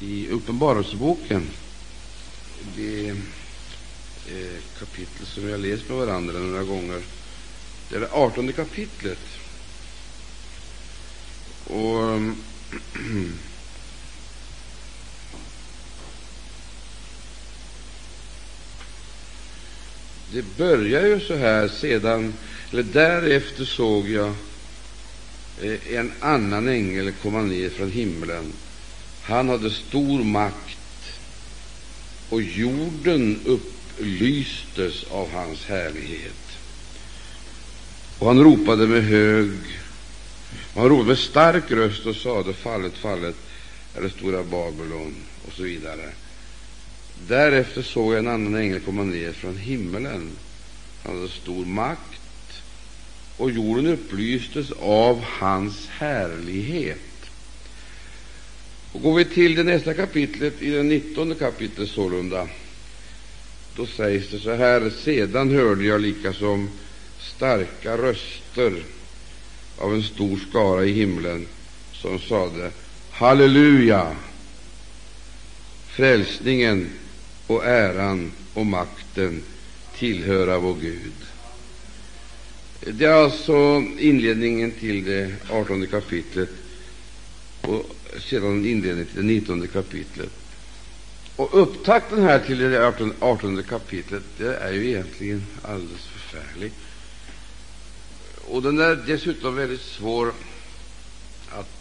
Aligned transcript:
i 0.00 0.28
Uppenbarelseboken, 0.28 1.48
det 2.76 3.08
eh, 3.08 4.58
kapitel 4.78 5.26
som 5.26 5.46
vi 5.46 5.50
har 5.50 5.58
läst 5.58 5.88
med 5.88 5.98
varandra 5.98 6.38
några 6.38 6.64
gånger. 6.64 7.02
Det 7.88 7.96
är 7.96 8.00
det 8.00 8.12
artonde 8.12 8.52
kapitlet. 8.52 9.18
Och 11.64 12.20
Det 20.32 20.56
börjar 20.56 21.06
ju 21.06 21.20
så 21.20 21.36
här 21.36 21.68
sedan, 21.68 22.34
eller 22.70 22.82
därefter 22.82 23.64
såg 23.64 24.08
jag 24.08 24.34
eh, 25.62 25.94
en 25.94 26.12
annan 26.20 26.68
ängel 26.68 27.12
komma 27.12 27.42
ner 27.42 27.70
från 27.70 27.90
himlen. 27.90 28.52
Han 29.28 29.48
hade 29.48 29.70
stor 29.70 30.24
makt, 30.24 30.78
och 32.28 32.42
jorden 32.42 33.40
upplystes 33.44 35.04
av 35.10 35.30
hans 35.32 35.64
härlighet. 35.64 36.58
Och 38.18 38.26
han 38.26 38.44
ropade 38.44 38.86
med 38.86 39.04
hög 39.04 39.50
och 40.74 40.80
han 40.80 40.88
ropade 40.88 41.08
med 41.08 41.18
stark 41.18 41.70
röst 41.70 42.06
och 42.06 42.16
sade, 42.16 42.52
fallet, 42.52 42.94
fallet 42.94 43.36
är 43.94 44.02
det 44.02 44.10
stora 44.10 44.42
Babylon, 44.42 45.14
och 45.46 45.52
så 45.52 45.62
vidare. 45.62 46.10
Därefter 47.28 47.82
såg 47.82 48.12
jag 48.12 48.18
en 48.18 48.28
annan 48.28 48.54
ängel 48.54 48.80
komma 48.80 49.04
ner 49.04 49.32
från 49.32 49.56
himmelen. 49.56 50.30
Han 51.04 51.16
hade 51.16 51.28
stor 51.28 51.64
makt, 51.64 52.62
och 53.36 53.50
jorden 53.50 53.86
upplystes 53.86 54.70
av 54.80 55.24
hans 55.24 55.86
härlighet. 55.88 57.07
Och 58.92 59.02
går 59.02 59.14
vi 59.14 59.24
till 59.24 59.54
det 59.54 59.64
nästa 59.64 59.94
kapitlet, 59.94 60.62
i 60.62 60.70
det 60.70 60.82
nittonde 60.82 61.34
kapitlet 61.34 61.88
sålunda, 61.88 62.48
då 63.76 63.86
sägs 63.86 64.30
det 64.30 64.38
så 64.38 64.54
här: 64.54 64.90
Sedan 65.04 65.50
hörde 65.50 65.84
jag 65.84 66.00
likasom 66.00 66.70
starka 67.20 67.96
röster 67.98 68.82
av 69.78 69.94
en 69.94 70.02
stor 70.02 70.40
skara 70.50 70.84
i 70.84 70.92
himlen 70.92 71.46
som 71.92 72.18
sade 72.18 72.70
Halleluja! 73.10 74.16
Frälsningen 75.86 76.90
och 77.46 77.64
äran 77.64 78.32
och 78.54 78.66
makten 78.66 79.42
tillhöra 79.98 80.58
vår 80.58 80.74
Gud. 80.80 81.12
Det 82.80 83.04
är 83.04 83.12
alltså 83.24 83.82
inledningen 83.98 84.70
till 84.70 85.04
det 85.04 85.34
artonde 85.50 85.86
kapitlet 85.86 86.48
och 87.60 87.97
sedan 88.20 88.66
inledningen 88.66 89.06
till 89.06 89.16
det 89.16 89.22
nittonde 89.22 89.66
kapitlet. 89.66 90.30
Och 91.36 91.62
upptakten 91.62 92.22
här 92.22 92.38
till 92.38 92.58
det 92.58 92.86
artonde 93.20 93.62
kapitlet 93.62 94.22
det 94.38 94.56
är 94.56 94.72
ju 94.72 94.88
egentligen 94.88 95.46
alldeles 95.62 96.06
förfärlig. 96.06 96.72
Och 98.48 98.62
den 98.62 98.78
är 98.80 98.96
dessutom 99.06 99.56
väldigt 99.56 99.80
svår 99.80 100.32
att 101.50 101.78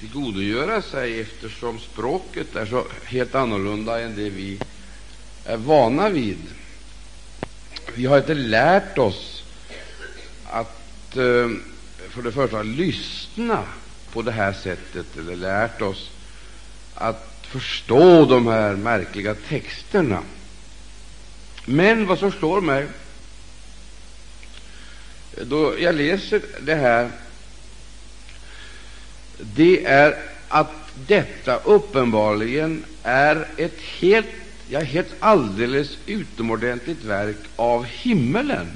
tillgodogöra 0.00 0.82
sig, 0.82 1.20
eftersom 1.20 1.78
språket 1.78 2.56
är 2.56 2.66
så 2.66 2.84
helt 3.04 3.34
annorlunda 3.34 4.00
än 4.00 4.16
det 4.16 4.30
vi 4.30 4.58
är 5.44 5.56
vana 5.56 6.08
vid. 6.08 6.38
Vi 7.94 8.06
har 8.06 8.18
inte 8.18 8.34
lärt 8.34 8.98
oss 8.98 9.42
att 10.44 11.16
eh, 11.16 11.50
för 12.08 12.22
det 12.22 12.32
första 12.32 12.62
lyssna 12.62 13.64
på 14.16 14.22
det 14.22 14.32
här 14.32 14.52
sättet, 14.52 15.06
eller 15.18 15.36
lärt 15.36 15.82
oss 15.82 16.10
att 16.94 17.36
förstå 17.42 18.24
de 18.24 18.46
här 18.46 18.76
märkliga 18.76 19.34
texterna. 19.34 20.22
Men 21.64 22.06
vad 22.06 22.18
som 22.18 22.32
slår 22.32 22.60
mig 22.60 22.86
då 25.42 25.74
jag 25.78 25.94
läser 25.94 26.42
det 26.60 26.74
här, 26.74 27.10
det 29.38 29.84
är 29.84 30.18
att 30.48 30.72
detta 31.06 31.56
uppenbarligen 31.56 32.84
är 33.02 33.48
ett 33.56 33.80
helt, 33.80 34.26
ja, 34.68 34.80
helt 34.80 35.14
alldeles 35.20 35.98
utomordentligt 36.06 37.04
verk 37.04 37.36
av 37.56 37.84
himmelen. 37.84 38.66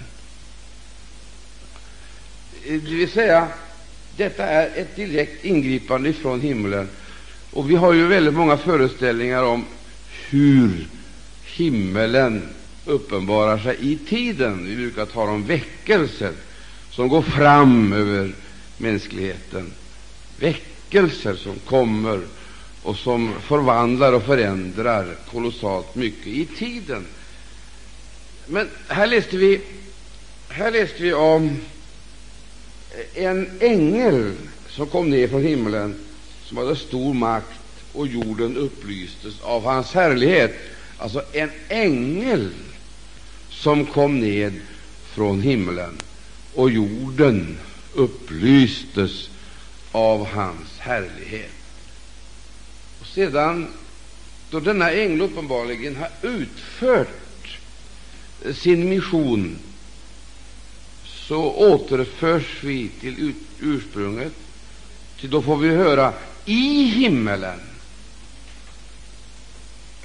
Det 2.67 2.79
vill 2.79 3.11
säga, 3.11 3.49
detta 4.17 4.47
är 4.47 4.71
ett 4.77 4.97
direkt 4.97 5.45
ingripande 5.45 6.13
från 6.13 6.41
himlen. 6.41 6.89
Och 7.51 7.71
vi 7.71 7.75
har 7.75 7.93
ju 7.93 8.07
väldigt 8.07 8.35
många 8.35 8.57
föreställningar 8.57 9.43
om 9.43 9.65
hur 10.31 10.89
himmelen 11.45 12.49
uppenbarar 12.85 13.59
sig 13.59 13.77
i 13.81 13.97
tiden. 13.97 14.67
Vi 14.67 14.77
brukar 14.77 15.07
tala 15.07 15.31
om 15.31 15.47
väckelser 15.47 16.33
som 16.91 17.09
går 17.09 17.23
fram 17.23 17.93
över 17.93 18.33
mänskligheten, 18.79 19.73
väckelser 20.41 21.35
som 21.35 21.55
kommer 21.59 22.21
och 22.83 22.97
som 22.97 23.35
förvandlar 23.43 24.13
och 24.13 24.23
förändrar 24.23 25.07
kolossalt 25.31 25.95
mycket 25.95 26.27
i 26.27 26.47
tiden. 26.47 27.07
Men 28.47 28.69
här 28.89 29.07
läste 29.07 29.37
vi, 29.37 29.61
här 30.49 30.71
läste 30.71 31.03
vi 31.03 31.13
om 31.13 31.57
en 33.15 33.51
ängel 33.61 34.33
som 34.69 34.87
kom 34.87 35.11
ner 35.11 35.29
från 35.29 35.43
himlen, 35.43 35.95
som 36.45 36.57
hade 36.57 36.77
stor 36.77 37.15
makt, 37.15 37.61
och 37.93 38.07
jorden 38.07 38.57
upplystes 38.57 39.41
av 39.41 39.65
hans 39.65 39.93
härlighet. 39.93 40.55
Alltså 40.99 41.23
en 41.33 41.51
ängel 41.69 42.51
som 43.51 43.87
kom 43.87 44.21
ned 44.21 44.61
från 45.05 45.41
himlen, 45.41 45.97
och 46.55 46.71
jorden 46.71 47.59
upplystes 47.95 49.31
av 49.93 50.27
hans 50.27 50.79
härlighet. 50.79 51.51
Och 53.01 53.07
sedan, 53.07 53.67
då 54.51 54.61
denna 54.61 54.91
ängel 54.91 55.21
uppenbarligen 55.21 55.97
har 55.97 56.11
utfört 56.23 57.59
sin 58.55 58.89
mission, 58.89 59.59
så 61.31 61.53
återförs 61.53 62.65
vi 62.65 62.89
till 63.01 63.35
ursprunget, 63.61 64.33
till 65.21 65.31
då 65.31 65.43
får 65.43 65.57
vi 65.57 65.69
höra 65.69 66.13
i 66.45 66.83
himmelen, 66.83 67.61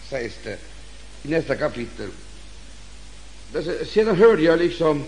sägs 0.09 0.33
det 0.43 0.57
i 1.23 1.27
nästa 1.27 1.55
kapitel. 1.55 2.09
Sedan 3.93 4.15
hörde 4.15 4.43
jag 4.43 4.59
liksom 4.59 5.03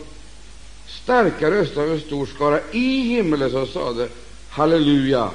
starka 0.88 1.52
röster 1.52 1.82
av 1.82 1.92
en 1.92 2.00
stor 2.00 2.26
skara 2.26 2.60
i 2.72 3.00
himmelen 3.00 3.52
som 3.52 3.68
sade 3.68 4.10
Halleluja, 4.50 5.32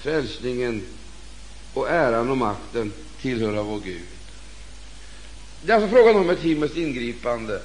frälsningen 0.00 0.82
och 1.74 1.90
äran 1.90 2.30
och 2.30 2.36
makten 2.36 2.92
tillhöra 3.20 3.62
vår 3.62 3.80
Gud. 3.80 4.02
Det 5.62 5.72
är 5.72 5.76
alltså 5.76 5.90
frågan 5.90 6.16
om 6.16 6.30
ett 6.30 6.40
himmelskt 6.40 6.76
ingripande. 6.76 7.62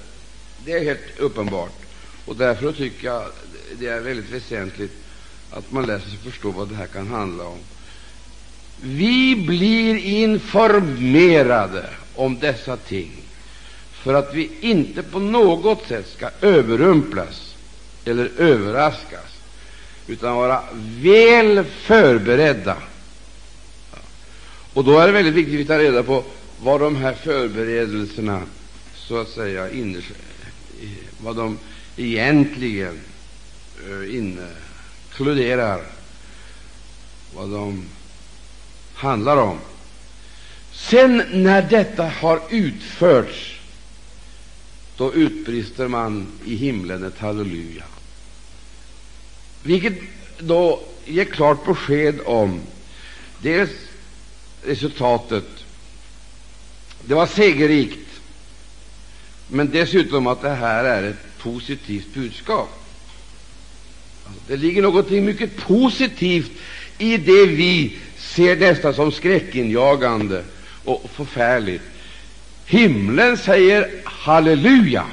Det 0.65 0.71
är 0.71 0.83
helt 0.83 1.19
uppenbart. 1.19 1.84
Och 2.25 2.35
därför 2.35 2.71
tycker 2.71 3.07
jag 3.07 3.23
det 3.79 3.87
är 3.87 3.99
väldigt 3.99 4.31
väsentligt 4.31 4.91
att 5.49 5.71
man 5.71 5.85
läser 5.85 6.09
sig 6.09 6.17
förstå 6.17 6.51
vad 6.51 6.69
det 6.69 6.75
här 6.75 6.87
kan 6.87 7.07
handla 7.07 7.43
om. 7.43 7.59
Vi 8.81 9.35
blir 9.35 9.97
informerade 9.97 11.89
om 12.15 12.39
dessa 12.39 12.77
ting 12.77 13.11
för 13.91 14.13
att 14.13 14.33
vi 14.33 14.49
inte 14.61 15.03
på 15.03 15.19
något 15.19 15.87
sätt 15.87 16.07
ska 16.17 16.29
överrumplas 16.41 17.55
eller 18.05 18.31
överraskas, 18.37 19.39
utan 20.07 20.35
vara 20.35 20.63
väl 21.01 21.63
förberedda. 21.63 22.77
Och 24.73 24.83
då 24.83 24.99
är 24.99 25.07
det 25.07 25.13
väldigt 25.13 25.33
viktigt 25.33 25.53
att 25.53 25.59
vi 25.59 25.65
tar 25.65 25.79
reda 25.79 26.03
på 26.03 26.23
vad 26.61 26.81
de 26.81 26.95
här 26.95 27.13
förberedelserna 27.13 28.41
så 28.95 29.17
att 29.17 29.29
säga 29.29 29.69
inner, 29.69 30.03
vad 31.17 31.35
de 31.35 31.57
egentligen 31.97 32.99
eh, 33.89 34.15
inkluderar, 34.15 35.81
vad 37.35 37.49
de 37.49 37.85
handlar 38.93 39.37
om. 39.37 39.59
Sen 40.71 41.23
när 41.31 41.61
detta 41.61 42.03
har 42.03 42.41
utförts 42.49 43.59
då 44.97 45.13
utbrister 45.13 45.87
man 45.87 46.27
i 46.45 46.55
himlen 46.55 47.03
ett 47.03 47.19
halleluja, 47.19 47.83
vilket 49.63 49.93
då 50.39 50.83
ger 51.05 51.25
klart 51.25 51.65
besked 51.65 52.19
om 52.25 52.61
dels 53.41 53.69
resultatet, 54.63 55.45
det 57.05 57.13
var 57.13 57.27
segerrikt, 57.27 58.09
men 59.47 59.71
dessutom 59.71 60.27
att 60.27 60.41
det 60.41 60.55
här 60.55 60.83
är 60.83 61.03
ett 61.03 61.34
positivt 61.45 62.13
budskap. 62.13 62.69
Alltså, 64.25 64.41
det 64.47 64.57
ligger 64.57 64.81
något 64.81 65.09
mycket 65.09 65.57
positivt 65.57 66.51
i 66.97 67.17
det 67.17 67.45
vi 67.45 67.97
ser 68.17 68.55
nästan 68.55 68.93
som 68.93 69.11
skräckinjagande 69.11 70.43
och 70.83 71.09
förfärligt. 71.13 71.81
Himlen 72.65 73.37
säger 73.37 73.91
halleluja. 74.03 75.05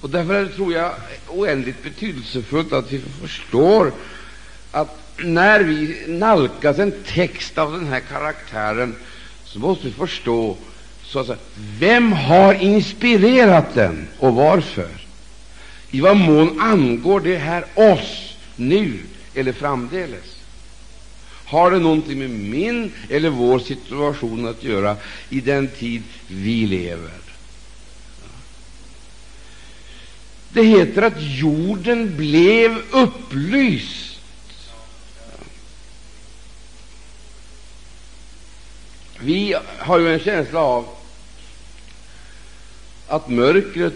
Och 0.00 0.10
därför 0.10 0.46
tror 0.46 0.72
jag 0.72 0.94
oändligt 1.28 1.82
betydelsefullt 1.82 2.72
att 2.72 2.92
vi 2.92 3.00
förstår 3.20 3.92
att 4.70 4.98
när 5.16 5.60
vi 5.60 6.04
nalkas 6.06 6.78
en 6.78 6.92
text 7.06 7.58
av 7.58 7.72
den 7.72 7.86
här 7.86 8.00
karaktären 8.00 8.96
så 9.44 9.58
måste 9.58 9.86
vi 9.86 9.92
förstå 9.92 10.56
så 11.08 11.18
att 11.18 11.26
säga, 11.26 11.38
vem 11.78 12.12
har 12.12 12.54
inspirerat 12.54 13.74
den 13.74 14.08
och 14.18 14.34
varför. 14.34 14.88
I 15.90 16.00
vad 16.00 16.16
mån 16.16 16.60
angår 16.60 17.20
det 17.20 17.36
här 17.36 17.64
oss 17.74 18.36
nu 18.56 18.98
eller 19.34 19.52
framdeles? 19.52 20.36
Har 21.44 21.70
det 21.70 21.78
någonting 21.78 22.18
med 22.18 22.30
min 22.30 22.92
eller 23.08 23.30
vår 23.30 23.58
situation 23.58 24.48
att 24.48 24.64
göra 24.64 24.96
i 25.28 25.40
den 25.40 25.68
tid 25.68 26.02
vi 26.26 26.66
lever? 26.66 27.10
Det 30.48 30.62
heter 30.62 31.02
att 31.02 31.16
jorden 31.18 32.16
blev 32.16 32.82
upplyst. 32.90 34.20
Vi 39.20 39.54
har 39.78 39.98
ju 39.98 40.12
en 40.12 40.20
känsla 40.20 40.60
av 40.60 40.97
att 43.08 43.28
mörkret 43.28 43.94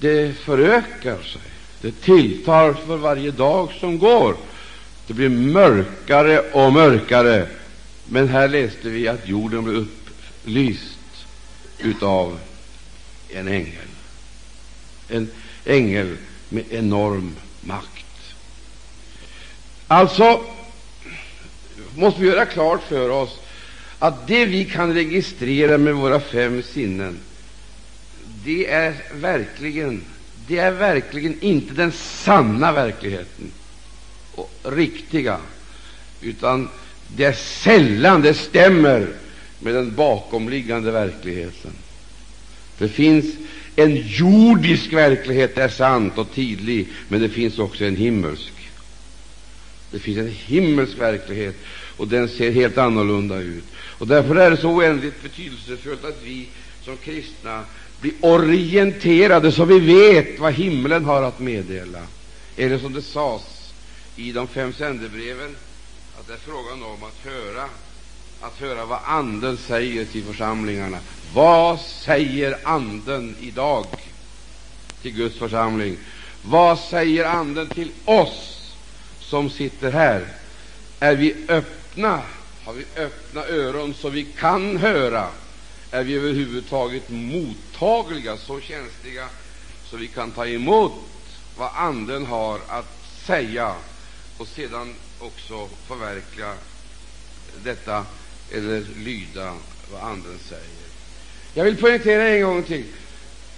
det 0.00 0.32
förökar 0.38 1.22
sig. 1.22 1.42
Det 1.80 2.00
tilltar 2.00 2.72
för 2.72 2.96
varje 2.96 3.30
dag 3.30 3.72
som 3.80 3.98
går. 3.98 4.36
Det 5.06 5.14
blir 5.14 5.28
mörkare 5.28 6.40
och 6.40 6.72
mörkare. 6.72 7.46
Men 8.04 8.28
här 8.28 8.48
läste 8.48 8.88
vi 8.88 9.08
att 9.08 9.28
jorden 9.28 9.64
blev 9.64 9.76
upplyst 9.76 10.98
utav 11.78 12.38
en 13.28 13.48
ängel. 13.48 13.88
En 15.08 15.30
ängel 15.64 16.16
med 16.48 16.64
enorm 16.70 17.36
makt. 17.60 18.04
Alltså 19.86 20.40
måste 21.94 22.20
vi 22.20 22.26
göra 22.28 22.46
klart 22.46 22.82
för 22.88 23.10
oss 23.10 23.38
att 23.98 24.26
det 24.26 24.46
vi 24.46 24.64
kan 24.64 24.94
registrera 24.94 25.78
med 25.78 25.94
våra 25.94 26.20
fem 26.20 26.62
sinnen, 26.62 27.18
det 28.44 28.70
är 28.70 28.94
verkligen, 29.12 30.04
det 30.46 30.58
är 30.58 30.70
verkligen 30.70 31.40
inte 31.40 31.74
den 31.74 31.92
sanna 31.92 32.72
verkligheten 32.72 33.52
och 34.34 34.50
riktiga, 34.64 35.38
utan 36.20 36.68
det 37.16 37.24
är 37.24 37.32
sällan 37.32 38.22
det 38.22 38.34
stämmer 38.34 39.08
med 39.60 39.74
den 39.74 39.94
bakomliggande 39.94 40.90
verkligheten. 40.90 41.70
Det 42.78 42.88
finns 42.88 43.24
en 43.76 43.96
jordisk 43.96 44.92
verklighet, 44.92 45.54
det 45.54 45.62
är 45.62 45.68
sant 45.68 46.18
och 46.18 46.32
tidlig, 46.32 46.88
men 47.08 47.20
det 47.20 47.28
finns 47.28 47.58
också 47.58 47.84
en 47.84 47.96
himmelsk. 47.96 48.52
Det 49.90 49.98
finns 49.98 50.18
en 50.18 50.32
himmelsk 50.46 50.98
verklighet, 50.98 51.56
och 51.96 52.08
den 52.08 52.28
ser 52.28 52.50
helt 52.50 52.78
annorlunda 52.78 53.36
ut. 53.36 53.64
Och 53.76 54.06
Därför 54.06 54.36
är 54.36 54.50
det 54.50 54.56
så 54.56 54.70
oändligt 54.70 55.22
betydelsefullt 55.22 56.04
att 56.04 56.22
vi 56.24 56.46
som 56.84 56.96
kristna 56.96 57.64
bli 58.00 58.12
orienterade, 58.20 59.52
så 59.52 59.64
vi 59.64 59.78
vet 59.78 60.38
vad 60.38 60.52
himlen 60.52 61.04
har 61.04 61.22
att 61.22 61.40
meddela. 61.40 62.02
Eller 62.56 62.78
som 62.78 62.92
det 62.92 63.02
sades 63.02 63.72
i 64.16 64.32
de 64.32 64.48
fem 64.48 64.72
sändebreven, 64.72 65.56
att 66.18 66.26
det 66.26 66.32
är 66.32 66.38
frågan 66.38 66.82
om 66.82 67.02
att 67.02 67.32
höra, 67.32 67.64
att 68.40 68.60
höra 68.60 68.84
vad 68.84 68.98
Anden 69.04 69.56
säger 69.56 70.04
till 70.04 70.24
församlingarna. 70.24 70.98
Vad 71.34 71.80
säger 71.80 72.58
Anden 72.62 73.36
i 73.40 73.50
dag 73.50 73.86
till 75.02 75.14
Guds 75.14 75.38
församling? 75.38 75.96
Vad 76.42 76.78
säger 76.78 77.24
Anden 77.24 77.66
till 77.66 77.90
oss 78.04 78.74
som 79.20 79.50
sitter 79.50 79.92
här? 79.92 80.26
Är 81.00 81.16
vi 81.16 81.34
öppna? 81.48 82.22
Har 82.64 82.72
vi 82.72 82.84
öppna 82.96 83.44
öron 83.44 83.94
så 83.94 84.08
vi 84.08 84.24
kan 84.24 84.76
höra? 84.76 85.26
Är 85.90 86.04
vi 86.04 86.14
överhuvudtaget 86.14 87.08
mottagliga, 87.08 88.36
så 88.36 88.60
känsliga 88.60 89.28
så 89.84 89.96
vi 89.96 90.08
kan 90.08 90.30
ta 90.30 90.46
emot 90.46 90.92
vad 91.56 91.70
Anden 91.74 92.26
har 92.26 92.60
att 92.68 93.06
säga 93.26 93.74
och 94.36 94.48
sedan 94.48 94.94
också 95.18 95.68
förverkliga 95.86 96.54
detta 97.64 98.06
eller 98.52 98.84
lyda 98.96 99.56
vad 99.92 100.00
Anden 100.02 100.38
säger? 100.48 100.88
Jag 101.54 101.64
vill 101.64 101.76
poängtera 101.76 102.28
en 102.28 102.42
gång 102.42 102.62
till 102.62 102.84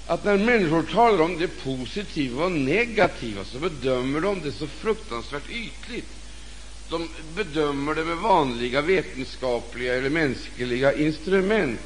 att 0.06 0.24
när 0.24 0.36
människor 0.38 0.82
talar 0.82 1.20
om 1.24 1.38
det 1.38 1.48
positiva 1.48 2.44
och 2.44 2.52
negativa 2.52 3.44
så 3.44 3.58
bedömer 3.58 4.20
de 4.20 4.40
det 4.40 4.52
så 4.52 4.66
fruktansvärt 4.66 5.50
ytligt. 5.50 6.08
De 6.88 7.08
bedömer 7.34 7.94
det 7.94 8.04
med 8.04 8.16
vanliga 8.16 8.80
vetenskapliga 8.80 9.94
eller 9.94 10.10
mänskliga 10.10 10.94
instrument. 10.94 11.80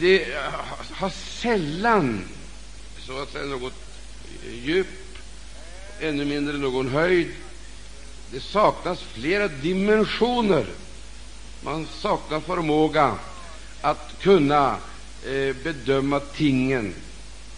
Det 0.00 0.26
har 0.90 1.10
sällan 1.10 2.24
så 2.98 3.22
att 3.22 3.32
säga, 3.32 3.44
något 3.44 3.74
djup, 4.52 4.86
ännu 6.00 6.24
mindre 6.24 6.58
någon 6.58 6.88
höjd. 6.88 7.28
Det 8.30 8.40
saknas 8.40 9.00
flera 9.00 9.48
dimensioner. 9.48 10.66
Man 11.62 11.86
saknar 11.86 12.40
förmåga 12.40 13.18
att 13.80 14.14
kunna 14.20 14.76
eh, 15.26 15.56
bedöma 15.64 16.20
tingen 16.20 16.94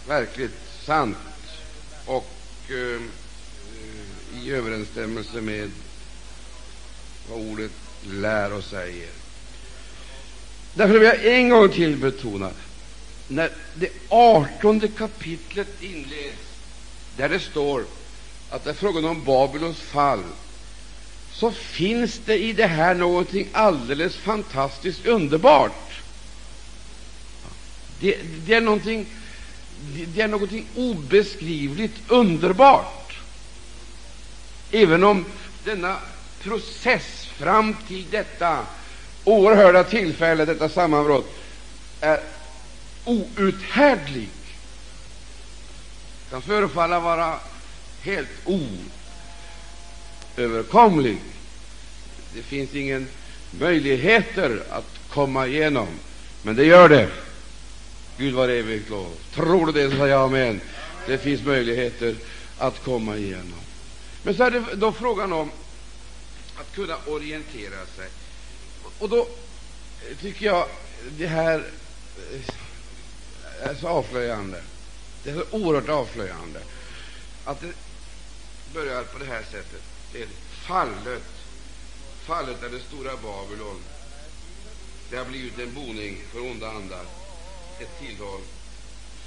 verkligt 0.07 0.57
sant 0.85 1.17
och 2.05 2.31
eh, 2.69 3.01
i 4.43 4.51
överensstämmelse 4.51 5.41
med 5.41 5.71
vad 7.29 7.39
ordet 7.39 7.71
lär 8.03 8.53
och 8.53 8.63
säger. 8.63 9.18
Därför 10.73 10.93
vill 10.93 11.03
jag 11.03 11.25
en 11.25 11.49
gång 11.49 11.69
till 11.69 11.97
betona 11.97 12.51
när 13.27 13.51
det 13.73 13.89
artonde 14.09 14.87
kapitlet 14.87 15.81
inleds, 15.81 16.37
där 17.17 17.29
det 17.29 17.39
står 17.39 17.85
att 18.49 18.63
det 18.63 18.69
är 18.69 18.73
frågan 18.73 19.05
om 19.05 19.23
Babylons 19.23 19.79
fall, 19.79 20.23
så 21.31 21.51
finns 21.51 22.19
det 22.25 22.37
i 22.37 22.53
det 22.53 22.67
här 22.67 22.95
någonting 22.95 23.47
alldeles 23.51 24.15
fantastiskt 24.15 25.05
underbart. 25.05 26.01
Det, 27.99 28.17
det, 28.45 28.53
är 28.53 28.61
någonting, 28.61 29.05
det 30.07 30.21
är 30.21 30.27
någonting 30.27 30.65
obeskrivligt 30.75 31.95
underbart. 32.07 33.13
Även 34.71 35.03
om 35.03 35.25
denna 35.63 35.97
process 36.43 37.25
fram 37.25 37.75
till 37.87 38.05
detta 38.09 38.65
oerhörda 39.29 39.83
tillfälle, 39.83 40.45
detta 40.45 40.69
sammanbrott, 40.69 41.33
är 42.01 42.19
outhärdlig, 43.05 44.29
kan 46.29 46.41
förefalla 46.41 46.99
vara 46.99 47.39
helt 48.01 48.29
oöverkomlig. 50.35 51.17
Det 52.33 52.41
finns 52.41 52.75
ingen 52.75 53.07
möjligheter 53.51 54.63
att 54.69 54.99
komma 55.09 55.47
igenom, 55.47 55.87
men 56.43 56.55
det 56.55 56.65
gör 56.65 56.89
det. 56.89 57.09
Gud 58.17 58.33
var 58.33 58.49
evigt 58.49 58.89
lov. 58.89 59.13
Tror 59.33 59.65
du 59.65 59.71
det, 59.71 59.89
så 59.89 59.97
säger 59.97 60.07
jag 60.07 60.21
amen. 60.21 60.61
Det 61.07 61.17
finns 61.17 61.43
möjligheter 61.43 62.15
att 62.57 62.83
komma 62.83 63.17
igenom. 63.17 63.59
Men 64.23 64.35
så 64.35 64.43
är 64.43 64.51
det 64.51 64.63
då 64.73 64.91
frågan 64.91 65.33
om 65.33 65.51
att 66.55 66.75
kunna 66.75 66.95
orientera 67.07 67.85
sig. 67.95 68.07
Och 68.99 69.09
då 69.09 69.19
eh, 69.19 70.17
tycker 70.21 70.45
jag 70.45 70.67
det 71.17 71.27
här 71.27 71.71
eh, 72.33 73.69
är 73.69 73.75
så 73.75 73.87
avslöjande. 73.87 74.63
Det 75.23 75.29
är 75.29 75.35
så 75.35 75.57
oerhört 75.57 75.89
avslöjande 75.89 76.59
att 77.45 77.61
det 77.61 77.73
börjar 78.73 79.03
på 79.03 79.19
det 79.19 79.25
här 79.25 79.43
sättet. 79.43 79.81
Det 80.13 80.21
är 80.21 80.27
fallet. 80.67 81.23
Fallet 82.25 82.63
är 82.63 82.69
det 82.69 82.79
stora 82.79 83.11
Babylon. 83.15 83.81
Det 85.09 85.17
har 85.17 85.25
blivit 85.25 85.59
en 85.59 85.73
boning 85.73 86.21
för 86.31 86.39
onda 86.39 86.69
andar 86.69 87.05
ett 87.79 87.99
tillhåll 87.99 88.41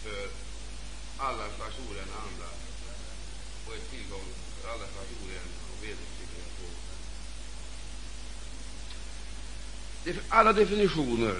för 0.02 0.28
alla 1.16 1.44
slags 1.56 1.76
orena 1.90 2.16
andar 2.28 2.54
och 3.66 3.74
ett 3.74 3.90
tillhåll 3.90 4.28
för 4.60 4.68
alla 4.68 4.86
slags 4.86 5.10
orena 5.24 5.51
Alla 10.28 10.52
definitioner 10.52 11.36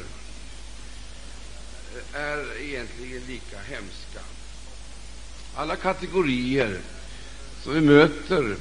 är 2.12 2.62
egentligen 2.62 3.22
lika 3.28 3.58
hemska. 3.58 4.20
Alla 5.54 5.76
kategorier 5.76 6.80
som 7.62 7.74
vi 7.74 7.80
möter 7.80 8.56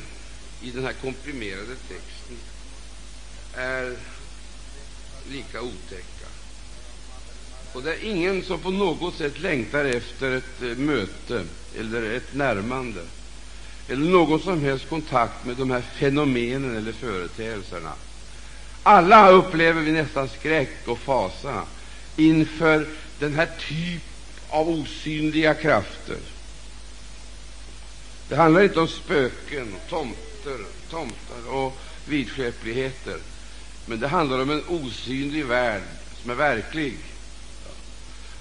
i 0.62 0.72
den 0.72 0.84
här 0.84 0.94
komprimerade 0.94 1.76
texten 1.76 2.38
är 3.56 3.98
lika 5.30 5.62
otäcka. 5.62 6.28
Och 7.74 7.84
det 7.84 7.94
är 7.94 8.04
ingen 8.04 8.44
som 8.44 8.60
på 8.60 8.72
något 8.72 9.16
sätt 9.16 9.40
längtar 9.40 9.86
efter 9.86 10.32
ett 10.32 10.62
eh, 10.62 10.78
möte 10.78 11.46
eller 11.78 12.12
ett 12.12 12.34
närmande 12.34 13.02
eller 13.88 14.10
någon 14.10 14.40
som 14.40 14.62
helst 14.62 14.90
kontakt 14.90 15.46
med 15.46 15.58
de 15.58 15.72
här 15.72 15.82
fenomenen 15.82 16.78
eller 16.78 16.92
företeelserna. 16.92 17.94
Alla 18.84 19.30
upplever 19.30 19.82
vi 19.82 19.92
nästan 19.92 20.30
skräck 20.30 20.88
och 20.88 21.00
fasa 21.00 21.64
inför 22.16 22.88
den 23.20 23.36
här 23.36 23.50
typ 23.60 24.02
av 24.50 24.70
osynliga 24.70 25.54
krafter. 25.54 26.18
Det 28.30 28.36
handlar 28.36 28.64
inte 28.64 28.80
om 28.80 28.88
spöken, 28.88 29.76
tomter, 29.90 30.66
tomtar 30.90 31.54
och 31.54 31.78
vidskepligheter, 32.06 33.18
men 33.86 34.00
det 34.00 34.08
handlar 34.08 34.42
om 34.42 34.50
en 34.50 34.64
osynlig 34.68 35.46
värld 35.46 35.82
som 36.22 36.32
är 36.32 36.36
verklig 36.36 36.98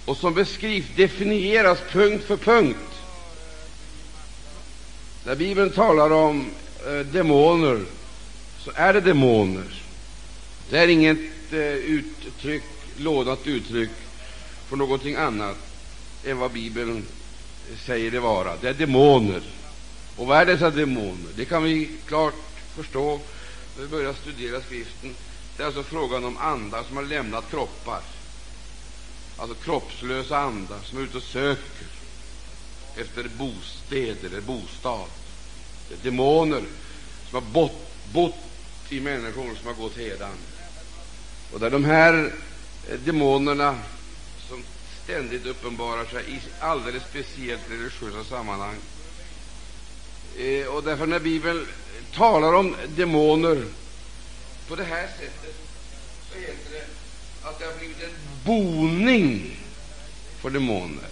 och 0.05 0.17
som 0.17 0.35
beskrivs, 0.35 0.87
definieras 0.97 1.79
punkt 1.91 2.25
för 2.27 2.37
punkt. 2.37 2.79
När 5.25 5.37
Bibeln 5.37 5.71
talar 5.71 6.13
om 6.13 6.51
eh, 6.87 7.07
demoner, 7.07 7.85
så 8.59 8.71
är 8.75 8.93
det 8.93 9.01
demoner. 9.01 9.80
Det 10.71 10.79
är 10.79 10.89
inget 10.89 11.19
eh, 11.53 11.59
uttryck, 11.61 12.63
lånat 12.97 13.47
uttryck 13.47 13.91
för 14.69 14.77
någonting 14.77 15.15
annat 15.15 15.57
än 16.25 16.39
vad 16.39 16.51
Bibeln 16.51 17.05
säger 17.87 18.11
det 18.11 18.21
vara. 18.21 18.57
Det 18.57 18.69
är 18.69 18.75
demoner. 18.75 19.43
Och 20.17 20.27
vad 20.27 20.39
är 20.39 20.47
dessa 20.47 20.71
demoner? 20.71 21.31
Det 21.37 21.45
kan 21.45 21.63
vi 21.63 21.91
klart 22.07 22.35
förstå 22.77 23.21
när 23.77 23.83
vi 23.83 23.89
börjar 23.89 24.13
studera 24.13 24.61
Skriften. 24.61 25.15
Det 25.57 25.63
är 25.63 25.67
alltså 25.67 25.83
frågan 25.83 26.25
om 26.25 26.37
andar 26.37 26.83
som 26.83 26.97
har 26.97 27.05
lämnat 27.05 27.51
kroppar, 27.51 28.03
alltså 29.37 29.55
kroppslösa 29.55 30.39
andar 30.39 30.79
som 30.85 30.99
är 30.99 31.03
ute 31.03 31.17
och 31.17 31.23
söker 31.23 31.87
efter 32.97 33.29
bostäder 33.39 34.29
eller 34.29 34.41
bostad. 34.41 35.09
Det 35.89 35.95
är 35.95 36.11
demoner 36.11 36.63
som 37.31 37.35
har 37.35 37.53
bott, 37.53 37.93
bott 38.13 38.35
i 38.89 39.01
människor 39.01 39.55
som 39.55 39.67
har 39.67 39.75
gått 39.75 39.97
hedan. 39.97 40.37
Och 41.53 41.61
där 41.61 41.71
de 41.71 41.85
här 41.85 42.33
eh, 42.89 42.99
demonerna 43.05 43.79
som 44.49 44.63
ständigt 45.05 45.47
uppenbarar 45.47 46.05
sig 46.05 46.25
i 46.29 46.41
alldeles 46.61 47.03
speciellt 47.03 47.71
religiösa 47.71 48.25
sammanhang. 48.25 48.77
Eh, 50.39 50.67
och 50.67 50.83
därför 50.83 51.07
när 51.07 51.21
Bibeln 51.21 51.67
talar 52.15 52.53
om 52.53 52.77
demoner 52.97 53.65
på 54.69 54.77
det 54.77 54.85
här 54.85 55.07
sättet, 55.07 55.55
så 56.33 56.39
heter 56.39 56.71
det 56.71 56.85
att 57.49 57.59
det 57.59 57.65
har 57.65 57.79
blivit 57.79 58.03
en 58.03 58.17
boning 58.45 59.57
för 60.41 60.51
demoner. 60.51 61.09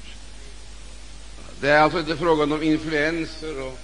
Det 1.61 1.71
är 1.71 1.81
alltså 1.81 1.99
inte 1.99 2.17
fråga 2.17 2.45
om 2.45 2.63
influenser 2.63 3.63
och 3.63 3.79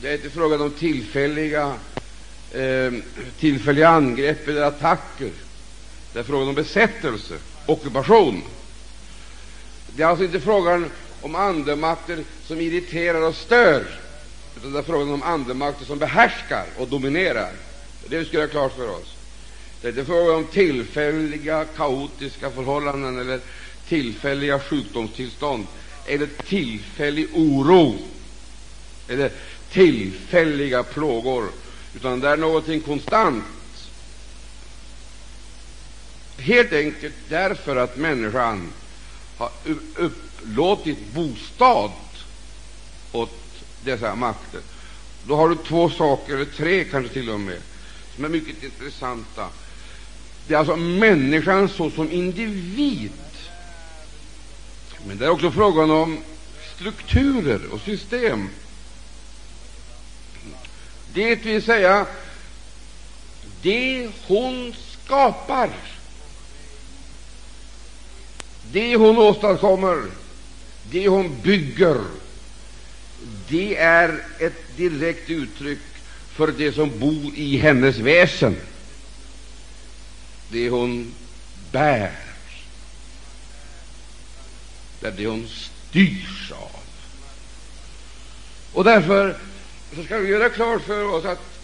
det 0.00 0.08
är 0.08 0.14
inte 0.14 0.30
fråga 0.30 0.56
om 0.56 0.70
tillfälliga, 0.70 1.76
eh, 2.52 2.92
tillfälliga 3.38 3.88
angrepp 3.88 4.48
eller 4.48 4.62
attacker. 4.62 5.30
Det 6.14 6.20
är 6.20 6.24
frågan 6.24 6.48
om 6.48 6.54
besättelse, 6.54 7.34
ockupation. 7.66 8.42
Det 9.86 10.02
är 10.02 10.06
alltså 10.06 10.24
inte 10.24 10.40
frågan 10.40 10.90
om 11.20 11.34
andemakter 11.34 12.24
som 12.46 12.60
irriterar 12.60 13.22
och 13.22 13.34
stör, 13.34 13.86
utan 14.56 14.72
det 14.72 14.78
är 14.78 14.82
frågan 14.82 15.10
om 15.10 15.22
andemakter 15.22 15.84
som 15.84 15.98
behärskar 15.98 16.66
och 16.78 16.88
dominerar. 16.88 17.52
Det 18.08 18.18
vi 18.18 18.24
ha 18.40 18.48
klart 18.48 18.76
för 18.76 18.88
oss. 18.90 19.14
Det 19.80 19.88
är 19.88 19.92
inte 19.92 20.04
fråga 20.04 20.32
om 20.32 20.44
tillfälliga 20.46 21.64
kaotiska 21.64 22.50
förhållanden 22.50 23.18
eller 23.18 23.40
tillfälliga 23.88 24.60
sjukdomstillstånd 24.60 25.66
eller 26.06 26.26
tillfällig 26.26 27.28
oro 27.34 27.98
eller 29.08 29.30
tillfälliga 29.72 30.82
plågor, 30.82 31.48
utan 31.94 32.20
det 32.20 32.28
är 32.28 32.36
någonting 32.36 32.80
konstant. 32.80 33.44
Helt 36.38 36.72
enkelt 36.72 37.14
därför 37.28 37.76
att 37.76 37.96
människan 37.96 38.72
har 39.36 39.50
upplåtit 39.96 40.98
bostad 41.14 41.90
åt 43.12 43.38
dessa 43.84 44.14
makter. 44.14 44.60
Då 45.26 45.36
har 45.36 45.48
du 45.48 45.56
två 45.56 45.90
saker, 45.90 46.34
eller 46.34 46.44
tre 46.44 46.84
kanske 46.84 47.12
till 47.12 47.30
och 47.30 47.40
med, 47.40 47.60
som 48.14 48.24
är 48.24 48.28
mycket 48.28 48.62
intressanta. 48.62 49.48
Det 50.46 50.54
är 50.54 50.58
alltså 50.58 50.76
människan 50.76 51.68
såsom 51.68 52.10
individ, 52.10 53.12
men 55.06 55.18
det 55.18 55.24
är 55.24 55.30
också 55.30 55.50
frågan 55.50 55.90
om 55.90 56.18
strukturer 56.74 57.60
och 57.72 57.80
system. 57.80 58.48
Det 61.12 61.34
vill 61.34 61.62
säga 61.62 62.06
det 63.62 64.10
hon 64.26 64.74
skapar, 65.04 65.70
det 68.72 68.96
hon 68.96 69.18
åstadkommer, 69.18 70.02
det 70.90 71.08
hon 71.08 71.40
bygger, 71.42 72.00
det 73.48 73.76
är 73.76 74.24
ett 74.38 74.76
direkt 74.76 75.30
uttryck 75.30 75.78
för 76.34 76.46
det 76.58 76.72
som 76.72 76.98
bor 76.98 77.32
i 77.34 77.56
hennes 77.56 77.98
väsen, 77.98 78.56
det 80.48 80.68
hon 80.68 81.14
bär, 81.72 82.12
det 85.00 85.10
det 85.10 85.26
hon 85.26 85.48
styrs 85.48 86.52
av. 86.52 86.80
Och 88.72 88.84
därför 88.84 89.36
så 89.96 90.04
ska 90.04 90.18
vi 90.18 90.28
göra 90.28 90.48
klart 90.48 90.82
för 90.82 91.04
oss 91.04 91.24
att 91.24 91.54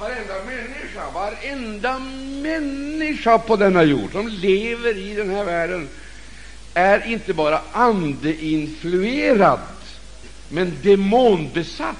varenda 0.00 0.44
människa, 0.44 1.10
varenda 1.14 1.98
människa 2.42 3.38
på 3.38 3.56
denna 3.56 3.84
jord 3.84 4.12
som 4.12 4.28
lever 4.28 4.96
i 4.96 5.14
den 5.14 5.30
här 5.30 5.44
världen 5.44 5.88
är 6.74 7.06
inte 7.06 7.34
bara 7.34 7.60
andeinfluerad, 7.72 9.60
men 10.48 10.78
demonbesatt. 10.82 11.96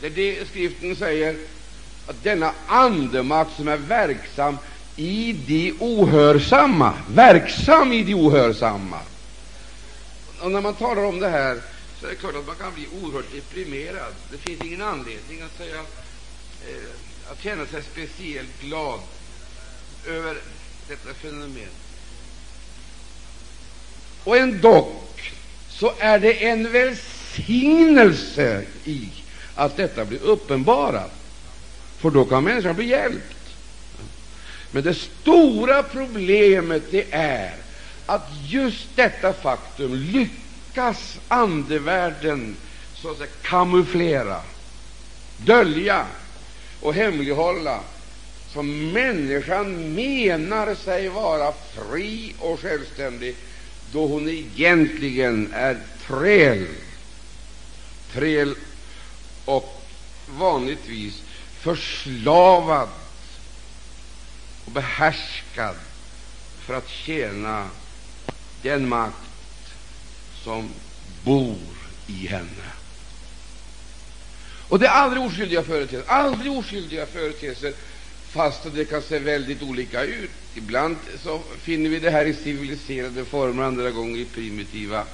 Det 0.00 0.06
är 0.06 0.10
det 0.10 0.48
skriften 0.48 0.96
säger, 0.96 1.36
att 2.06 2.22
denna 2.22 2.52
andemakt 2.66 3.56
som 3.56 3.68
är 3.68 3.76
verksam 3.76 4.58
i 4.96 5.32
de 5.32 5.74
ohörsamma, 5.78 6.94
verksam 7.08 7.92
i 7.92 8.02
de 8.02 8.14
ohörsamma, 8.14 9.00
och 10.40 10.50
när 10.50 10.60
man 10.60 10.74
talar 10.74 11.04
om 11.04 11.20
det 11.20 11.28
här 11.28 11.60
så 12.00 12.06
är 12.06 12.10
det 12.10 12.16
klart 12.16 12.36
att 12.36 12.46
man 12.46 12.56
kan 12.56 12.74
bli 12.74 12.88
oerhört 13.02 13.32
deprimerad. 13.32 14.14
Det 14.30 14.38
finns 14.38 14.64
ingen 14.64 14.82
anledning 14.82 15.42
att 15.42 15.56
säga 15.58 15.80
eh, 16.68 17.32
att 17.32 17.42
känna 17.42 17.66
sig 17.66 17.82
speciellt 17.82 18.60
glad 18.60 19.00
över 20.06 20.36
detta 20.88 21.14
fenomen. 21.14 21.68
Och 24.24 24.36
ändock 24.36 25.32
så 25.68 25.92
är 25.98 26.18
det 26.18 26.46
en 26.46 26.72
välsignelse 26.72 28.64
i 28.84 29.08
att 29.54 29.76
detta 29.76 30.04
blir 30.04 30.22
uppenbarat, 30.22 31.12
för 31.98 32.10
då 32.10 32.24
kan 32.24 32.44
människan 32.44 32.74
bli 32.74 32.86
hjälpt. 32.86 33.34
Men 34.70 34.82
det 34.82 34.94
stora 34.94 35.82
problemet 35.82 36.82
det 36.90 37.04
är 37.10 37.54
att 38.06 38.28
just 38.46 38.88
detta 38.94 39.32
faktum 39.32 39.94
lyckas 39.94 41.18
andevärlden 41.28 42.56
så 42.94 43.10
att 43.10 43.16
säga 43.18 43.30
kamouflera, 43.42 44.40
dölja 45.36 46.06
och 46.80 46.94
hemlighålla, 46.94 47.80
som 48.54 48.92
människan 48.92 49.94
menar 49.94 50.74
sig 50.74 51.08
vara 51.08 51.52
fri 51.52 52.34
och 52.38 52.60
självständig, 52.60 53.36
då 53.92 54.06
hon 54.06 54.28
egentligen 54.28 55.52
är 55.52 55.80
träl, 56.06 56.66
träl 58.12 58.54
och 59.44 59.82
vanligtvis 60.28 61.22
förslavad 61.60 62.88
och 64.64 64.72
behärskad 64.72 65.76
för 66.66 66.74
att 66.74 66.88
tjäna 66.88 67.68
den 68.62 68.88
makt 68.88 69.16
som 70.44 70.68
bor 71.24 71.58
i 72.06 72.26
henne. 72.26 72.70
Och 74.68 74.78
det 74.78 74.86
är 74.86 74.90
aldrig 74.90 75.22
oskyldiga 75.22 75.62
företeelser, 75.62 76.12
aldrig 76.12 76.52
oskyldiga 76.52 77.06
företeelser, 77.06 77.74
fast 78.34 78.74
det 78.74 78.84
kan 78.84 79.02
se 79.02 79.18
väldigt 79.18 79.62
olika 79.62 80.02
ut. 80.04 80.30
Ibland 80.54 80.96
så 81.22 81.42
finner 81.62 81.90
vi 81.90 81.98
det 81.98 82.10
här 82.10 82.24
i 82.24 82.34
civiliserade 82.34 83.24
former, 83.24 83.62
andra 83.62 83.90
gånger 83.90 84.20
i 84.20 84.24
primitiva. 84.24 85.04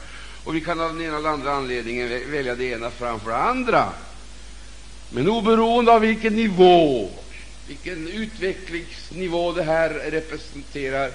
och 0.45 0.57
vi 0.57 0.61
kan 0.61 0.81
av 0.81 0.95
den 0.95 1.07
ena 1.07 1.17
eller 1.17 1.29
andra 1.29 1.53
anledningen 1.53 2.31
välja 2.31 2.55
det 2.55 2.65
ena 2.65 2.91
framför 2.91 3.31
det 3.31 3.37
andra. 3.37 3.93
Men 5.11 5.29
oberoende 5.29 5.93
av 5.93 6.01
vilken 6.01 6.37
nivå, 6.37 7.11
vilken 7.67 8.09
utvecklingsnivå 8.09 9.53
det 9.53 9.63
här 9.63 9.91
representerar, 9.91 11.13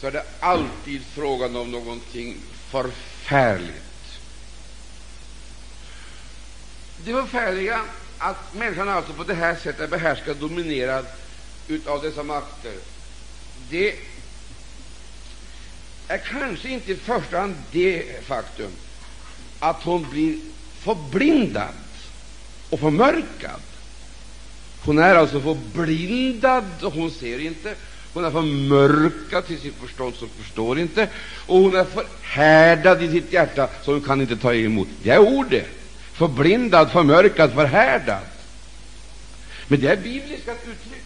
så 0.00 0.06
är 0.06 0.10
det 0.10 0.24
alltid 0.40 1.02
frågan 1.14 1.56
om 1.56 1.70
någonting 1.70 2.36
förfärligt. 2.70 4.20
Det 7.04 7.12
förfärliga 7.12 7.80
att 8.18 8.54
människan 8.54 8.88
alltså 8.88 9.12
på 9.12 9.24
det 9.24 9.34
här 9.34 9.54
sättet 9.54 9.80
är 9.80 9.86
behärskad 9.86 10.42
och 10.42 10.48
dominerad 10.48 11.06
av 11.86 12.02
dessa 12.02 12.22
makter, 12.22 12.74
det 13.70 13.94
är 16.08 16.18
kanske 16.18 16.68
inte 16.68 16.92
i 16.92 16.96
första 16.96 17.40
hand 17.40 17.54
det 17.72 18.26
faktum 18.26 18.70
att 19.58 19.82
hon 19.82 20.10
blir 20.10 20.38
förblindad 20.78 21.74
och 22.70 22.80
förmörkad. 22.80 23.60
Hon 24.84 24.98
är 24.98 25.14
alltså 25.14 25.40
förblindad, 25.40 26.64
och 26.82 26.92
hon 26.92 27.10
ser 27.10 27.38
inte. 27.38 27.74
Hon 28.12 28.24
är 28.24 28.30
förmörkad 28.30 29.46
till 29.46 29.60
sitt 29.60 29.74
förstånd, 29.74 30.14
som 30.14 30.28
förstår 30.28 30.78
inte. 30.78 31.08
Och 31.46 31.58
hon 31.58 31.76
är 31.76 31.84
förhärdad 31.84 33.02
i 33.02 33.10
sitt 33.10 33.32
hjärta, 33.32 33.68
så 33.84 33.92
hon 33.92 34.00
kan 34.00 34.20
inte 34.20 34.36
ta 34.36 34.54
emot. 34.54 34.88
Det 35.02 35.10
är 35.10 35.18
ordet. 35.18 35.66
Förblindad, 36.12 36.90
förmörkad, 36.90 37.52
förhärdad. 37.52 38.22
Men 39.68 39.80
det 39.80 39.88
är 39.88 39.96
bibliska 39.96 40.52
uttryck 40.52 40.99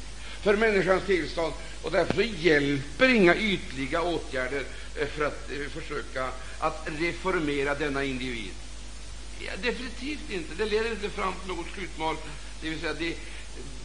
för 0.45 0.57
människans 0.57 1.05
tillstånd, 1.05 1.55
och 1.83 1.91
därför 1.91 2.23
hjälper 2.23 3.09
inga 3.09 3.37
ytliga 3.37 4.03
åtgärder 4.03 4.65
eh, 5.01 5.07
för 5.07 5.25
att 5.25 5.51
eh, 5.51 5.81
försöka 5.81 6.29
att 6.59 6.89
reformera 6.99 7.75
denna 7.75 8.05
individ. 8.05 8.51
Ja, 9.39 9.53
definitivt 9.63 10.31
inte. 10.31 10.55
Det 10.55 10.65
leder 10.65 10.91
inte 10.91 11.11
fram 11.11 11.33
till 11.41 11.55
något 11.57 11.67
slutmål. 11.75 12.17
Det, 12.63 12.69
vill 12.69 12.81
säga 12.81 12.95
det, 12.99 13.15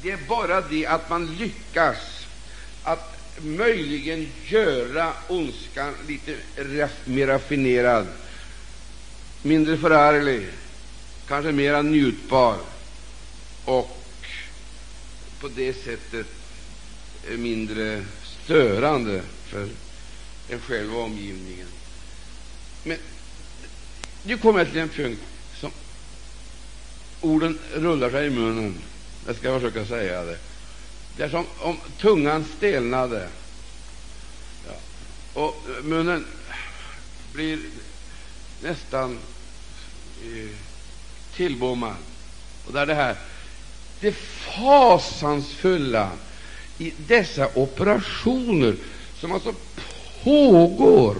det 0.01 0.11
är 0.11 0.19
bara 0.27 0.61
det 0.61 0.85
att 0.85 1.09
man 1.09 1.35
lyckas 1.35 2.27
att 2.83 3.19
möjligen 3.41 4.27
göra 4.45 5.13
ondskan 5.27 5.93
lite 6.07 6.35
mer 7.05 7.27
raffinerad, 7.27 8.07
mindre 9.41 9.77
förarglig, 9.77 10.47
kanske 11.27 11.51
mera 11.51 11.81
njutbar 11.81 12.57
och 13.65 13.97
på 15.39 15.47
det 15.47 15.73
sättet 15.73 16.27
mindre 17.37 18.05
störande 18.43 19.21
för 19.45 19.69
en 20.49 20.59
själv 20.59 20.95
och 20.95 21.03
omgivningen. 21.03 21.67
Men 22.83 22.97
nu 24.23 24.37
kommer 24.37 24.59
jag 24.59 24.67
till 24.67 24.79
en 24.79 24.89
punkt 24.89 25.21
som 25.59 25.71
orden 27.21 27.59
rullar 27.73 28.09
sig 28.09 28.27
i 28.27 28.29
munnen. 28.29 28.75
Jag 29.27 29.35
ska 29.35 29.59
försöka 29.59 29.85
säga 29.85 30.23
det. 30.23 30.37
Det 31.17 31.23
är 31.23 31.29
som 31.29 31.45
om 31.59 31.77
tungan 31.99 32.45
stelnade 32.57 33.29
ja, 34.67 34.73
och 35.33 35.55
munnen 35.83 36.25
blir 37.33 37.59
nästan 38.63 39.19
eh, 40.23 40.49
tillbommad. 41.35 41.95
Och 42.67 42.73
där 42.73 42.85
det 42.85 42.95
här 42.95 43.15
det 43.99 44.11
fasansfulla 44.11 46.11
i 46.79 46.93
dessa 47.07 47.49
operationer 47.53 48.75
som 49.19 49.31
alltså 49.31 49.53
pågår 50.23 51.15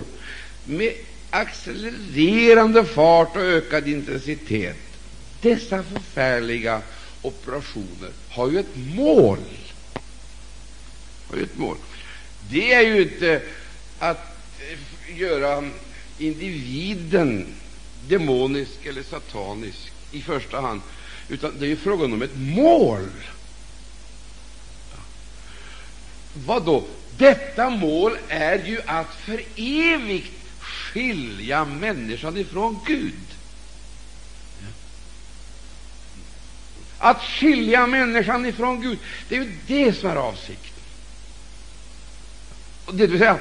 med 0.66 0.94
accelererande 1.30 2.86
fart 2.86 3.36
och 3.36 3.42
ökad 3.42 3.88
intensitet. 3.88 4.78
Dessa 5.42 5.84
förfärliga 5.84 6.82
operationer 7.22 8.10
har 8.30 8.52
ju 8.52 8.60
ett 8.60 8.76
mål. 8.96 9.38
Har 11.30 11.38
ju 11.38 11.44
ett 11.44 11.58
mål. 11.58 11.78
Det 12.50 12.74
är 12.74 12.82
ju 12.82 13.02
inte 13.02 13.42
att 14.00 14.38
eh, 14.60 15.20
göra 15.20 15.70
individen 16.18 17.48
demonisk 18.08 18.86
eller 18.86 19.04
satanisk 19.04 19.92
i 20.12 20.22
första 20.22 20.62
hand, 20.62 20.82
utan 21.30 21.54
det 21.60 21.66
är 21.66 21.70
ju 21.70 21.76
frågan 21.76 22.14
om 22.14 22.22
ett 22.22 22.38
mål. 22.38 23.08
Vad 26.34 26.66
då? 26.66 26.84
Detta 27.18 27.70
mål 27.70 28.18
är 28.28 28.66
ju 28.66 28.82
att 28.86 29.14
för 29.14 29.44
evigt 29.56 30.34
skilja 30.60 31.66
människan 31.66 32.38
ifrån 32.38 32.80
Gud. 32.86 33.14
Att 36.98 37.22
skilja 37.22 37.88
människan 37.88 38.46
ifrån 38.46 38.82
Gud, 38.82 39.00
det 39.30 39.36
är 39.36 39.44
ju 39.44 39.52
det 39.68 39.94
som 39.94 40.10
är 40.10 40.16
avsikten. 40.16 40.84
Det 42.92 43.08
vill 43.08 43.20
säga 43.20 43.40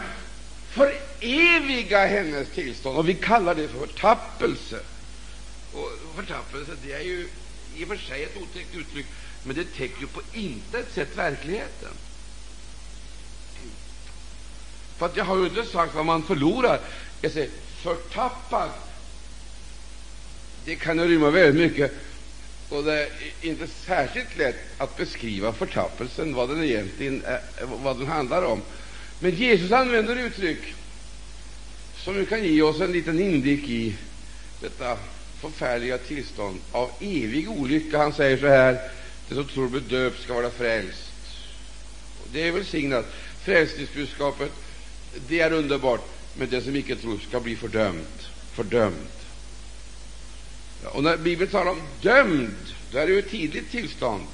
föreviga 0.71 2.07
hennes 2.07 2.49
tillstånd, 2.49 2.99
och 2.99 3.09
vi 3.09 3.15
kallar 3.15 3.55
det 3.55 3.69
för 3.69 3.87
förtappelse. 3.87 4.81
Och 5.73 5.91
förtappelse 6.17 6.73
det 6.83 6.93
är 6.93 7.03
ju 7.03 7.29
i 7.77 7.85
och 7.85 7.89
för 7.89 7.97
sig 7.97 8.23
ett 8.23 8.37
otäckt 8.37 8.75
uttryck, 8.75 9.07
men 9.43 9.57
det 9.57 9.65
täcker 9.65 10.01
ju 10.01 10.07
på 10.07 10.21
intet 10.33 10.95
sätt 10.95 11.17
verkligheten. 11.17 11.91
För 14.99 15.07
att 15.07 15.17
jag 15.17 15.25
har 15.25 15.37
ju 15.39 15.45
inte 15.47 15.65
sagt 15.65 15.95
vad 15.95 16.07
man 16.07 16.23
förlorar. 16.23 16.81
Jag 17.21 17.33
säger 17.33 17.51
förtappad. 17.83 18.71
Det 20.65 20.77
kan 20.77 20.99
ju 20.99 21.09
rymma 21.09 21.31
väldigt 21.31 21.71
mycket, 21.71 21.93
och 22.69 22.85
det 22.85 23.01
är 23.03 23.09
inte 23.41 23.67
särskilt 23.67 24.37
lätt 24.37 24.57
att 24.79 24.97
beskriva 24.97 25.53
förtappelsen, 25.53 26.35
vad 26.35 26.49
den 26.49 26.65
egentligen 26.65 27.23
är, 27.25 27.41
vad 27.83 27.99
den 27.99 28.07
handlar 28.07 28.43
om. 28.43 28.63
Men 29.21 29.31
Jesus 29.31 29.73
använder 29.73 30.17
uttryck 30.17 30.75
som 31.97 32.27
kan 32.27 32.45
ge 32.45 32.63
oss 32.63 32.81
en 32.81 32.93
liten 32.93 33.21
inblick 33.21 33.69
i 33.69 33.97
detta 34.61 34.97
förfärliga 35.41 35.99
tillstånd 35.99 36.61
av 36.73 36.91
evig 37.01 37.51
olycka. 37.51 37.99
Han 37.99 38.13
säger 38.13 38.39
så 38.39 38.47
här: 38.47 38.91
Det 39.29 39.35
som 39.35 39.45
tror 39.45 39.69
blir 39.69 39.81
döpt 39.81 40.23
ska 40.23 40.35
vara 40.35 40.51
frälst. 40.51 41.13
Och 42.23 42.29
det 42.33 42.49
är 42.49 42.53
välsignat. 42.53 43.07
Frälsningsbudskapet 43.41 44.53
det 45.29 45.41
är 45.41 45.53
underbart, 45.53 46.01
men 46.35 46.51
det 46.51 46.63
som 46.63 46.77
icke 46.77 46.97
tror 46.97 47.19
ska 47.29 47.41
bli 47.41 47.57
fördömt. 47.57 48.29
Fördömt. 48.53 49.19
Och 50.85 51.03
när 51.03 51.17
Bibeln 51.17 51.51
talar 51.51 51.71
om 51.71 51.83
dömd, 52.01 52.57
då 52.93 52.99
är 52.99 53.07
det 53.07 53.13
ju 53.13 53.19
ett 53.19 53.31
tidigt 53.31 53.71
tillstånd. 53.71 54.27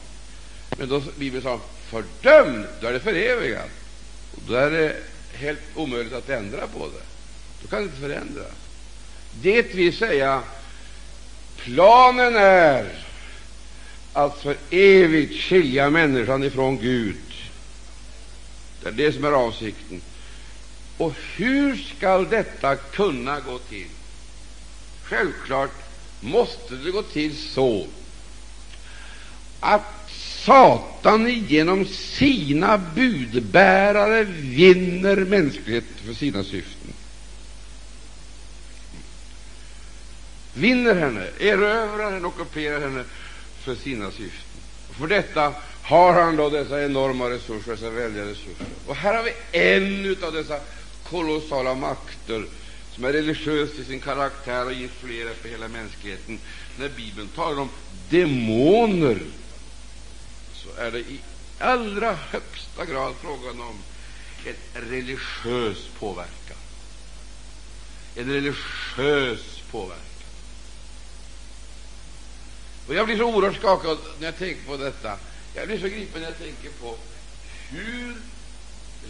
Men 0.78 0.88
då 0.88 1.02
Bibeln 1.16 1.42
talar 1.42 1.54
om 1.54 1.60
fördömd, 1.88 2.66
då 2.80 2.87
är 2.87 2.92
det 2.92 3.00
förevigat. 3.00 3.70
Och 4.37 4.42
då 4.48 4.54
är 4.54 4.70
det 4.70 4.96
helt 5.32 5.60
omöjligt 5.74 6.12
att 6.12 6.28
ändra 6.28 6.66
på 6.66 6.87
det. 6.87 7.04
Då 7.62 7.68
kan 7.68 7.78
det 7.78 7.84
inte 7.84 8.00
förändras. 8.00 8.52
Det 9.42 9.74
vill 9.74 9.96
säga, 9.96 10.42
planen 11.56 12.37
är 12.37 13.04
att 14.12 14.42
för 14.42 14.56
evigt 14.70 15.42
skilja 15.42 15.90
människan 15.90 16.44
ifrån 16.44 16.78
Gud. 16.78 17.16
Det 18.82 18.88
är 18.88 18.92
det 18.92 19.12
som 19.12 19.24
är 19.24 19.32
avsikten. 19.32 20.00
Och 20.96 21.14
hur 21.37 21.76
skall 21.76 22.28
detta 22.28 22.76
kunna 22.76 23.40
gå 23.40 23.59
till? 23.59 23.88
Självklart 25.02 25.72
måste 26.20 26.74
det 26.74 26.90
gå 26.90 27.02
till 27.02 27.37
så 27.37 27.87
att 29.61 30.11
Satan 30.44 31.28
genom 31.28 31.87
sina 31.87 32.78
budbärare 32.78 34.24
vinner 34.24 35.16
mänskligheten 35.16 36.07
för 36.07 36.14
sina 36.14 36.44
syften. 36.44 36.92
Vinner 40.54 40.94
henne, 40.94 41.26
erövrar 41.38 42.11
henne, 42.11 42.26
ockuperar 42.26 42.80
henne 42.80 43.04
för 43.62 43.74
sina 43.74 44.11
syften. 44.11 44.61
För 44.98 45.07
detta 45.07 45.52
har 45.83 46.12
han 46.22 46.37
då 46.37 46.50
dessa 46.50 46.85
enorma 46.85 47.30
resurser, 47.30 47.70
dessa 47.70 47.90
väldiga 47.90 48.24
resurser. 48.24 48.54
Och 48.87 48.96
här 48.96 49.14
har 49.14 49.22
vi 49.22 49.33
en 49.59 50.16
av 50.24 50.33
dessa 50.33 50.61
kolossala 51.11 51.75
makter 51.75 52.47
som 52.95 53.05
är 53.05 53.12
religiösa 53.12 53.75
till 53.75 53.87
sin 53.87 54.01
karaktär 54.01 54.67
och 54.67 54.73
influerar 54.73 55.35
på 55.35 55.49
hela 55.49 55.69
mänskligheten. 55.69 56.38
När 56.79 56.88
Bibeln 56.88 57.29
talar 57.29 57.61
om 57.61 57.69
demoner, 58.11 59.23
så 60.55 60.69
är 60.81 60.90
det 60.90 60.99
i 60.99 61.21
allra 61.59 62.12
högsta 62.12 62.85
grad 62.85 63.14
frågan 63.23 63.61
om 63.61 63.83
en 64.45 64.83
religiös 64.90 65.88
påverkan. 65.99 66.57
En 68.17 68.33
religiös 68.33 69.61
påverkan. 69.71 70.05
Och 72.87 72.95
Jag 72.95 73.07
blir 73.07 73.17
så 73.17 73.25
oerhört 73.25 73.57
skakad 73.57 73.99
när 74.19 74.27
jag 74.27 74.38
tänker 74.38 74.64
på 74.67 74.77
detta. 74.77 75.17
Jag 75.55 75.67
blir 75.67 75.79
så 75.79 75.88
gripen 75.88 76.21
när 76.21 76.29
jag 76.29 76.38
tänker 76.38 76.71
på 76.71 76.97
hur 77.71 78.17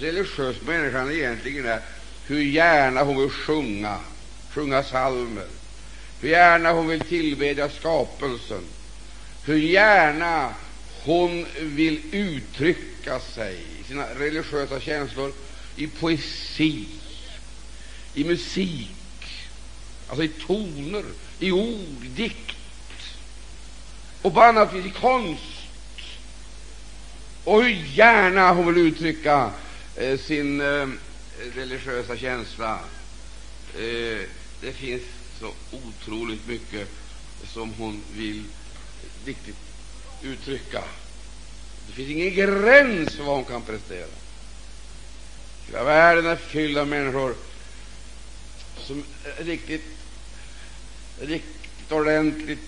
religiös 0.00 0.56
människan 0.66 1.12
egentligen 1.12 1.66
är, 1.66 1.80
hur 2.26 2.40
gärna 2.40 3.02
hon 3.02 3.20
vill 3.20 3.30
sjunga, 3.30 3.98
sjunga 4.50 4.82
salmer, 4.82 5.46
hur 6.20 6.28
gärna 6.28 6.72
hon 6.72 6.88
vill 6.88 7.00
tillbedja 7.00 7.68
skapelsen, 7.68 8.62
hur 9.44 9.56
gärna 9.56 10.54
hon 11.04 11.46
vill 11.60 12.00
uttrycka 12.12 13.20
sig 13.20 13.58
sina 13.88 14.06
religiösa 14.18 14.80
känslor 14.80 15.32
i 15.76 15.86
poesi, 15.86 16.86
i 18.14 18.24
musik, 18.24 18.90
alltså 20.08 20.24
i 20.24 20.28
toner, 20.28 21.04
i 21.38 21.52
ord, 21.52 22.04
dikt. 22.16 22.56
Och 24.22 24.34
på 24.34 24.40
annat 24.40 24.72
vis 24.72 24.86
i 24.86 24.90
konst. 24.90 25.42
Och 27.44 27.62
hur 27.62 27.70
gärna 27.94 28.52
hon 28.52 28.66
vill 28.66 28.86
uttrycka 28.86 29.50
Eh, 29.96 30.18
sin 30.18 30.60
eh, 30.60 30.88
religiösa 31.54 32.16
känsla. 32.16 32.80
Eh, 33.74 34.28
det 34.60 34.72
finns 34.72 35.02
så 35.40 35.52
otroligt 35.70 36.48
mycket 36.48 36.88
som 37.46 37.72
hon 37.78 38.02
vill 38.16 38.44
riktigt 39.24 39.56
uttrycka. 40.22 40.84
Det 41.86 41.92
finns 41.92 42.10
ingen 42.10 42.34
gräns 42.34 43.14
för 43.14 43.24
vad 43.24 43.34
hon 43.34 43.44
kan 43.44 43.62
prestera. 43.62 44.06
Hela 45.66 45.84
världen 45.84 46.26
är 46.26 46.36
fylld 46.36 46.78
av 46.78 46.88
människor 46.88 47.34
som 48.78 49.04
riktigt, 49.38 49.84
riktigt 51.20 51.92
ordentligt 51.92 52.58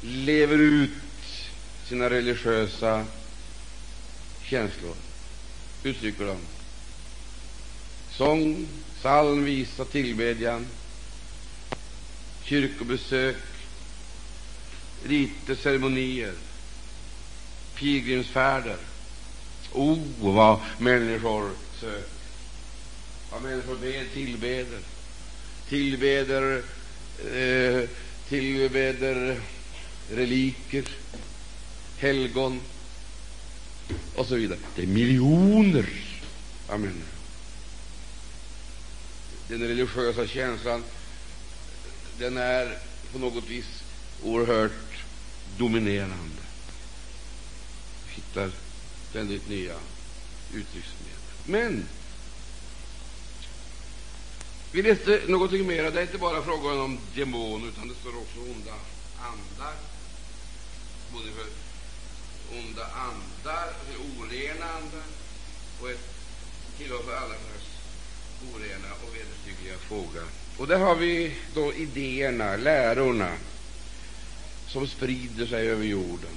lever 0.00 0.58
ut 0.58 0.90
sina 1.88 2.10
religiösa 2.10 3.06
känslor, 4.42 4.94
uttrycker 5.82 6.24
dem. 6.24 6.40
Sång, 8.16 8.66
psalm, 8.98 9.44
visa, 9.44 9.84
tillbedjan, 9.84 10.66
kyrkobesök, 12.44 13.36
riter, 15.04 15.54
ceremonier, 15.54 16.32
pilgrimsfärder. 17.74 18.76
Oh, 19.72 19.98
vad 20.20 20.58
människor 20.78 21.50
söker, 21.80 22.04
vad 23.32 23.42
människor 23.42 23.76
ber, 23.76 24.04
tillbeder, 24.14 24.80
tillbeder, 25.68 26.62
eh, 27.34 27.88
tillbeder 28.28 29.40
reliker, 30.10 30.84
helgon 31.98 32.60
och 34.14 34.26
så 34.26 34.34
vidare. 34.34 34.58
Det 34.76 34.82
är 34.82 34.86
miljoner 34.86 35.88
av 36.68 36.80
människor. 36.80 37.15
Den 39.48 39.60
religiösa 39.60 40.26
känslan 40.26 40.84
den 42.18 42.36
är 42.36 42.78
på 43.12 43.18
något 43.18 43.48
vis 43.48 43.82
oerhört 44.22 45.04
dominerande. 45.58 46.42
Vi 48.06 48.14
hittar 48.14 48.50
ständigt 49.10 49.48
nya 49.48 49.74
uttrycksmedel. 50.54 51.16
Men 51.44 51.88
vi 54.72 54.82
läste 54.82 55.22
någonting 55.28 55.66
mer. 55.66 55.90
Det 55.90 55.98
är 55.98 56.02
inte 56.02 56.18
bara 56.18 56.42
frågan 56.42 56.80
om 56.80 56.98
demoner, 57.14 57.68
utan 57.68 57.88
det 57.88 57.94
står 57.94 58.16
också 58.18 58.38
onda 58.40 58.74
andar. 59.18 59.74
Både 61.12 61.30
för 61.32 61.46
onda 62.58 62.86
andar, 62.86 63.72
för 63.86 64.20
orena 64.20 64.66
andar 64.66 65.06
och 65.80 65.90
ett 65.90 66.14
tillhör 66.78 67.02
för 67.02 67.16
alla 67.16 67.34
slags 67.34 67.66
orena 68.54 68.88
och. 69.88 70.14
Och 70.56 70.66
där 70.66 70.78
har 70.78 70.94
vi 70.94 71.32
då 71.54 71.74
idéerna, 71.74 72.56
lärorna, 72.56 73.32
som 74.68 74.86
sprider 74.86 75.46
sig 75.46 75.68
över 75.68 75.84
jorden. 75.84 76.30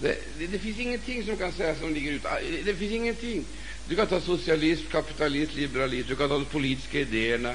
Det, 0.00 0.18
det, 0.38 0.46
det, 0.46 0.58
finns 0.58 0.78
ingenting 0.78 1.24
som 1.24 1.36
kan 1.36 1.52
sägas 1.52 1.78
som 1.78 1.94
ligger 1.94 2.12
ute. 2.12 2.28
Ah, 2.28 2.38
det 2.64 2.74
finns 2.74 2.92
ingenting. 2.92 3.44
Du 3.88 3.96
kan 3.96 4.06
ta 4.06 4.20
socialism, 4.20 4.84
kapitalism, 4.90 5.56
liberalism, 5.56 6.08
du 6.08 6.16
kan 6.16 6.28
ta 6.28 6.34
de 6.34 6.44
politiska 6.44 7.00
idéerna, 7.00 7.54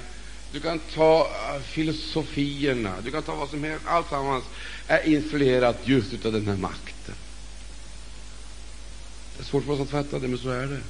du 0.52 0.60
kan 0.60 0.80
ta 0.80 1.32
ah, 1.32 1.60
filosofierna, 1.60 2.93
du 3.04 3.12
kan 3.12 3.23
ta 3.23 3.36
vad 3.36 3.49
som 3.49 3.63
helst. 3.63 3.86
Alltsammans 3.88 4.43
är 4.88 5.08
influerat 5.08 5.80
just 5.84 6.26
av 6.26 6.34
den 6.34 6.47
här 6.47 6.58
makten. 6.58 7.15
Det 9.38 9.41
är 9.41 9.45
svårt 9.45 9.65
för 9.65 9.73
oss 9.73 9.80
att 9.80 9.89
fatta 9.89 10.19
det, 10.19 10.28
men 10.28 10.38
så 10.38 10.49
är 10.49 10.67
det. 10.67 10.82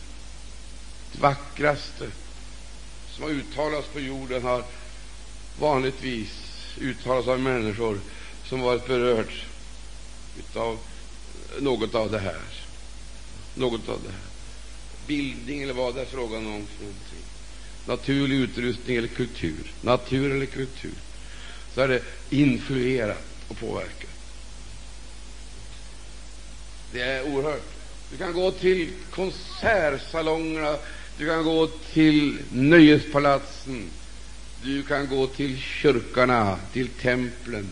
Det 1.12 1.22
vackraste 1.22 2.08
som 3.16 3.24
har 3.24 3.32
uttalats 3.32 3.88
på 3.88 4.00
jorden 4.00 4.44
har 4.44 4.64
vanligtvis 5.60 6.30
uttalats 6.80 7.28
av 7.28 7.40
människor 7.40 8.00
som 8.46 8.62
varit 8.62 8.88
berörda 8.88 9.32
av 10.56 10.80
något 11.60 11.96
av 11.96 12.12
det 12.12 12.20
här. 12.20 12.42
Något 13.56 13.90
av 13.90 14.00
det 14.04 14.10
här. 14.10 14.22
Bildning 15.08 15.62
eller 15.62 15.74
vad 15.74 15.96
det 15.96 16.02
är 16.02 16.06
frågan 16.06 16.38
om. 16.38 16.52
Någonting. 16.52 17.24
Naturlig 17.86 18.36
utrustning 18.36 18.98
eller 18.98 19.08
kultur. 19.08 19.72
Natur 19.82 20.32
eller 20.32 20.46
kultur. 20.46 20.94
Så 21.74 21.82
är 21.82 21.88
det 21.88 22.02
influerat 22.30 23.26
och 23.48 23.58
påverkat. 23.58 24.10
Det 26.92 27.02
är 27.02 27.24
oerhört. 27.24 27.74
Du 28.12 28.18
kan 28.18 28.34
gå 28.34 28.52
till 28.52 28.90
konsertsalongerna 29.12 30.78
du 31.18 31.28
kan 31.28 31.44
gå 31.44 31.68
till 31.68 32.38
nöjespalatsen, 32.52 33.90
du 34.64 34.84
kan 34.84 35.08
gå 35.08 35.28
till 35.28 35.58
kyrkorna, 35.58 36.58
till 36.74 36.88
templen, 36.88 37.68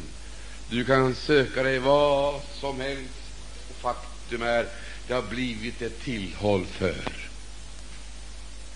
du 0.69 0.86
kan 0.86 1.15
söka 1.15 1.63
dig 1.63 1.80
vad 1.80 2.41
som 2.60 2.80
helst. 2.80 3.13
Och 3.69 3.75
faktum 3.75 4.41
är, 4.41 4.67
det 5.08 5.13
har 5.13 5.21
blivit 5.21 5.82
ett 5.82 6.04
tillhåll 6.04 6.65
för. 6.65 6.95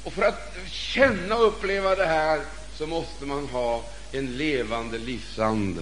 Och 0.03 0.13
för 0.13 0.21
att 0.21 0.57
känna 0.69 1.35
och 1.35 1.47
uppleva 1.47 1.95
det 1.95 2.05
här 2.05 2.41
så 2.77 2.87
måste 2.87 3.25
man 3.25 3.47
ha 3.47 3.83
en 4.11 4.37
levande 4.37 4.97
livsande. 4.97 5.81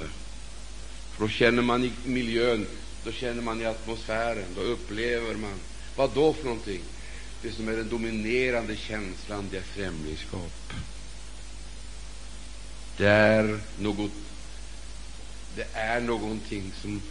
För 1.11 1.23
då 1.23 1.29
känner 1.29 1.61
man 1.61 1.83
i 1.83 1.91
miljön, 2.05 2.67
då 3.03 3.11
känner 3.11 3.41
man 3.41 3.61
i 3.61 3.65
atmosfären, 3.65 4.45
då 4.55 4.61
upplever 4.61 5.35
man. 5.35 5.59
Vad 5.95 6.09
då 6.15 6.33
för 6.33 6.43
någonting? 6.43 6.81
Det 7.43 7.51
som 7.51 7.67
är 7.67 7.77
den 7.77 7.89
dominerande 7.89 8.75
känslan, 8.75 9.47
det 9.51 9.57
är 9.57 9.61
främlingskap. 9.61 10.73
Det 12.97 13.07
är 13.07 13.59
något 13.79 14.11
det 15.55 15.67
är 15.73 16.01
någonting 16.01 16.71
som 16.81 17.01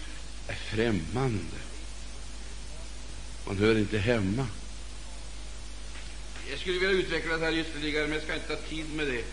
är 0.47 0.55
främmande. 0.55 1.57
Man 3.47 3.59
hör 3.59 3.79
inte 3.79 3.99
hemma. 3.99 4.47
Jag 6.51 6.59
skulle 6.59 6.79
vilja 6.79 6.97
utveckla 7.05 7.37
det 7.37 7.45
här 7.45 7.59
ytterligare, 7.59 8.07
men 8.07 8.15
jag 8.15 8.23
ska 8.23 8.35
inte 8.35 8.57
ta 8.57 8.63
tid 8.63 8.95
med 8.95 9.07
det. 9.07 9.25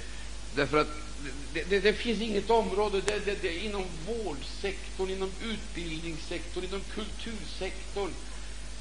Därför 0.56 0.78
att 0.78 0.96
det, 1.54 1.64
det, 1.70 1.80
det 1.80 1.94
finns 1.94 2.22
inget 2.22 2.50
område 2.50 3.02
det, 3.06 3.42
det, 3.42 3.64
inom 3.66 3.86
vårdsektorn, 4.08 5.10
inom 5.10 5.32
utbildningssektorn, 5.44 6.64
inom 6.64 6.82
kultursektorn 6.94 8.14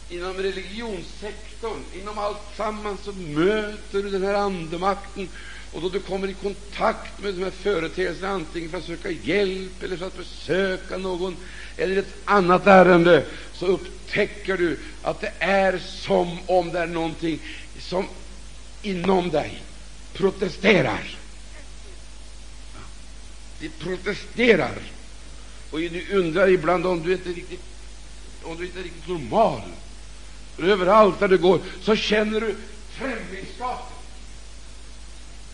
inom 0.08 0.34
religionssektorn, 0.36 1.82
inom 1.94 2.18
allt 2.18 2.56
sammans 2.56 3.00
så 3.04 3.12
möter 3.12 4.02
du 4.02 4.10
den 4.10 4.22
här 4.22 4.34
andemakten. 4.34 5.28
Och 5.72 5.82
då 5.82 5.88
du 5.88 6.00
kommer 6.00 6.28
i 6.28 6.34
kontakt 6.34 7.22
med 7.22 7.34
de 7.34 7.44
här 7.44 7.50
företeelserna, 7.50 8.28
antingen 8.28 8.70
för 8.70 8.78
att 8.78 8.84
söka 8.84 9.10
hjälp 9.10 9.82
eller 9.82 9.96
för 9.96 10.06
att 10.06 10.16
besöka 10.16 10.96
någon 10.96 11.36
eller 11.76 11.96
ett 11.96 12.14
annat 12.24 12.66
ärende, 12.66 13.24
så 13.52 13.66
upptäcker 13.66 14.56
du 14.56 14.78
att 15.02 15.20
det 15.20 15.32
är 15.38 15.78
som 15.78 16.38
om 16.46 16.72
det 16.72 16.78
är 16.78 16.86
någonting 16.86 17.40
som 17.78 18.06
inom 18.82 19.30
dig 19.30 19.62
protesterar. 20.12 21.18
Det 23.60 23.68
protesterar. 23.78 24.78
Och 25.70 25.78
du 25.78 26.06
undrar 26.12 26.48
ibland 26.48 26.86
om 26.86 27.02
du 27.02 27.12
inte 27.12 27.30
är 27.30 27.34
riktigt, 27.34 27.62
om 28.42 28.56
du 28.56 28.64
inte 28.64 28.78
är 28.78 28.82
riktigt 28.82 29.08
normal. 29.08 29.62
Överallt 30.58 31.20
där 31.20 31.28
du 31.28 31.38
går 31.38 31.60
så 31.82 31.96
känner 31.96 32.40
du 32.40 32.56
främlingskapet. 32.90 33.96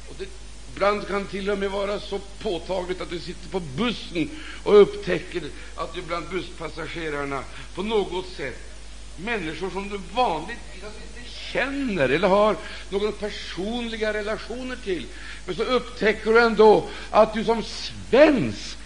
Och 0.09 0.15
det, 0.19 0.27
ibland 0.73 1.09
kan 1.09 1.27
till 1.27 1.51
och 1.51 1.59
med 1.59 1.71
vara 1.71 2.01
så 2.01 2.21
påtagligt 2.39 3.01
att 3.01 3.11
du 3.11 3.19
sitter 3.19 3.49
på 3.49 3.61
bussen 3.61 4.31
och 4.63 4.81
upptäcker 4.81 5.43
att 5.77 5.95
du 5.95 6.03
bland 6.03 6.29
busspassagerarna 6.29 7.45
på 7.75 7.83
något 7.83 8.27
sätt 8.37 8.75
människor 9.17 9.71
som 9.71 9.89
du 9.89 10.01
vanligtvis 10.15 10.85
inte 10.85 11.31
känner 11.31 12.09
eller 12.09 12.29
har 12.29 12.57
några 12.91 13.13
personliga 13.13 14.13
relationer 14.13 14.77
till, 14.85 15.07
men 15.47 15.57
så 15.57 15.63
upptäcker 15.63 16.33
du 16.33 16.41
ändå 16.41 16.89
att 17.11 17.35
du 17.35 17.45
som 17.45 17.63
svensk 17.63 18.77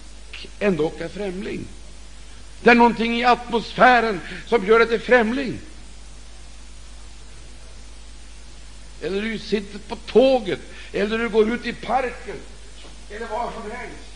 ändå 0.59 0.93
är 0.99 1.09
främling. 1.09 1.65
Det 2.63 2.71
är 2.71 2.75
någonting 2.75 3.21
i 3.21 3.25
atmosfären 3.25 4.21
som 4.47 4.67
gör 4.67 4.79
dig 4.79 4.89
till 4.89 5.01
främling. 5.01 5.59
Eller 9.03 9.23
du 9.23 9.39
sitter 9.39 9.79
på 9.79 9.97
tåget, 9.97 10.61
eller 10.93 11.19
du 11.19 11.29
går 11.29 11.55
ut 11.55 11.67
i 11.67 11.73
parken, 11.73 12.37
eller 13.11 13.27
var 13.27 13.53
som 13.53 13.71
helst, 13.71 14.13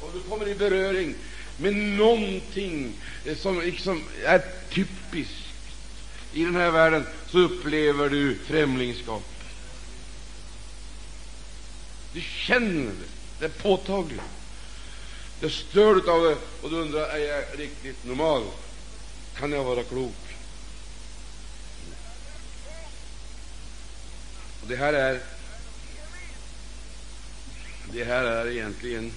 och 0.00 0.10
du 0.14 0.20
kommer 0.20 0.48
i 0.48 0.54
beröring 0.54 1.14
med 1.56 1.74
någonting 1.74 2.92
som 3.36 3.60
liksom 3.60 4.04
är 4.24 4.42
typiskt 4.70 5.48
i 6.32 6.44
den 6.44 6.56
här 6.56 6.70
världen, 6.70 7.06
så 7.30 7.38
upplever 7.38 8.08
du 8.08 8.34
främlingskap. 8.34 9.22
Du 12.12 12.20
känner 12.20 12.84
det. 12.84 13.08
Det 13.38 13.44
är 13.44 13.48
påtagligt. 13.48 14.20
Du 15.40 15.50
stör 15.50 16.10
av 16.10 16.22
det, 16.22 16.36
och 16.62 16.70
du 16.70 16.76
undrar 16.76 17.08
är 17.08 17.18
jag 17.18 17.44
riktigt 17.60 18.04
normal. 18.04 18.42
Kan 19.38 19.52
jag 19.52 19.64
vara 19.64 19.82
klok? 19.82 20.14
Och 24.62 24.68
det 24.68 24.76
här 24.76 24.92
är 24.92 25.20
det 27.92 28.04
här 28.04 28.24
är 28.24 28.50
egentligen 28.50 29.12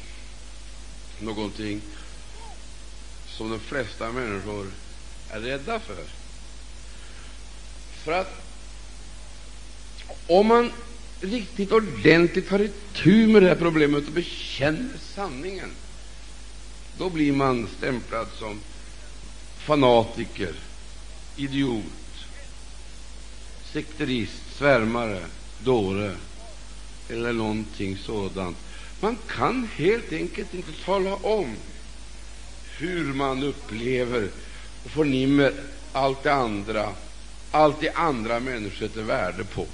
någonting 1.19 1.81
som 3.27 3.49
de 3.49 3.59
flesta 3.59 4.11
människor 4.11 4.71
är 5.29 5.39
rädda 5.39 5.79
för. 5.79 6.03
För 8.03 8.11
att 8.11 8.41
om 10.27 10.47
man 10.47 10.71
riktigt 11.21 11.71
ordentligt 11.71 12.49
tar 12.49 12.59
itu 12.61 13.27
med 13.27 13.41
det 13.41 13.47
här 13.47 13.55
problemet 13.55 14.07
och 14.07 14.13
bekänner 14.13 14.97
sanningen, 15.15 15.71
då 16.97 17.09
blir 17.09 17.31
man 17.31 17.67
stämplad 17.77 18.27
som 18.39 18.61
fanatiker, 19.57 20.53
idiot, 21.35 21.83
sekterist, 23.75 24.57
svärmare, 24.57 25.19
dåre 25.59 26.15
eller 27.09 27.33
någonting 27.33 27.97
sådant. 27.97 28.57
Man 28.99 29.17
kan 29.27 29.69
helt 29.75 30.13
enkelt 30.13 30.53
inte 30.53 30.71
tala 30.85 31.15
om 31.15 31.55
hur 32.77 33.13
man 33.13 33.43
upplever 33.43 34.29
och 34.83 34.91
förnimmer 34.91 35.53
allt 35.91 36.23
det 36.23 36.33
andra, 36.33 36.89
allt 37.51 37.79
det 37.79 37.91
andra 37.91 38.39
människor 38.39 38.87
sätter 38.87 39.01
värde 39.01 39.43
på, 39.43 39.65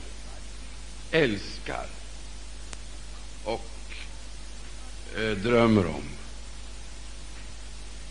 älskar 1.11 1.85
och 3.43 3.71
eh, 5.17 5.37
drömmer 5.37 5.85
om. 5.87 6.03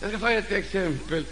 Jag 0.01 0.09
ska 0.09 0.19
ta 0.19 0.31
ett 0.31 0.51
exempel. 0.51 1.25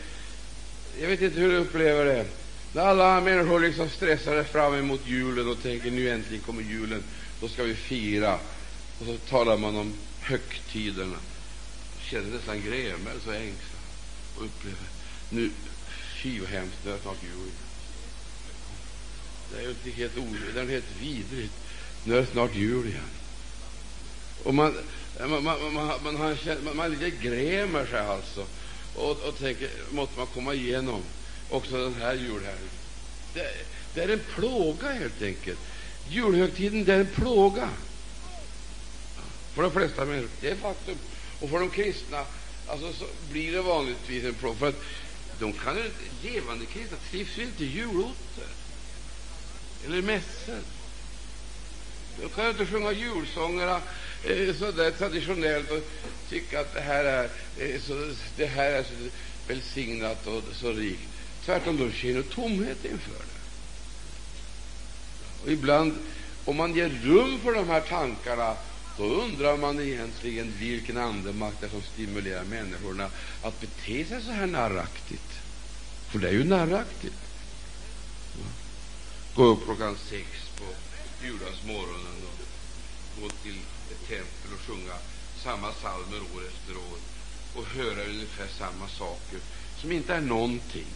Jag 1.01 1.07
vet 1.07 1.21
inte 1.21 1.39
hur 1.39 1.49
du 1.49 1.57
upplever 1.57 2.05
det. 2.05 2.25
När 2.73 2.81
alla 2.81 3.21
människor 3.21 3.59
liksom 3.59 3.89
stressar 3.89 4.43
fram 4.43 4.73
emot 4.73 5.01
julen 5.05 5.47
och 5.47 5.61
tänker 5.61 5.91
nu 5.91 6.09
äntligen 6.09 6.43
kommer 6.43 6.63
julen, 6.63 7.03
då 7.41 7.47
ska 7.47 7.63
vi 7.63 7.75
fira. 7.75 8.39
Och 8.99 9.05
så 9.05 9.17
talar 9.17 9.57
man 9.57 9.75
om 9.75 9.93
högtiderna. 10.19 11.17
Känner 12.01 12.29
nästan 12.29 12.61
grämer 12.61 13.11
och 13.27 13.35
ängslan 13.35 13.81
och 14.37 14.45
upplever 14.45 14.87
nu, 15.29 15.51
fy 16.23 16.39
vad 16.39 16.49
hemskt, 16.49 16.77
det 16.83 16.91
är 16.91 16.97
snart 16.97 17.23
jul. 17.23 17.51
Det 19.51 19.59
är 19.59 19.63
ju 19.63 19.69
inte 19.69 19.89
helt 19.89 20.17
orimligt, 20.17 20.53
det 20.53 20.61
är 20.61 20.65
helt 20.65 21.01
vidrigt. 21.01 21.53
Nu 22.03 22.17
är 22.17 22.21
det 22.21 22.27
snart 22.27 22.55
jul 22.55 22.87
igen. 22.87 23.01
Och 24.43 24.53
man, 24.53 24.75
man, 25.19 25.29
man, 25.29 25.43
man, 25.43 25.73
man, 25.73 25.99
man, 26.03 26.37
man, 26.63 26.75
man 26.75 26.91
lite 26.91 27.09
grämer 27.09 27.85
sig 27.85 27.99
alltså 27.99 28.45
och, 28.95 29.11
och 29.11 29.37
tänker, 29.39 29.69
måste 29.91 30.17
man 30.17 30.27
komma 30.27 30.53
igenom 30.53 31.03
också 31.49 31.77
den 31.77 32.01
här 32.01 32.13
julhelgen? 32.13 32.69
Det, 33.33 33.47
det 33.93 34.01
är 34.01 34.09
en 34.09 34.21
plåga 34.35 34.91
helt 34.91 35.21
enkelt. 35.21 35.59
Julhögtiden 36.09 36.85
det 36.85 36.93
är 36.93 36.99
en 36.99 37.07
plåga 37.07 37.69
för 39.53 39.61
de 39.61 39.71
flesta 39.71 40.05
människor. 40.05 40.29
Det 40.41 40.49
är 40.49 40.55
faktum. 40.55 40.97
Och 41.39 41.49
för 41.49 41.59
de 41.59 41.69
kristna 41.69 42.25
alltså, 42.67 42.93
så 42.93 43.05
blir 43.31 43.51
det 43.51 43.61
vanligtvis 43.61 44.25
en 44.25 44.33
plåga. 44.33 44.55
För 44.55 44.67
att 44.67 44.83
de 45.39 45.53
kan 45.53 45.75
ju, 45.75 45.91
levande 46.23 46.65
kristna 46.65 46.97
trivs 47.11 47.37
ju 47.37 47.43
inte 47.43 47.63
i 47.63 47.67
julotter 47.67 48.47
eller 49.85 50.01
mässor. 50.01 50.59
De 52.21 52.29
kan 52.29 52.43
ju 52.43 52.49
inte 52.51 52.65
sjunga 52.65 52.91
julsångerna 52.91 53.81
eh, 54.23 54.55
så 54.55 54.71
där 54.71 54.91
traditionellt 54.91 55.71
och 55.71 55.89
tycka 56.29 56.59
att 56.59 56.73
det 56.73 56.81
här 56.81 57.05
är, 57.05 57.29
eh, 57.57 57.81
så, 57.81 58.13
det 58.37 58.45
här 58.45 58.71
är 58.71 58.83
så 58.83 59.09
välsignat 59.47 60.27
och 60.27 60.43
så 60.53 60.71
rikt. 60.71 61.08
Tvärtom, 61.49 61.77
de 61.77 61.91
känner 61.91 62.21
tomhet 62.21 62.85
inför 62.85 63.11
det. 63.11 63.39
Och 65.43 65.51
ibland, 65.51 65.95
om 66.45 66.55
man 66.55 66.75
ger 66.75 66.89
rum 66.89 67.39
för 67.39 67.53
de 67.53 67.67
här 67.67 67.81
tankarna, 67.81 68.55
då 68.97 69.03
undrar 69.03 69.57
man 69.57 69.79
egentligen 69.79 70.53
vilken 70.59 70.97
andemakt 70.97 71.61
det 71.61 71.69
som 71.69 71.81
stimulerar 71.81 72.43
människorna 72.43 73.09
att 73.41 73.61
bete 73.61 74.05
sig 74.05 74.21
så 74.21 74.31
här 74.31 74.47
narraktigt. 74.47 75.39
För 76.09 76.19
det 76.19 76.27
är 76.27 76.33
ju 76.33 76.43
narraktigt. 76.43 77.19
Gå 79.35 79.43
upp 79.43 79.65
klockan 79.65 79.97
sex 80.09 80.27
på 80.57 80.65
juldagsmorgonen 81.25 82.17
och 82.27 83.21
gå 83.21 83.29
till 83.29 83.57
ett 83.91 84.07
tempel 84.07 84.53
och 84.53 84.61
sjunga 84.61 84.95
samma 85.43 85.71
psalmer 85.71 86.19
år 86.35 86.47
efter 86.47 86.77
år 86.77 86.97
och 87.55 87.65
höra 87.65 88.05
ungefär 88.05 88.47
samma 88.57 88.87
saker 88.87 89.39
som 89.81 89.91
inte 89.91 90.13
är 90.13 90.21
någonting. 90.21 90.87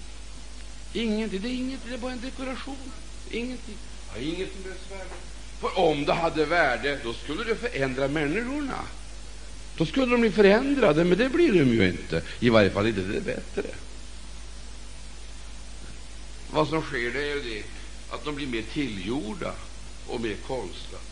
Ingenting. 0.94 1.42
Det 1.42 1.48
är 1.48 1.54
ingenting. 1.54 1.90
Det 1.90 1.96
är 1.96 2.00
bara 2.00 2.12
en 2.12 2.22
dekoration. 2.22 2.92
Ingenting 3.32 3.78
har 4.08 4.20
ingenting 4.20 4.64
som 4.64 4.98
värde. 4.98 5.10
För 5.60 5.80
om 5.80 6.06
det 6.06 6.14
hade 6.14 6.46
värde, 6.46 7.00
då 7.04 7.14
skulle 7.14 7.44
det 7.44 7.56
förändra 7.56 8.08
människorna. 8.08 8.80
Då 9.78 9.86
skulle 9.86 10.06
de 10.06 10.22
bli 10.22 10.32
förändrade, 10.32 11.04
men 11.04 11.18
det 11.18 11.30
blir 11.30 11.54
de 11.54 11.70
ju 11.70 11.88
inte. 11.88 12.22
I 12.40 12.50
varje 12.50 12.70
fall 12.70 12.88
inte 12.88 13.02
det 13.02 13.22
bättre. 13.22 13.64
Vad 16.52 16.68
som 16.68 16.82
sker 16.82 17.12
det 17.12 17.22
är 17.22 17.36
ju 17.36 17.42
det 17.42 17.64
att 18.10 18.26
de 18.26 18.36
blir 18.36 18.48
mer 18.48 18.64
tillgjorda 18.74 19.54
och 20.08 20.22
mer 20.22 20.36
konstlade. 20.48 21.04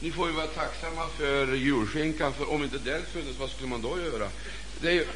Ni 0.00 0.10
får 0.10 0.28
ju 0.28 0.34
vara 0.34 0.46
tacksamma 0.46 1.08
för 1.08 1.54
julskinkan, 1.54 2.32
för 2.32 2.50
om 2.50 2.64
inte 2.64 2.78
den 2.78 3.02
funnits, 3.02 3.38
vad 3.38 3.50
skulle 3.50 3.68
man 3.68 3.82
då 3.82 4.00
göra? 4.00 4.28
Det 4.80 4.88
är 4.88 4.92
ju, 4.92 5.06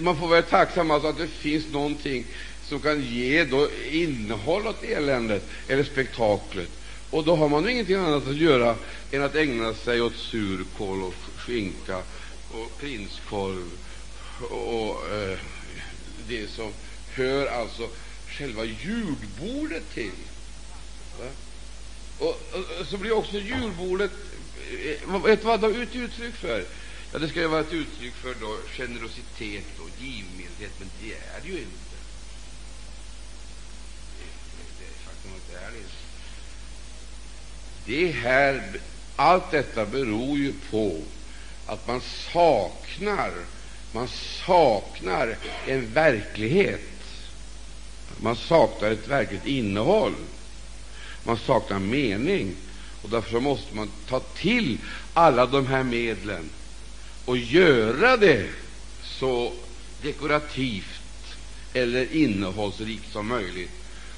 man 0.00 0.16
får 0.16 0.28
vara 0.28 0.42
tacksam 0.42 0.90
alltså 0.90 1.08
att 1.08 1.18
det 1.18 1.28
finns 1.28 1.64
någonting 1.72 2.24
som 2.68 2.80
kan 2.80 3.02
ge 3.02 3.44
då 3.44 3.68
innehåll 3.90 4.66
åt 4.66 4.82
eländet 4.82 5.48
eller 5.68 5.84
spektaklet. 5.84 6.68
Och 7.10 7.24
då 7.24 7.36
har 7.36 7.48
man 7.48 7.68
ingenting 7.68 7.96
annat 7.96 8.28
att 8.28 8.36
göra 8.36 8.76
än 9.12 9.22
att 9.22 9.34
ägna 9.34 9.74
sig 9.74 10.00
åt 10.00 10.16
surkål 10.16 11.02
och 11.02 11.14
skinka 11.36 11.96
och 12.52 12.78
prinskorv 12.80 13.70
och 14.50 15.14
eh, 15.14 15.38
det 16.28 16.50
som 16.50 16.72
hör 17.14 17.46
alltså 17.46 17.88
själva 18.28 18.64
julbordet 18.64 19.94
till. 19.94 20.10
Och, 22.18 22.28
och, 22.28 22.86
så 22.86 22.96
blir 22.96 23.12
också 23.12 23.38
julbordet 23.38 24.10
eh, 24.84 25.38
vad 25.42 25.60
det 25.60 25.66
är 25.66 26.02
uttryck 26.04 26.34
för? 26.34 26.64
Ja, 27.12 27.18
det 27.18 27.28
ska 27.28 27.40
ju 27.40 27.46
vara 27.46 27.60
ett 27.60 27.72
uttryck 27.72 28.14
för 28.14 28.34
då 28.40 28.56
generositet 28.76 29.78
och 29.78 29.90
givmildhet, 30.02 30.72
men 30.78 30.90
det 31.00 31.12
är 31.12 31.40
det 31.42 31.48
ju 31.48 31.58
inte. 31.58 31.88
Det 37.86 38.10
här, 38.10 38.80
allt 39.16 39.50
detta 39.50 39.86
beror 39.86 40.38
ju 40.38 40.52
på 40.70 41.02
att 41.66 41.86
man 41.86 42.00
saknar, 42.32 43.32
man 43.92 44.08
saknar 44.46 45.36
en 45.66 45.92
verklighet. 45.92 46.80
Man 48.20 48.36
saknar 48.36 48.90
ett 48.90 49.08
verkligt 49.08 49.46
innehåll. 49.46 50.14
Man 51.24 51.36
saknar 51.36 51.78
mening. 51.78 52.56
Och 53.02 53.10
därför 53.10 53.40
måste 53.40 53.74
man 53.74 53.90
ta 54.08 54.20
till 54.20 54.78
alla 55.14 55.46
de 55.46 55.66
här 55.66 55.82
medlen 55.82 56.50
och 57.28 57.36
göra 57.36 58.16
det 58.16 58.48
så 59.02 59.52
dekorativt 60.02 61.02
eller 61.72 62.16
innehållsrikt 62.16 63.12
som 63.12 63.28
möjligt 63.28 63.70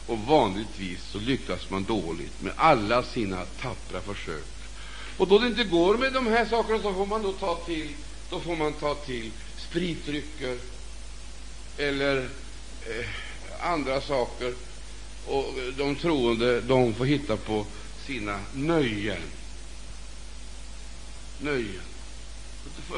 och 0.07 0.19
vanligtvis 0.19 1.03
så 1.13 1.19
lyckas 1.19 1.71
man 1.71 1.85
dåligt 1.85 2.43
med 2.43 2.53
alla 2.57 3.03
sina 3.03 3.45
tappra 3.45 4.01
försök. 4.01 4.45
Och 5.17 5.29
då 5.29 5.39
det 5.39 5.47
inte 5.47 5.65
går 5.65 5.99
med 5.99 6.13
de 6.13 6.27
här 6.27 6.47
sakerna 6.47 6.83
så 6.83 6.95
får 6.95 7.07
man 7.07 7.23
då 7.23 7.33
ta 7.33 7.57
till, 7.57 7.89
då 8.31 8.41
får 8.41 8.57
man 8.57 8.73
ta 8.73 8.95
till 8.95 9.31
spritdrycker 9.57 10.57
eller 11.79 12.17
eh, 12.87 13.07
andra 13.61 14.01
saker. 14.01 14.55
Och 15.27 15.55
de 15.77 15.97
troende 15.97 16.61
de 16.61 16.95
får 16.95 17.05
hitta 17.05 17.37
på 17.37 17.67
sina 18.07 18.41
nöjen. 18.55 19.23
Nöjen. 21.41 21.90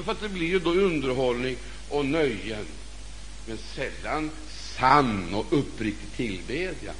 För 0.04 0.12
att 0.12 0.20
det 0.20 0.28
blir 0.28 0.46
ju 0.46 0.58
då 0.58 0.70
underhållning 0.70 1.56
och 1.88 2.06
nöjen, 2.06 2.66
men 3.46 3.58
sällan 3.58 4.30
sann 4.78 5.34
och 5.34 5.46
uppriktig 5.50 6.12
tillbedjan. 6.16 6.94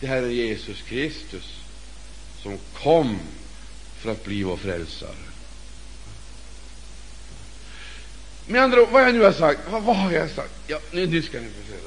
Det 0.00 0.06
här 0.06 0.22
är 0.22 0.28
Jesus 0.28 0.82
Kristus 0.82 1.60
som 2.42 2.58
kom 2.82 3.18
för 3.98 4.12
att 4.12 4.24
bli 4.24 4.42
vår 4.42 4.56
frälsare. 4.56 5.16
Med 8.46 8.62
andra 8.62 8.82
ord, 8.82 8.88
vad 8.90 9.02
jag 9.02 9.14
nu 9.14 9.22
har 9.22 9.32
sagt, 9.32 9.60
vad, 9.70 9.82
vad 9.82 9.96
har 9.96 10.12
jag 10.12 10.30
sagt? 10.30 10.52
Ja, 10.66 10.78
nu, 10.92 11.06
nu 11.06 11.22
ska 11.22 11.40
ni 11.40 11.48
få 11.48 11.72
se. 11.72 11.78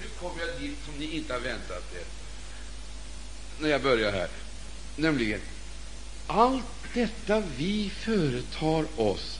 Nu 0.00 0.08
kommer 0.20 0.46
jag 0.46 0.60
dit 0.60 0.78
som 0.84 0.94
ni 0.98 1.16
inte 1.16 1.32
har 1.32 1.40
väntat 1.40 1.94
er 1.94 2.04
när 3.58 3.68
jag 3.68 3.82
börjar 3.82 4.12
här. 4.12 4.28
Nämligen, 4.96 5.40
allt 6.26 6.64
detta 6.94 7.42
vi 7.56 7.90
företar 7.90 8.84
oss, 8.96 9.38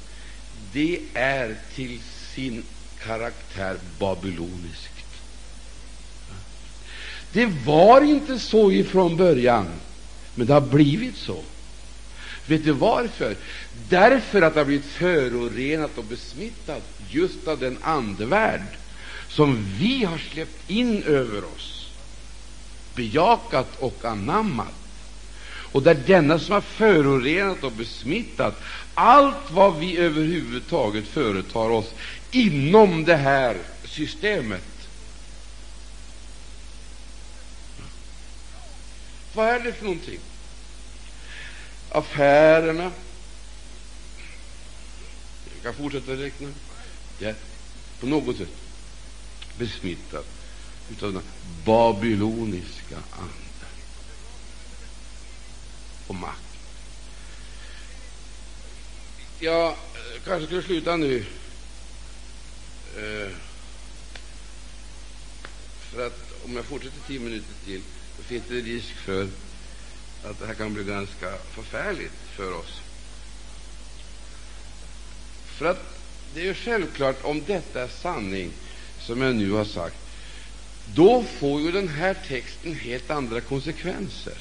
det 0.72 1.00
är 1.14 1.56
till 1.74 2.00
sin 2.34 2.62
karaktär 3.06 3.76
babyloniskt. 3.98 4.90
Det 7.32 7.46
var 7.46 8.00
inte 8.00 8.38
så 8.38 8.72
ifrån 8.72 9.16
början, 9.16 9.66
men 10.34 10.46
det 10.46 10.52
har 10.52 10.60
blivit 10.60 11.16
så. 11.16 11.42
Vet 12.46 12.64
du 12.64 12.72
varför? 12.72 13.36
Därför 13.88 14.42
att 14.42 14.54
det 14.54 14.60
har 14.60 14.64
blivit 14.64 14.86
förorenat 14.86 15.98
och 15.98 16.04
besmittat 16.04 16.82
just 17.10 17.48
av 17.48 17.58
den 17.58 17.78
andevärld 17.82 18.62
som 19.28 19.66
vi 19.78 20.04
har 20.04 20.18
släppt 20.18 20.70
in 20.70 21.02
över 21.02 21.44
oss, 21.44 21.88
bejakat 22.94 23.76
och 23.78 24.04
anammat. 24.04 24.83
Och 25.74 25.86
är 25.86 25.94
denna 25.94 26.38
som 26.38 26.52
har 26.52 26.60
förorenat 26.60 27.64
och 27.64 27.72
besmittat 27.72 28.60
allt 28.94 29.50
vad 29.50 29.78
vi 29.78 29.96
överhuvudtaget 29.96 31.08
företar 31.08 31.70
oss 31.70 31.90
inom 32.30 33.04
det 33.04 33.16
här 33.16 33.56
systemet. 33.84 34.88
Vad 39.32 39.48
är 39.48 39.60
det 39.60 39.72
för 39.72 39.84
någonting? 39.84 40.18
Affärerna. 41.90 42.92
Jag 45.54 45.62
kan 45.62 45.74
fortsätta 45.74 46.12
räkna. 46.12 46.48
Det 47.18 47.26
är 47.26 47.34
på 48.00 48.06
något 48.06 48.36
sätt 48.36 48.56
besmittat 49.58 50.26
av 51.02 51.12
den 51.12 51.22
babyloniska 51.64 52.96
anden 53.10 53.43
och 56.06 56.14
makt. 56.14 56.40
Jag 59.38 59.68
eh, 59.68 59.74
kanske 60.24 60.46
skulle 60.46 60.62
sluta 60.62 60.96
nu. 60.96 61.24
Eh, 62.96 63.30
för 65.90 66.06
att 66.06 66.44
om 66.44 66.56
jag 66.56 66.64
fortsätter 66.64 66.98
tio 67.06 67.20
minuter 67.20 67.54
till, 67.64 67.82
så 68.16 68.22
finns 68.22 68.44
det 68.48 68.54
risk 68.54 68.94
för 68.94 69.28
att 70.24 70.38
det 70.38 70.46
här 70.46 70.54
kan 70.54 70.74
bli 70.74 70.84
ganska 70.84 71.32
förfärligt 71.54 72.12
för 72.36 72.52
oss. 72.52 72.80
För 75.46 75.66
att 75.66 75.98
det 76.34 76.40
är 76.40 76.44
ju 76.44 76.54
självklart, 76.54 77.24
om 77.24 77.42
detta 77.46 77.82
är 77.82 77.88
sanning, 77.88 78.50
som 79.00 79.22
jag 79.22 79.34
nu 79.34 79.50
har 79.50 79.64
sagt, 79.64 79.96
då 80.94 81.22
får 81.22 81.60
ju 81.60 81.72
den 81.72 81.88
här 81.88 82.16
texten 82.28 82.74
helt 82.74 83.10
andra 83.10 83.40
konsekvenser 83.40 84.38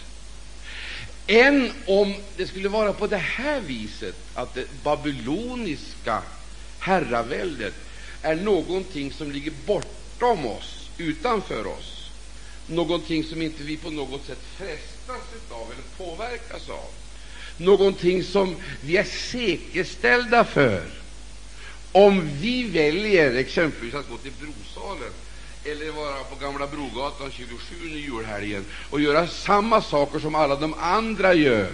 än 1.28 1.72
om 1.86 2.14
det 2.38 2.48
skulle 2.48 2.70
vara 2.70 2.94
på 2.94 3.08
det 3.08 3.18
här 3.18 3.62
viset 3.62 4.16
att 4.34 4.56
det 4.56 4.66
babyloniska 4.84 6.22
herraväldet 6.80 7.74
är 8.22 8.36
någonting 8.36 9.12
som 9.12 9.32
ligger 9.32 9.54
bortom 9.66 10.46
oss, 10.46 10.90
utanför 10.98 11.68
oss, 11.68 12.10
någonting 12.68 13.24
som 13.24 13.42
inte 13.42 13.64
vi 13.64 13.78
på 13.78 13.90
något 13.90 14.26
sätt 14.26 14.40
frestas 14.58 15.22
av 15.50 15.72
eller 15.72 15.84
påverkas 15.98 16.70
av, 16.70 16.90
någonting 17.58 18.24
som 18.24 18.56
vi 18.82 18.98
är 18.98 19.04
säkerställda 19.04 20.46
för. 20.46 20.84
Om 21.92 22.30
vi 22.42 22.64
väljer 22.64 23.36
exempelvis 23.36 23.94
att 23.94 24.10
gå 24.10 24.18
till 24.18 24.32
Brosalen 24.40 25.12
eller 25.66 25.92
vara 25.92 26.24
på 26.24 26.36
Gamla 26.36 26.68
Brogatan 26.68 27.32
27 27.32 27.76
i 27.90 28.00
julhelgen 28.00 28.66
och 28.90 29.02
göra 29.02 29.28
samma 29.28 29.82
saker 29.82 30.20
som 30.20 30.36
alla 30.36 30.56
de 30.56 30.74
andra 30.74 31.34
gör 31.34 31.72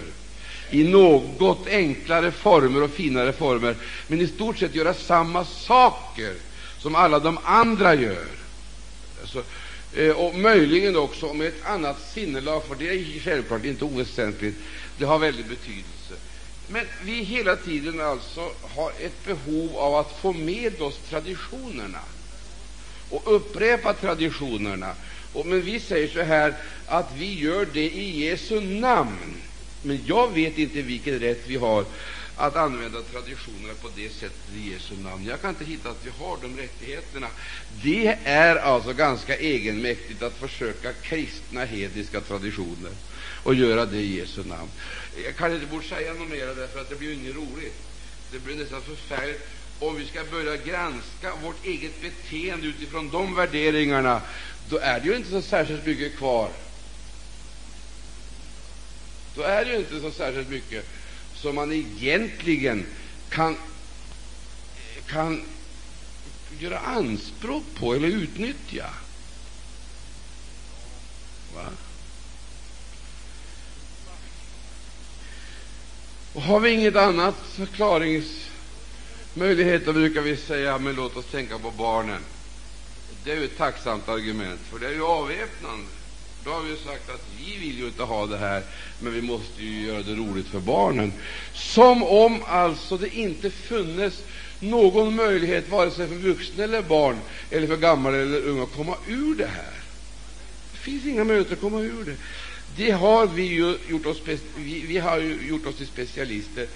i 0.70 0.84
något 0.84 1.66
enklare 1.66 2.32
former 2.32 2.82
och 2.82 2.90
finare 2.90 3.32
former, 3.32 3.76
men 4.06 4.20
i 4.20 4.26
stort 4.26 4.58
sett 4.58 4.74
göra 4.74 4.94
samma 4.94 5.44
saker 5.44 6.34
som 6.78 6.94
alla 6.94 7.18
de 7.18 7.38
andra 7.44 7.94
gör. 7.94 8.26
Alltså, 9.20 9.42
eh, 9.96 10.10
och 10.10 10.34
möjligen 10.34 10.96
också 10.96 11.34
med 11.34 11.46
ett 11.46 11.66
annat 11.66 12.10
sinnelag, 12.14 12.64
för 12.64 12.74
det 12.74 12.88
är 12.88 13.20
självklart 13.20 13.64
inte 13.64 13.84
oväsentligt. 13.84 14.58
Det 14.98 15.04
har 15.04 15.18
väldig 15.18 15.46
betydelse. 15.46 16.14
Men 16.68 16.86
vi 17.02 17.12
hela 17.12 17.56
tiden 17.56 18.00
alltså 18.00 18.50
har 18.74 18.92
ett 19.00 19.24
behov 19.24 19.76
av 19.76 19.94
att 19.94 20.18
få 20.20 20.32
med 20.32 20.82
oss 20.82 20.98
traditionerna 21.08 22.00
och 23.10 23.36
upprepa 23.36 23.94
traditionerna. 23.94 24.94
Och, 25.32 25.46
men 25.46 25.62
vi 25.62 25.80
säger 25.80 26.08
så 26.08 26.20
här 26.22 26.54
att 26.86 27.12
vi 27.16 27.40
gör 27.40 27.66
det 27.72 27.90
i 27.90 28.24
Jesu 28.24 28.60
namn. 28.60 29.36
Men 29.82 30.00
jag 30.06 30.34
vet 30.34 30.58
inte 30.58 30.82
vilken 30.82 31.18
rätt 31.18 31.42
vi 31.46 31.56
har 31.56 31.84
att 32.36 32.56
använda 32.56 33.02
traditionerna 33.02 33.74
på 33.82 33.88
det 33.96 34.12
sättet 34.12 34.54
i 34.54 34.72
Jesu 34.72 34.94
namn. 34.96 35.26
Jag 35.26 35.40
kan 35.40 35.50
inte 35.50 35.64
hitta 35.64 35.90
att 35.90 36.06
vi 36.06 36.10
har 36.24 36.38
de 36.42 36.56
rättigheterna. 36.56 37.26
Det 37.82 38.18
är 38.24 38.56
alltså 38.56 38.92
ganska 38.92 39.36
egenmäktigt 39.36 40.22
att 40.22 40.36
försöka 40.36 40.92
kristna 40.92 41.64
hedniska 41.64 42.20
traditioner 42.20 42.92
och 43.42 43.54
göra 43.54 43.86
det 43.86 43.98
i 43.98 44.18
Jesu 44.18 44.44
namn. 44.44 44.70
Jag 45.24 45.36
kan 45.36 45.54
inte 45.54 45.66
borde 45.66 45.86
säga 45.86 46.14
något 46.14 46.28
mer 46.28 46.46
därför 46.46 46.80
att 46.80 46.88
det 46.88 46.96
blir 46.96 47.08
ju 47.08 47.14
inget 47.14 47.36
roligt. 47.36 47.76
Det 48.32 48.38
blir 48.38 48.56
nästan 48.56 48.82
förfärligt 48.82 49.48
om 49.80 49.96
vi 49.96 50.06
ska 50.06 50.24
börja 50.24 50.56
granska 50.56 51.34
vårt 51.42 51.66
eget 51.66 52.02
beteende 52.02 52.66
utifrån 52.66 53.10
de 53.10 53.34
värderingarna, 53.34 54.22
då 54.68 54.78
är 54.78 55.00
det 55.00 55.06
ju 55.06 55.16
inte 55.16 55.30
så 55.30 55.42
särskilt 55.42 55.86
mycket 55.86 56.16
kvar. 56.16 56.50
Då 59.34 59.42
är 59.42 59.64
det 59.64 59.70
ju 59.70 59.78
inte 59.78 60.00
så 60.00 60.10
särskilt 60.10 60.48
mycket 60.48 60.86
som 61.34 61.54
man 61.54 61.72
egentligen 61.72 62.86
kan, 63.28 63.56
kan 65.06 65.42
göra 66.58 66.78
anspråk 66.78 67.64
på 67.74 67.94
eller 67.94 68.08
utnyttja. 68.08 68.86
Va? 71.54 71.66
Och 76.32 76.42
har 76.42 76.60
vi 76.60 76.70
inget 76.70 76.96
annat 76.96 77.34
förklarings 77.52 78.49
möjligheter 79.34 79.92
brukar 79.92 80.20
vi 80.20 80.36
säga, 80.36 80.78
men 80.78 80.94
låt 80.94 81.16
oss 81.16 81.26
tänka 81.26 81.58
på 81.58 81.70
barnen. 81.70 82.20
Det 83.24 83.32
är 83.32 83.36
ju 83.36 83.44
ett 83.44 83.58
tacksamt 83.58 84.08
argument, 84.08 84.60
för 84.70 84.78
det 84.78 84.86
är 84.86 84.92
ju 84.92 85.04
avväpnande. 85.04 85.86
Då 86.44 86.50
har 86.50 86.62
vi 86.62 86.76
sagt 86.76 87.10
att 87.10 87.24
vi 87.38 87.56
vill 87.56 87.78
ju 87.78 87.86
inte 87.86 88.02
ha 88.02 88.26
det 88.26 88.36
här, 88.36 88.62
men 88.98 89.12
vi 89.12 89.22
måste 89.22 89.62
ju 89.62 89.86
göra 89.86 90.02
det 90.02 90.14
roligt 90.14 90.48
för 90.48 90.60
barnen. 90.60 91.12
Som 91.54 92.02
om 92.02 92.42
alltså 92.46 92.96
det 92.96 93.16
inte 93.16 93.50
funnes 93.50 94.22
någon 94.60 95.16
möjlighet, 95.16 95.68
vare 95.68 95.90
sig 95.90 96.08
för 96.08 96.14
vuxna 96.14 96.64
eller 96.64 96.82
barn, 96.82 97.18
eller 97.50 97.66
för 97.66 97.76
gamla 97.76 98.16
eller 98.16 98.40
unga, 98.40 98.62
att 98.62 98.76
komma 98.76 98.96
ur 99.06 99.34
det 99.34 99.46
här. 99.46 99.74
Det 100.72 100.78
finns 100.78 101.06
inga 101.06 101.24
möjligheter 101.24 101.54
att 101.54 101.60
komma 101.60 101.80
ur 101.80 102.04
det. 102.04 102.16
Det 102.76 102.90
har 102.90 103.26
vi 103.26 103.42
ju 103.42 103.76
gjort 103.88 104.06
oss, 104.06 104.22
vi, 104.56 104.80
vi 104.80 104.98
har 104.98 105.20
gjort 105.20 105.66
oss 105.66 105.76
till 105.76 105.86
specialister 105.86 106.66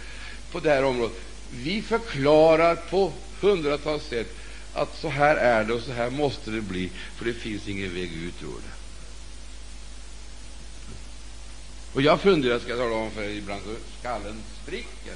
på 0.52 0.60
det 0.60 0.70
här 0.70 0.84
området. 0.84 1.16
Vi 1.50 1.82
förklarar 1.82 2.76
på 2.76 3.12
hundratals 3.40 4.04
sätt 4.04 4.36
att 4.74 4.96
så 5.00 5.08
här 5.08 5.36
är 5.36 5.64
det 5.64 5.74
och 5.74 5.82
så 5.82 5.92
här 5.92 6.10
måste 6.10 6.50
det 6.50 6.60
bli, 6.60 6.90
för 7.16 7.24
det 7.24 7.34
finns 7.34 7.68
ingen 7.68 7.94
väg 7.94 8.12
ut 8.12 8.42
ur 8.42 8.46
det. 8.46 8.74
Och 11.92 12.02
jag 12.02 12.20
funderar, 12.20 12.58
ska 12.58 12.68
jag 12.68 12.78
tala 12.78 12.94
om 12.96 13.10
för 13.10 13.22
er, 13.22 13.28
ibland 13.28 13.62
så 13.64 13.74
skallen 14.00 14.42
spricker. 14.62 15.14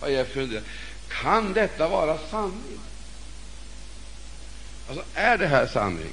Och 0.00 0.10
jag 0.10 0.26
funderar, 0.26 0.62
kan 1.08 1.52
detta 1.52 1.88
vara 1.88 2.18
sanning? 2.30 2.80
Alltså, 4.88 5.04
är 5.14 5.38
det 5.38 5.46
här 5.46 5.66
sanning? 5.66 6.12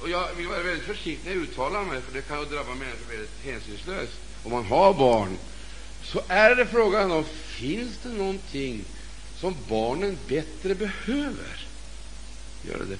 Och 0.00 0.10
jag 0.10 0.34
vill 0.36 0.48
vara 0.48 0.62
väldigt 0.62 0.86
försiktig 0.86 1.24
när 1.24 1.32
jag 1.32 1.42
uttalar 1.42 1.84
mig, 1.84 2.00
för 2.00 2.14
det 2.14 2.22
kan 2.22 2.40
ju 2.40 2.44
drabba 2.44 2.74
människor 2.74 3.10
väldigt 3.10 3.44
hänsynslöst. 3.44 4.12
Om 4.44 4.52
man 4.52 4.64
har 4.64 4.94
barn, 4.94 5.38
så 6.04 6.20
är 6.28 6.54
det 6.56 6.66
frågan 6.66 7.10
om 7.10 7.24
finns 7.24 7.98
det 8.02 8.08
någonting 8.08 8.84
som 9.44 9.56
barnen 9.68 10.18
bättre 10.28 10.74
behöver. 10.74 11.66
Gör 12.62 12.78
det. 12.78 12.98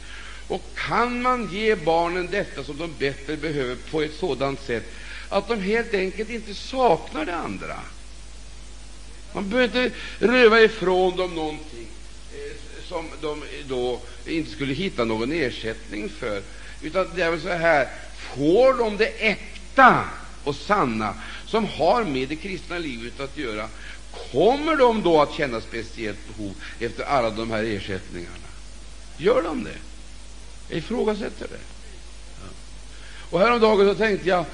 Och 0.49 0.63
kan 0.75 1.23
man 1.23 1.49
ge 1.53 1.75
barnen 1.75 2.29
detta 2.31 2.65
som 2.65 2.77
de 2.77 2.95
bättre 2.99 3.37
behöver 3.37 3.77
på 3.91 4.03
ett 4.03 4.15
sådant 4.15 4.61
sätt 4.61 4.85
att 5.29 5.49
de 5.49 5.61
helt 5.61 5.95
enkelt 5.95 6.31
inte 6.31 6.55
saknar 6.55 7.25
det 7.27 7.37
andra? 7.37 7.77
Man 9.33 9.51
behöver 9.51 9.85
inte 9.85 9.97
röva 10.19 10.61
ifrån 10.61 11.17
dem 11.17 11.35
någonting 11.35 11.87
eh, 12.33 12.57
som 12.89 13.09
de 13.21 13.43
då 13.69 14.01
inte 14.27 14.51
skulle 14.51 14.75
hitta 14.75 15.05
någon 15.05 15.33
ersättning 15.33 16.09
för. 16.09 16.43
Utan 16.83 17.07
det 17.15 17.23
är 17.23 17.31
väl 17.31 17.41
så 17.41 17.49
här, 17.49 17.89
får 18.17 18.79
de 18.79 18.97
det 18.97 19.29
äkta 19.29 20.05
och 20.45 20.57
sanna, 20.57 21.15
som 21.47 21.67
har 21.67 22.05
med 22.05 22.29
det 22.29 22.37
kristna 22.37 22.79
livet 22.79 23.21
att 23.21 23.39
göra, 23.39 23.69
kommer 24.33 24.77
de 24.77 25.03
då 25.03 25.23
att 25.23 25.33
känna 25.33 25.61
speciellt 25.61 26.19
behov 26.29 26.55
efter 26.81 27.05
alla 27.05 27.31
de 27.31 27.51
här 27.51 27.65
ersättningarna? 27.65 28.37
Gör 29.17 29.43
de 29.43 29.65
det? 29.65 29.79
Jag 30.69 30.79
ifrågasätter 30.79 31.49
det. 31.49 31.61
Och 33.31 33.41
häromdagen 33.41 33.89
så 33.89 33.95
tänkte 33.95 34.29
jag, 34.29 34.45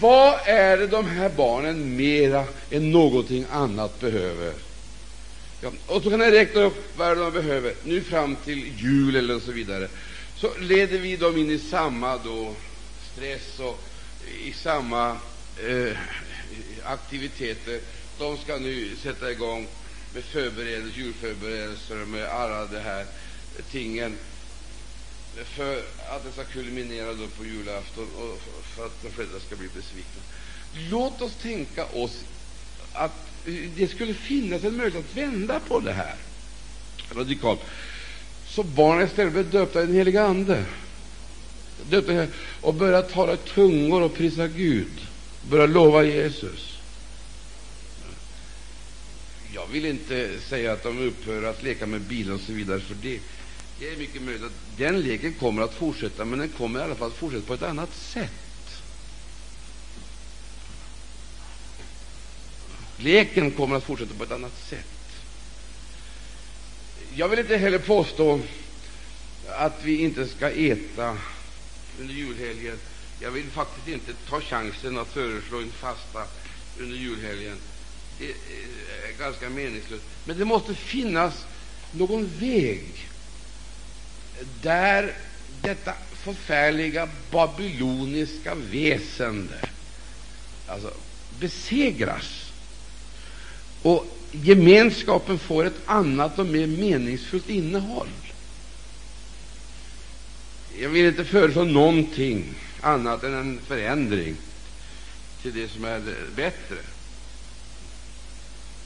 vad 0.00 0.38
är 0.44 0.76
det 0.76 0.86
de 0.86 1.06
här 1.06 1.28
barnen 1.28 1.96
mera 1.96 2.44
än 2.70 2.90
någonting 2.90 3.46
annat 3.50 4.00
behöver? 4.00 4.52
Ja, 5.60 5.70
och 5.86 6.02
så 6.02 6.10
kan 6.10 6.20
jag 6.20 6.32
räkna 6.32 6.60
upp 6.60 6.98
vad 6.98 7.18
de 7.18 7.32
behöver 7.32 7.74
nu 7.84 8.00
fram 8.00 8.36
till 8.36 8.72
jul 8.78 9.16
eller 9.16 9.40
så 9.40 9.52
vidare. 9.52 9.88
Så 10.36 10.50
leder 10.60 10.98
vi 10.98 11.16
dem 11.16 11.36
in 11.36 11.50
i 11.50 11.58
samma 11.58 12.16
då 12.16 12.54
stress 13.12 13.58
och 13.58 13.80
i 14.44 14.52
samma 14.52 15.16
eh, 15.68 15.96
aktiviteter. 16.84 17.80
De 18.18 18.38
ska 18.38 18.58
nu 18.58 18.96
sätta 19.02 19.30
igång 19.32 19.66
med 20.14 20.24
förberedelser, 20.24 20.98
julförberedelser 21.00 21.94
med 21.94 22.24
alla 22.24 22.66
de 22.66 22.78
här 22.78 23.06
tingen 23.70 24.16
för 25.44 25.76
att 26.08 26.24
det 26.24 26.32
ska 26.32 26.44
kulminera 26.44 27.14
då 27.14 27.26
på 27.26 27.44
julafton 27.44 28.08
och 28.16 28.40
för 28.62 28.86
att 28.86 29.02
de 29.02 29.10
flesta 29.10 29.40
ska 29.40 29.56
bli 29.56 29.68
besvikna. 29.74 30.22
Låt 30.90 31.22
oss 31.22 31.34
tänka 31.42 31.84
oss 31.86 32.20
att 32.92 33.26
det 33.76 33.90
skulle 33.90 34.14
finnas 34.14 34.64
en 34.64 34.76
möjlighet 34.76 35.04
att 35.10 35.16
vända 35.16 35.60
på 35.60 35.80
det 35.80 35.92
här 35.92 36.14
radikalt. 37.14 37.60
Så 38.46 38.62
barnen 38.62 39.06
istället 39.06 39.32
blev 39.32 39.50
döpta 39.50 39.82
i 39.82 39.86
den 39.86 39.94
heliga 39.94 40.22
Ande 40.24 40.64
döpta 41.82 42.26
och 42.60 42.74
börjar 42.74 43.02
tala 43.02 43.32
i 43.32 43.36
tungor 43.36 44.02
och 44.02 44.14
prisa 44.14 44.46
Gud, 44.46 45.06
börja 45.42 45.66
lova 45.66 46.04
Jesus. 46.04 46.75
Jag 49.52 49.66
vill 49.66 49.84
inte 49.84 50.40
säga 50.40 50.72
att 50.72 50.82
de 50.82 50.98
upphör 50.98 51.42
att 51.42 51.62
leka 51.62 51.86
med 51.86 52.00
bilar 52.00 52.34
och 52.34 52.40
så 52.40 52.52
vidare, 52.52 52.80
för 52.80 52.94
det 52.94 53.20
det 53.78 53.88
är 53.88 53.96
mycket 53.96 54.22
möjligt 54.22 54.44
att 54.44 54.78
den 54.78 55.00
leken 55.00 55.34
kommer 55.34 55.62
att 55.62 55.74
fortsätta, 55.74 56.24
men 56.24 56.38
den 56.38 56.48
kommer 56.48 56.80
i 56.80 56.82
alla 56.82 56.94
fall 56.94 57.08
att 57.08 57.16
fortsätta 57.16 57.46
på 57.46 57.54
ett 57.54 57.62
annat 57.62 57.94
sätt. 57.94 58.32
Leken 62.96 63.50
kommer 63.50 63.76
att 63.76 63.84
fortsätta 63.84 64.14
på 64.14 64.24
ett 64.24 64.32
annat 64.32 64.58
sätt. 64.58 64.86
Jag 67.14 67.28
vill 67.28 67.38
inte 67.38 67.56
heller 67.56 67.78
påstå 67.78 68.40
att 69.48 69.84
vi 69.84 69.96
inte 69.96 70.28
ska 70.28 70.50
äta 70.50 71.18
under 72.00 72.14
julhelgen. 72.14 72.78
Jag 73.20 73.30
vill 73.30 73.50
faktiskt 73.50 73.88
inte 73.88 74.12
ta 74.28 74.40
chansen 74.40 74.98
att 74.98 75.08
föreslå 75.12 75.58
en 75.60 75.72
fasta 75.72 76.24
under 76.78 76.96
julhelgen. 76.96 77.56
Eh, 78.20 78.26
Ganska 79.18 79.48
meningslöst. 79.48 80.04
Men 80.24 80.38
det 80.38 80.44
måste 80.44 80.74
finnas 80.74 81.44
någon 81.90 82.30
väg 82.38 83.08
där 84.62 85.14
detta 85.62 85.94
förfärliga 86.12 87.08
babyloniska 87.30 88.54
väsende 88.54 89.60
alltså, 90.66 90.92
besegras 91.40 92.52
och 93.82 94.06
gemenskapen 94.32 95.38
får 95.38 95.64
ett 95.64 95.80
annat 95.86 96.38
och 96.38 96.46
mer 96.46 96.66
meningsfullt 96.66 97.48
innehåll. 97.48 98.08
Jag 100.78 100.88
vill 100.88 101.06
inte 101.06 101.24
föreslå 101.24 101.64
någonting 101.64 102.44
annat 102.80 103.24
än 103.24 103.34
en 103.34 103.60
förändring 103.66 104.36
till 105.42 105.54
det 105.54 105.68
som 105.68 105.84
är 105.84 106.02
bättre. 106.36 106.76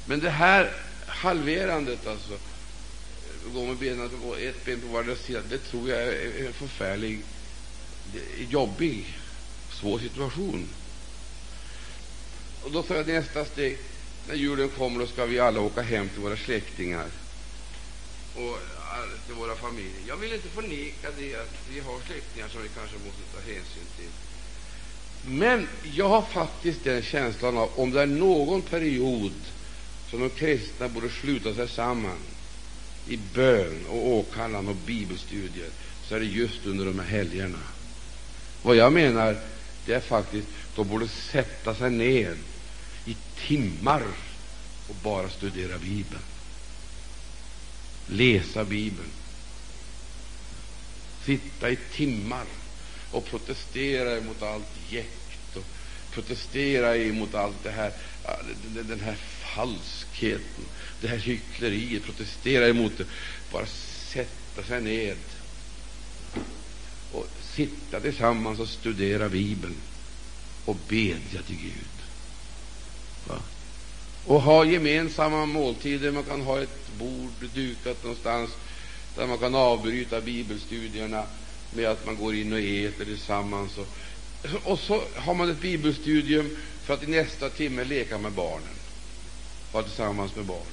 Men 0.05 0.21
det 0.21 0.31
här 0.31 0.73
halverandet, 1.07 2.07
alltså 2.07 2.39
gå 3.53 3.67
med 3.67 3.77
benen 3.77 4.11
på 4.23 4.37
ett 4.37 4.65
ben 4.65 4.81
på 4.81 4.87
vardera 4.87 5.17
sida, 5.17 5.41
det 5.49 5.59
tror 5.59 5.89
jag 5.91 6.03
är 6.03 6.47
en 6.47 6.53
förfärlig, 6.53 7.23
jobbig, 8.49 9.19
svår 9.71 9.99
situation. 9.99 10.69
Och 12.63 12.71
då 12.71 12.83
tar 12.83 12.95
jag 12.97 13.07
nästa 13.09 13.45
steg. 13.45 13.79
När 14.29 14.35
julen 14.35 14.69
kommer, 14.69 15.01
då 15.01 15.07
ska 15.07 15.27
vi 15.27 15.39
alla 15.39 15.61
åka 15.61 15.83
hem 15.83 16.09
till 16.09 16.21
våra 16.21 16.37
släktingar 16.37 17.07
och 18.35 18.59
till 19.27 19.35
våra 19.35 19.57
familjer. 19.57 20.01
Jag 20.09 20.17
vill 20.17 20.33
inte 20.33 20.49
förneka 20.49 21.09
det 21.19 21.35
att 21.35 21.55
vi 21.69 21.81
har 21.81 22.01
släktingar 22.07 22.49
som 22.49 22.63
vi 22.63 22.69
kanske 22.69 22.97
måste 22.97 23.23
ta 23.35 23.41
hänsyn 23.41 23.85
till. 23.97 24.11
Men 25.25 25.69
jag 25.83 26.09
har 26.09 26.23
faktiskt 26.23 26.85
den 26.85 27.03
känslan 27.03 27.57
av 27.57 27.71
om 27.75 27.91
det 27.91 28.03
är 28.03 28.07
någon 28.07 28.63
period 28.63 29.33
som 30.11 30.21
de 30.21 30.31
kristna 30.31 30.89
borde 30.89 31.11
sluta 31.11 31.55
sig 31.55 31.69
samman 31.69 32.19
i 33.09 33.17
bön 33.35 33.87
och 33.89 34.07
åkallan 34.07 34.69
och 34.69 34.77
bibelstudier, 34.77 35.69
så 36.09 36.15
är 36.15 36.21
det 36.21 36.27
just 36.27 36.67
under 36.67 36.85
de 36.85 36.99
här 36.99 37.07
helgerna. 37.07 37.59
Vad 38.63 38.77
jag 38.77 38.93
menar, 38.93 39.37
det 39.87 39.95
är 39.95 40.01
faktiskt 40.01 40.49
de 40.75 40.89
borde 40.89 41.09
sätta 41.09 41.75
sig 41.75 41.91
ned 41.91 42.37
i 43.05 43.17
timmar 43.47 44.03
och 44.89 44.95
bara 45.03 45.29
studera 45.29 45.79
Bibeln 45.79 46.23
läsa 48.11 48.65
Bibeln, 48.65 49.11
sitta 51.25 51.71
i 51.71 51.77
timmar 51.77 52.45
och 53.11 53.27
protestera 53.27 54.17
emot 54.17 54.43
allt 54.43 54.67
jäkt 54.89 55.57
och 55.57 55.65
protestera 56.11 56.97
emot 56.97 57.35
allt 57.35 57.63
det 57.63 57.71
här, 57.71 57.93
den 58.65 59.01
här 59.01 59.17
falskheten, 59.55 60.65
det 61.01 61.09
här 61.09 61.17
hyckleriet, 61.17 62.05
protestera 62.05 62.69
emot 62.69 62.93
det. 62.99 63.05
Bara 63.53 63.67
sätta 64.13 64.63
sig 64.69 64.81
ned 64.81 65.17
och 67.13 67.27
sitta 67.55 68.01
tillsammans 68.01 68.61
och 68.61 68.69
studera 68.69 69.29
Bibeln 69.29 69.77
och 70.65 70.77
bedja 70.89 71.43
till 71.47 71.57
Gud. 71.57 72.01
Va? 73.29 73.39
Och 74.25 74.43
ha 74.43 74.65
gemensamma 74.65 75.47
måltider. 75.47 76.11
Man 76.11 76.23
kan 76.23 76.41
ha 76.41 76.61
ett 76.61 76.99
bord 76.99 77.51
dukat 77.55 78.05
någonstans 78.05 78.51
där 79.17 79.27
man 79.27 79.39
kan 79.39 79.55
avbryta 79.55 80.21
bibelstudierna 80.21 81.25
med 81.75 81.87
att 81.87 82.07
man 82.07 82.17
går 82.17 82.35
in 82.35 82.53
och 82.53 82.59
äter 82.59 83.05
tillsammans. 83.05 83.73
Och, 83.79 83.89
och 84.65 84.79
så 84.79 85.03
har 85.15 85.35
man 85.35 85.51
ett 85.51 85.61
bibelstudium 85.61 86.57
för 86.85 86.95
att 86.95 87.03
i 87.03 87.07
nästa 87.07 87.49
timme 87.49 87.85
leka 87.85 88.19
med 88.19 88.33
barnen, 88.33 88.80
vara 89.73 89.85
tillsammans 89.85 90.37
med 90.37 90.45
barnen. 90.45 90.67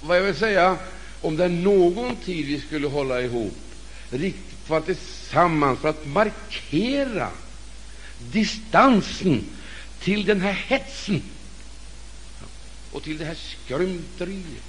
Vad 0.00 0.18
jag 0.18 0.22
vill 0.22 0.36
säga, 0.36 0.78
om 1.20 1.36
det 1.36 1.44
är 1.44 1.48
någon 1.48 2.16
tid 2.16 2.46
vi 2.46 2.60
skulle 2.60 2.86
hålla 2.86 3.22
ihop, 3.22 3.56
riktigt 4.10 4.68
vara 4.70 4.80
tillsammans 4.80 5.78
för 5.78 5.88
att 5.88 6.06
markera 6.06 7.30
distansen 8.32 9.44
till 10.00 10.24
den 10.24 10.40
här 10.40 10.52
hetsen 10.52 11.22
och 12.92 13.02
till 13.02 13.18
det 13.18 13.24
här 13.24 13.34
skrymteriet, 13.34 14.62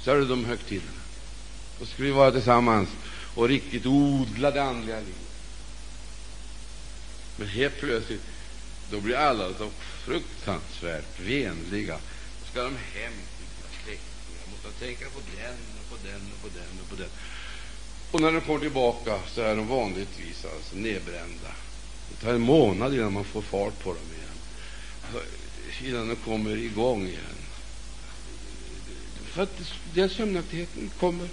så 0.00 0.10
är 0.10 0.16
det 0.16 0.26
de 0.26 0.44
högtiderna. 0.44 0.90
Då 1.80 1.86
skulle 1.86 2.08
vi 2.08 2.14
vara 2.14 2.32
tillsammans 2.32 2.88
och 3.34 3.48
riktigt 3.48 3.86
odla 3.86 4.50
det 4.50 4.62
andliga 4.62 4.96
livet. 4.96 5.16
Men 7.36 7.48
helt 7.48 7.80
plötsligt 7.80 8.22
då 8.92 9.00
blir 9.00 9.16
alla 9.16 9.54
så 9.58 9.70
fruktansvärt 10.04 11.20
vänliga. 11.20 11.98
Då 12.40 12.46
ska 12.50 12.62
de 12.62 12.76
hem 12.76 13.12
till 13.12 13.46
sina 13.46 13.84
släktingar, 13.84 14.46
måste 14.50 14.84
tänka 14.84 15.04
på 15.04 15.20
den 15.36 15.56
och 15.80 15.90
på 15.90 16.06
den 16.08 16.20
och 16.32 16.42
på 16.42 16.48
den 16.58 16.80
och 16.82 16.88
på 16.88 16.96
den. 16.96 17.08
Och 18.10 18.20
när 18.20 18.32
de 18.32 18.40
kommer 18.40 18.60
tillbaka 18.60 19.20
så 19.34 19.40
är 19.40 19.56
de 19.56 19.68
vanligtvis 19.68 20.44
alltså 20.44 20.76
nedbrända. 20.76 21.52
Det 22.10 22.26
tar 22.26 22.34
en 22.34 22.40
månad 22.40 22.94
innan 22.94 23.12
man 23.12 23.24
får 23.24 23.42
fart 23.42 23.78
på 23.78 23.92
dem 23.92 24.02
igen. 24.16 24.38
Alltså, 25.02 25.84
innan 25.84 26.08
de 26.08 26.16
kommer 26.16 26.56
igång 26.56 27.06
igen. 27.06 27.38
För 29.24 29.42
att 29.42 29.60
den 29.94 30.10
sömnaktigheten 30.10 30.90
kommer 31.00 31.28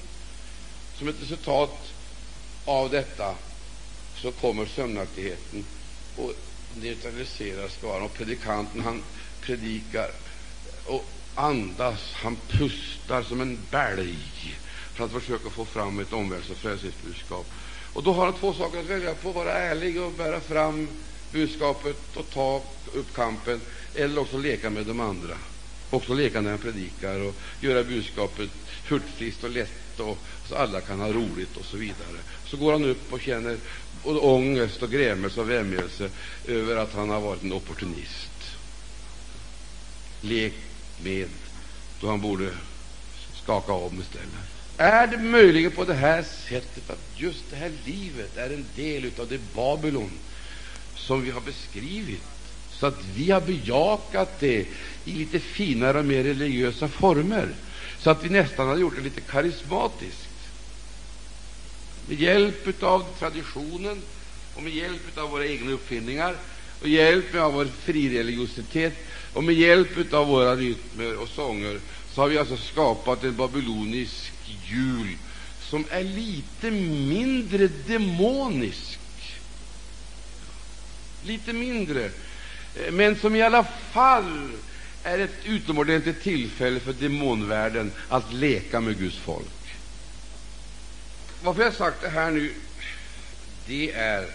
som 0.98 1.08
ett 1.08 1.22
resultat 1.22 1.92
av 2.66 2.90
detta, 2.90 3.36
så 4.22 4.32
kommer 4.32 4.66
sömnaktigheten 4.66 5.66
och 6.18 6.34
neutraliserar 6.76 7.68
skaran. 7.68 8.04
Och 8.04 8.14
predikanten 8.14 8.82
han 8.82 9.04
predikar 9.42 10.12
och 10.86 11.06
andas, 11.36 12.14
han 12.14 12.38
pustar 12.48 13.24
som 13.24 13.42
en 13.42 13.60
bälg 13.72 14.18
för 14.94 15.06
att 15.06 15.12
försöka 15.12 15.50
få 15.50 15.66
fram 15.66 16.00
ett 16.00 16.14
omvälvs 16.14 16.50
och 16.50 16.58
frälsningsbudskap. 16.58 17.46
Och 17.94 18.04
då 18.04 18.14
har 18.14 18.26
han 18.26 18.34
två 18.34 18.54
saker 18.54 18.80
att 18.80 18.86
välja 18.86 19.16
på: 19.16 19.32
vara 19.32 19.54
ärlig 19.54 20.02
och 20.02 20.12
bära 20.12 20.40
fram 20.40 20.88
budskapet 21.32 22.16
och 22.16 22.30
ta 22.30 22.64
upp 22.94 23.14
kampen, 23.14 23.62
eller 23.96 24.22
också 24.22 24.38
leka 24.38 24.70
med 24.70 24.86
de 24.86 25.00
andra. 25.00 25.38
också 25.90 26.14
leka 26.14 26.42
när 26.42 26.50
han 26.50 26.60
predikar 26.60 27.20
och 27.20 27.36
göra 27.62 27.84
budskapet 27.84 28.50
hurtfriskt 28.88 29.44
och 29.44 29.50
lätt 29.50 30.00
och 30.00 30.18
så 30.48 30.56
alla 30.56 30.82
kan 30.82 31.00
ha 31.00 31.08
roligt 31.08 31.58
och 31.58 31.66
så 31.66 31.78
vidare. 31.78 32.20
Så 32.46 32.58
går 32.58 32.72
han 32.72 32.86
upp 32.86 33.14
och 33.14 33.22
känner 33.22 33.58
och 34.04 34.34
ångest 34.34 34.84
och 34.84 34.92
grämelse 34.92 35.42
och 35.42 35.50
vämjelse 35.50 36.10
över 36.48 36.76
att 36.76 36.94
han 36.94 37.10
har 37.10 37.22
varit 37.22 37.44
en 37.44 37.54
opportunist. 37.54 38.32
Lek 40.22 40.54
med 41.04 41.30
då 42.02 42.08
han 42.08 42.22
borde 42.22 42.50
skaka 43.44 43.74
om 43.74 44.00
istället. 44.02 44.30
Är 44.78 45.08
det 45.08 45.18
möjligen 45.18 45.72
på 45.72 45.86
det 45.86 45.94
här 45.94 46.24
sättet 46.24 46.90
att 46.90 47.00
just 47.16 47.50
det 47.50 47.56
här 47.56 47.72
livet 47.86 48.38
är 48.38 48.50
en 48.50 48.66
del 48.76 49.12
av 49.20 49.28
det 49.28 49.54
Babylon 49.54 50.12
som 50.96 51.22
vi 51.22 51.32
har 51.32 51.42
beskrivit, 51.42 52.24
så 52.72 52.86
att 52.86 53.06
vi 53.16 53.32
har 53.32 53.42
bejakat 53.42 54.40
det 54.40 54.68
i 55.06 55.14
lite 55.14 55.40
finare 55.40 56.00
och 56.00 56.06
mer 56.06 56.24
religiösa 56.24 56.88
former, 56.88 57.50
så 58.00 58.10
att 58.10 58.24
vi 58.24 58.30
nästan 58.30 58.68
har 58.68 58.78
gjort 58.78 58.96
det 58.96 59.02
lite 59.02 59.22
karismatiskt? 59.22 60.29
Med 62.10 62.20
hjälp 62.20 62.84
av 62.84 63.06
traditionen 63.20 64.02
och 64.56 64.64
med 64.64 64.74
hjälp 64.74 65.18
av 65.18 65.30
våra 65.30 65.46
egna 65.46 65.72
uppfinningar 65.72 66.36
och 66.82 66.88
hjälp 66.88 67.36
av 67.36 67.54
vår 67.54 67.66
frireligiositet 67.66 68.94
och 69.34 69.44
med 69.44 69.56
hjälp 69.56 70.14
av 70.14 70.28
våra 70.28 70.56
rytmer 70.56 71.16
och 71.16 71.30
sånger 71.30 71.80
så 72.12 72.22
har 72.22 72.28
vi 72.28 72.38
alltså 72.38 72.58
skapat 72.58 73.24
en 73.24 73.36
babylonisk 73.36 74.32
jul 74.68 75.18
som 75.62 75.86
är 75.90 76.04
lite 76.04 76.72
mindre 76.72 77.68
demonisk, 77.68 79.00
lite 81.24 81.54
mindre, 81.54 82.06
eh, 82.76 82.92
men 82.92 83.16
som 83.16 83.36
i 83.36 83.42
alla 83.42 83.64
fall 83.92 84.50
är 85.04 85.20
ett 85.20 85.36
utomordentligt 85.46 86.24
tillfälle 86.24 86.80
för 86.80 86.94
demonvärlden 86.94 87.92
att 88.08 88.34
leka 88.34 88.82
med 88.82 88.98
Guds 88.98 89.18
folk. 89.18 89.48
Varför 91.42 91.64
jag 91.64 91.74
sagt 91.74 92.02
det 92.02 92.10
här 92.10 92.32
nu, 92.32 92.54
det 93.66 93.92
är 93.92 94.30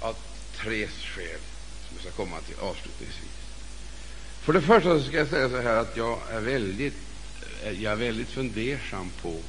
av 0.00 0.16
tre 0.56 0.88
skäl 0.88 1.40
som 1.88 1.96
jag 1.96 2.00
ska 2.00 2.10
komma 2.10 2.40
till 2.40 2.56
avslutningsvis. 2.58 3.30
För 4.40 4.52
det 4.52 4.62
första 4.62 5.02
ska 5.02 5.16
jag 5.16 5.28
säga 5.28 5.48
så 5.48 5.60
här 5.60 5.76
att 5.76 5.96
jag 5.96 6.20
är 6.30 6.40
väldigt, 6.40 6.94
jag 7.62 7.92
är 7.92 7.96
väldigt 7.96 8.28
fundersam 8.28 9.10
på 9.22 9.40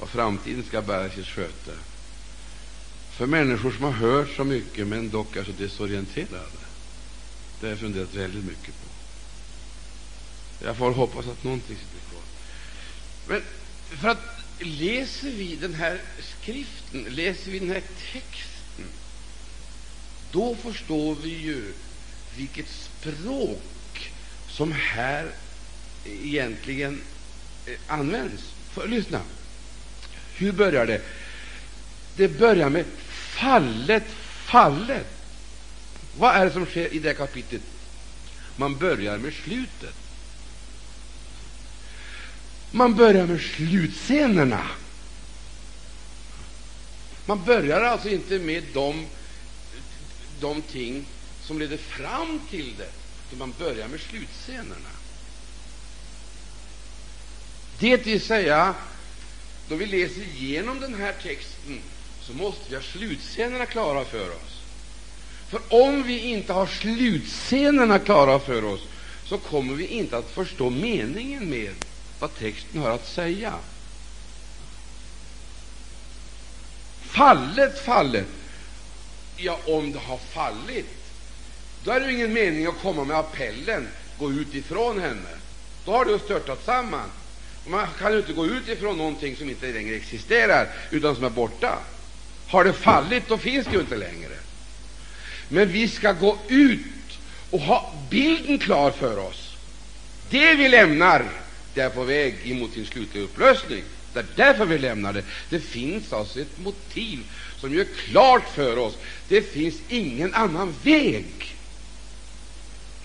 vad 0.00 0.08
framtiden 0.08 0.64
ska 0.64 0.82
bära 0.82 1.10
sitt 1.10 1.26
sköte. 1.26 1.72
För 3.10 3.26
människor 3.26 3.70
som 3.70 3.84
har 3.84 3.92
hört 3.92 4.28
så 4.36 4.44
mycket 4.44 4.86
men 4.86 5.10
dock 5.10 5.36
är 5.36 5.44
så 5.44 5.52
desorienterade. 5.52 6.62
Det 7.60 7.66
har 7.66 7.70
jag 7.70 7.78
funderat 7.78 8.14
väldigt 8.14 8.44
mycket 8.44 8.74
på. 8.74 8.88
Jag 10.64 10.76
får 10.76 10.92
hoppas 10.92 11.26
att 11.26 11.44
någonting 11.44 11.76
sitter 11.76 12.10
kvar. 12.10 12.22
Men 13.26 13.42
för 14.00 14.08
att 14.08 14.41
läser 14.64 15.30
vi 15.30 15.56
den 15.56 15.74
här 15.74 16.00
skriften, 16.18 17.06
läser 17.08 17.50
vi 17.50 17.58
den 17.58 17.70
här 17.70 17.82
texten, 18.12 18.84
då 20.32 20.54
förstår 20.54 21.16
vi 21.22 21.30
ju 21.30 21.72
vilket 22.36 22.68
språk 22.68 24.12
som 24.48 24.72
här 24.72 25.30
egentligen 26.06 27.00
eh, 27.66 27.74
används. 27.86 28.42
För, 28.72 28.88
lyssna. 28.88 29.20
Hur 30.34 30.52
börjar 30.52 30.86
det? 30.86 31.02
Det 32.16 32.28
börjar 32.28 32.68
med 32.68 32.84
fallet, 33.10 34.04
fallet. 34.46 35.06
Vad 36.18 36.36
är 36.36 36.44
det 36.44 36.52
som 36.52 36.66
sker 36.66 36.94
i 36.94 36.98
det 36.98 37.14
kapitlet? 37.14 37.62
Man 38.56 38.76
börjar 38.76 39.18
med 39.18 39.34
slutet. 39.34 39.94
Man 42.74 42.94
börjar 42.94 43.26
med 43.26 43.40
slutscenerna. 43.40 44.66
Man 47.26 47.44
börjar 47.44 47.82
alltså 47.82 48.08
inte 48.08 48.38
med 48.38 48.64
de, 48.74 49.06
de 50.40 50.62
ting 50.62 51.04
som 51.42 51.58
leder 51.58 51.76
fram 51.76 52.40
till 52.50 52.74
det 52.78 52.90
utan 53.26 53.38
man 53.38 53.54
börjar 53.58 53.88
med 53.88 54.00
slutscenerna. 54.00 54.90
Det 57.78 58.06
vill 58.06 58.20
säga, 58.20 58.74
då 59.68 59.74
vi 59.74 59.86
läser 59.86 60.22
igenom 60.22 60.80
den 60.80 60.94
här 60.94 61.12
texten 61.22 61.80
så 62.20 62.32
måste 62.32 62.62
vi 62.68 62.74
ha 62.74 62.82
slutscenerna 62.82 63.66
klara 63.66 64.04
för 64.04 64.30
oss. 64.30 64.62
För 65.48 65.60
om 65.68 66.02
vi 66.02 66.18
inte 66.18 66.52
har 66.52 66.66
slutscenerna 66.66 67.98
klara 67.98 68.38
för 68.38 68.64
oss 68.64 68.80
så 69.24 69.38
kommer 69.38 69.74
vi 69.74 69.86
inte 69.86 70.16
att 70.18 70.30
förstå 70.30 70.70
meningen 70.70 71.50
med 71.50 71.74
vad 72.22 72.34
texten 72.38 72.80
har 72.80 72.90
att 72.90 73.08
säga. 73.08 73.54
Fallet, 77.00 77.84
fallet. 77.84 78.26
Ja, 79.36 79.58
om 79.66 79.92
det 79.92 79.98
har 79.98 80.18
fallit, 80.18 80.86
då 81.84 81.90
är 81.90 82.00
det 82.00 82.12
ingen 82.12 82.32
mening 82.32 82.66
att 82.66 82.82
komma 82.82 83.04
med 83.04 83.16
appellen, 83.16 83.88
gå 84.18 84.32
ut 84.32 84.54
ifrån 84.54 85.00
henne. 85.00 85.28
Då 85.84 85.92
har 85.92 86.04
det 86.04 86.18
störtat 86.18 86.64
samman. 86.64 87.10
Man 87.66 87.86
kan 87.98 88.12
ju 88.12 88.18
inte 88.18 88.32
gå 88.32 88.46
ut 88.46 88.68
ifrån 88.68 88.98
någonting 88.98 89.36
som 89.36 89.50
inte 89.50 89.72
längre 89.72 89.96
existerar, 89.96 90.68
utan 90.90 91.14
som 91.14 91.24
är 91.24 91.30
borta. 91.30 91.78
Har 92.48 92.64
det 92.64 92.72
fallit, 92.72 93.28
då 93.28 93.38
finns 93.38 93.66
det 93.66 93.72
ju 93.72 93.80
inte 93.80 93.96
längre. 93.96 94.36
Men 95.48 95.68
vi 95.68 95.88
ska 95.88 96.12
gå 96.12 96.38
ut 96.48 97.18
och 97.50 97.60
ha 97.60 97.94
bilden 98.10 98.58
klar 98.58 98.90
för 98.90 99.18
oss. 99.18 99.56
Det 100.30 100.54
vi 100.54 100.68
lämnar, 100.68 101.41
det 101.74 101.80
är 101.80 101.90
på 101.90 102.04
väg 102.04 102.34
emot 102.44 102.72
sin 102.72 102.86
slutliga 102.86 103.24
upplösning. 103.24 103.84
Det 104.12 104.18
är 104.18 104.26
därför 104.36 104.66
vi 104.66 104.78
lämnar 104.78 105.12
det. 105.12 105.24
Det 105.48 105.60
finns 105.60 106.12
alltså 106.12 106.40
ett 106.40 106.58
motiv 106.58 107.20
som 107.60 107.74
gör 107.74 107.86
klart 108.08 108.48
för 108.54 108.78
oss 108.78 108.94
det 109.28 109.42
finns 109.42 109.74
ingen 109.88 110.34
annan 110.34 110.74
väg. 110.82 111.56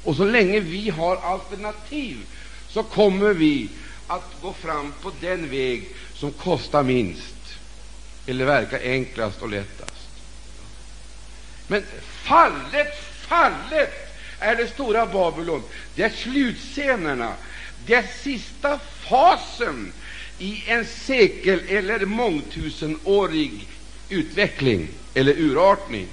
Och 0.03 0.15
så 0.15 0.25
länge 0.25 0.59
vi 0.59 0.89
har 0.89 1.15
alternativ 1.15 2.17
så 2.69 2.83
kommer 2.83 3.33
vi 3.33 3.69
att 4.07 4.41
gå 4.41 4.53
fram 4.53 4.93
på 5.01 5.11
den 5.21 5.49
väg 5.49 5.89
som 6.13 6.31
kostar 6.31 6.83
minst 6.83 7.35
eller 8.25 8.45
verkar 8.45 8.79
enklast 8.79 9.41
och 9.41 9.49
lättast. 9.49 10.07
Men 11.67 11.83
fallet, 12.23 12.99
fallet 13.27 14.13
är 14.39 14.55
det 14.55 14.67
stora 14.67 15.05
Babylon. 15.05 15.63
Det 15.95 16.03
är 16.03 16.09
slutscenerna, 16.09 17.33
det 17.87 17.95
är 17.95 18.05
sista 18.23 18.79
fasen 19.09 19.93
i 20.37 20.63
en 20.67 20.85
sekel 20.85 21.61
eller 21.67 22.05
mångtusenårig 22.05 23.67
utveckling 24.09 24.87
eller 25.13 25.33
urartning. 25.33 26.07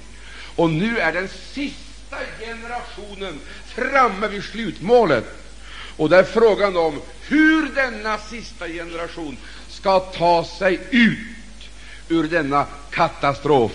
Och 0.55 0.69
nu 0.69 0.99
är 0.99 1.13
den 1.13 1.27
sista 1.53 2.17
generationen 2.39 3.39
framme 3.65 4.27
vid 4.27 4.43
slutmålet. 4.43 5.25
Och 5.97 6.09
det 6.09 6.17
är 6.17 6.23
frågan 6.23 6.77
om 6.77 7.01
hur 7.27 7.69
denna 7.75 8.17
sista 8.17 8.67
generation 8.67 9.37
ska 9.69 9.99
ta 9.99 10.45
sig 10.59 10.79
ut 10.91 11.69
ur 12.09 12.23
denna 12.23 12.65
katastrof, 12.89 13.71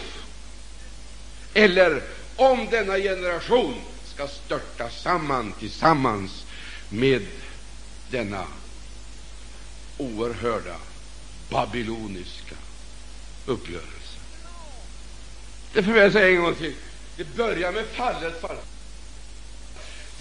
eller 1.54 2.02
om 2.36 2.68
denna 2.70 2.96
generation 2.96 3.74
ska 4.14 4.28
störta 4.28 4.90
samman 4.90 5.52
tillsammans 5.58 6.44
med 6.88 7.26
denna 8.10 8.46
oerhörda 9.98 10.76
babyloniska 11.48 12.56
uppgörelse. 13.46 14.18
Det 15.72 15.82
får 15.82 15.96
jag 15.96 16.12
säga 16.12 16.28
en 16.28 16.42
gång 16.42 16.54
till. 16.54 16.74
Det 17.16 17.24
börjar 17.36 17.72
med 17.72 17.86
fallet, 17.86 18.40
fallet. 18.40 18.64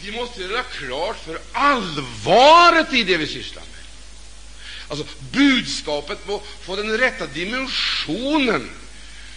Vi 0.01 0.11
måste 0.11 0.41
göra 0.41 0.63
klart 0.63 1.17
för 1.25 1.39
allvaret 1.51 2.93
i 2.93 3.03
det 3.03 3.17
vi 3.17 3.27
sysslar 3.27 3.63
med. 3.63 3.79
Alltså, 4.87 5.05
budskapet 5.31 6.27
må 6.27 6.41
få 6.61 6.75
den 6.75 6.97
rätta 6.97 7.27
dimensionen, 7.27 8.69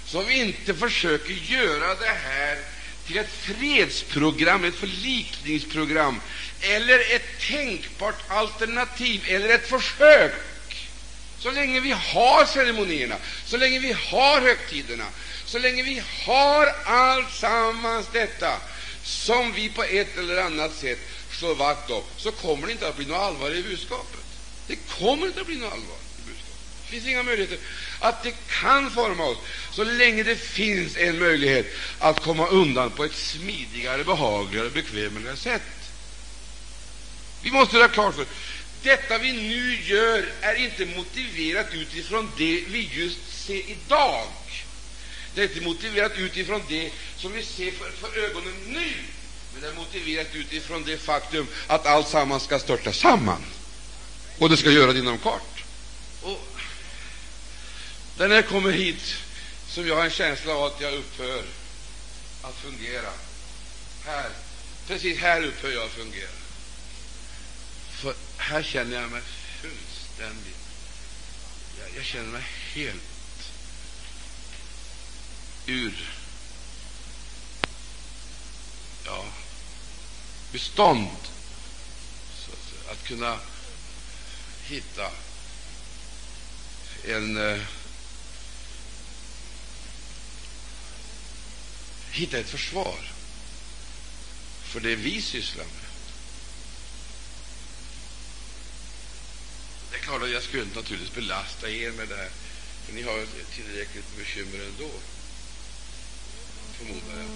så 0.06 0.22
vi 0.22 0.40
inte 0.40 0.74
försöker 0.74 1.32
göra 1.32 1.94
det 1.94 2.14
här 2.24 2.58
till 3.06 3.18
ett 3.18 3.32
fredsprogram, 3.32 4.64
ett 4.64 4.74
förlikningsprogram 4.74 6.20
eller 6.60 7.14
ett 7.14 7.40
tänkbart 7.48 8.18
alternativ 8.28 9.24
eller 9.26 9.48
ett 9.48 9.68
försök. 9.68 10.32
Så 11.38 11.50
länge 11.50 11.80
vi 11.80 11.90
har 11.90 12.44
ceremonierna, 12.46 13.16
så 13.44 13.56
länge 13.56 13.78
vi 13.78 13.92
har 13.92 14.40
högtiderna, 14.40 15.06
så 15.44 15.58
länge 15.58 15.82
vi 15.82 16.02
har 16.24 16.66
allt 16.84 17.32
sammans 17.32 18.06
detta 18.12 18.56
som 19.02 19.52
vi 19.52 19.68
på 19.68 19.82
ett 19.82 20.18
eller 20.18 20.36
annat 20.36 20.74
sätt 20.74 20.98
slår 21.30 21.54
vakt 21.54 21.90
om, 21.90 22.02
så 22.16 22.32
kommer 22.32 22.66
det 22.66 22.72
inte 22.72 22.88
att 22.88 22.96
bli 22.96 23.06
något 23.06 23.18
allvar 23.18 23.50
i 23.50 23.62
budskapet. 23.62 24.20
Det 24.66 24.76
kommer 24.76 25.26
inte 25.26 25.40
att 25.40 25.46
bli 25.46 25.56
något 25.56 25.72
allvar 25.72 26.01
finns 26.92 27.06
inga 27.06 27.22
möjligheter 27.22 27.58
att 27.98 28.22
det 28.22 28.34
kan 28.60 28.90
forma 28.90 29.24
oss 29.24 29.38
så 29.72 29.84
länge 29.84 30.22
det 30.22 30.36
finns 30.36 30.96
en 30.96 31.18
möjlighet 31.18 31.66
att 31.98 32.20
komma 32.20 32.46
undan 32.46 32.90
på 32.90 33.04
ett 33.04 33.14
smidigare, 33.14 34.04
behagligare, 34.04 34.66
och 34.66 34.72
bekvämare 34.72 35.36
sätt. 35.36 35.62
Vi 37.42 37.50
måste 37.50 37.78
ha 37.78 37.88
klart 37.88 38.14
för 38.14 38.26
detta 38.82 39.18
vi 39.18 39.32
nu 39.32 39.78
gör 39.82 40.32
är 40.40 40.54
inte 40.54 40.86
motiverat 40.86 41.74
utifrån 41.74 42.30
det 42.36 42.64
vi 42.68 42.90
just 42.92 43.44
ser 43.46 43.70
idag. 43.70 44.26
Det 45.34 45.40
är 45.42 45.48
inte 45.48 45.60
motiverat 45.60 46.18
utifrån 46.18 46.62
det 46.68 46.92
som 47.16 47.32
vi 47.32 47.42
ser 47.42 47.70
för, 47.70 47.90
för 47.90 48.18
ögonen 48.18 48.54
nu, 48.66 48.92
men 49.52 49.62
det 49.62 49.68
är 49.68 49.74
motiverat 49.74 50.34
utifrån 50.34 50.84
det 50.86 50.98
faktum 50.98 51.46
att 51.66 51.86
allt 51.86 52.08
samman 52.08 52.40
ska 52.40 52.58
störta 52.58 52.92
samman, 52.92 53.44
och 54.38 54.50
det 54.50 54.56
ska 54.56 54.70
göra 54.70 54.92
det 54.92 54.98
inom 54.98 55.18
kort. 55.18 55.64
Och 56.22 56.51
när 58.16 58.28
jag 58.28 58.48
kommer 58.48 58.70
hit, 58.70 59.16
som 59.68 59.86
jag 59.86 59.96
har 59.96 60.04
en 60.04 60.10
känsla 60.10 60.54
av 60.54 60.64
att 60.64 60.80
jag 60.80 60.94
upphör 60.94 61.42
att 62.42 62.54
fungera, 62.54 63.10
här, 64.06 64.30
precis 64.86 65.18
här 65.18 65.42
upphör 65.42 65.70
jag 65.72 65.84
att 65.84 65.90
fungera. 65.90 66.30
För 67.90 68.14
här 68.36 68.62
känner 68.62 69.00
jag 69.00 69.10
mig 69.10 69.22
fullständigt 69.62 70.62
jag, 71.82 71.96
jag 71.96 72.04
känner 72.04 72.28
mig 72.28 72.42
helt 72.74 73.02
ur 75.66 76.12
ja, 79.04 79.24
bestånd. 80.52 81.08
Så 82.34 82.52
att, 82.52 82.90
att 82.90 83.04
kunna 83.04 83.38
hitta 84.64 85.10
en 87.04 87.36
eh, 87.36 87.60
hitta 92.12 92.38
ett 92.38 92.48
försvar 92.48 93.12
för 94.62 94.80
det 94.80 94.96
vi 94.96 95.22
sysslar 95.22 95.64
med. 95.64 95.84
Det 99.90 99.96
är 99.96 100.00
klart 100.00 100.22
att 100.22 100.30
jag 100.30 100.42
skulle 100.42 100.62
inte 100.62 100.76
naturligtvis 100.76 101.14
belasta 101.14 101.70
er 101.70 101.90
med 101.90 102.08
det 102.08 102.16
här, 102.16 102.30
för 102.86 102.92
ni 102.92 103.02
har 103.02 103.26
tillräckligt 103.54 104.16
bekymmer 104.16 104.64
ändå 104.64 104.90
förmodar 106.72 107.22
jag. 107.22 107.30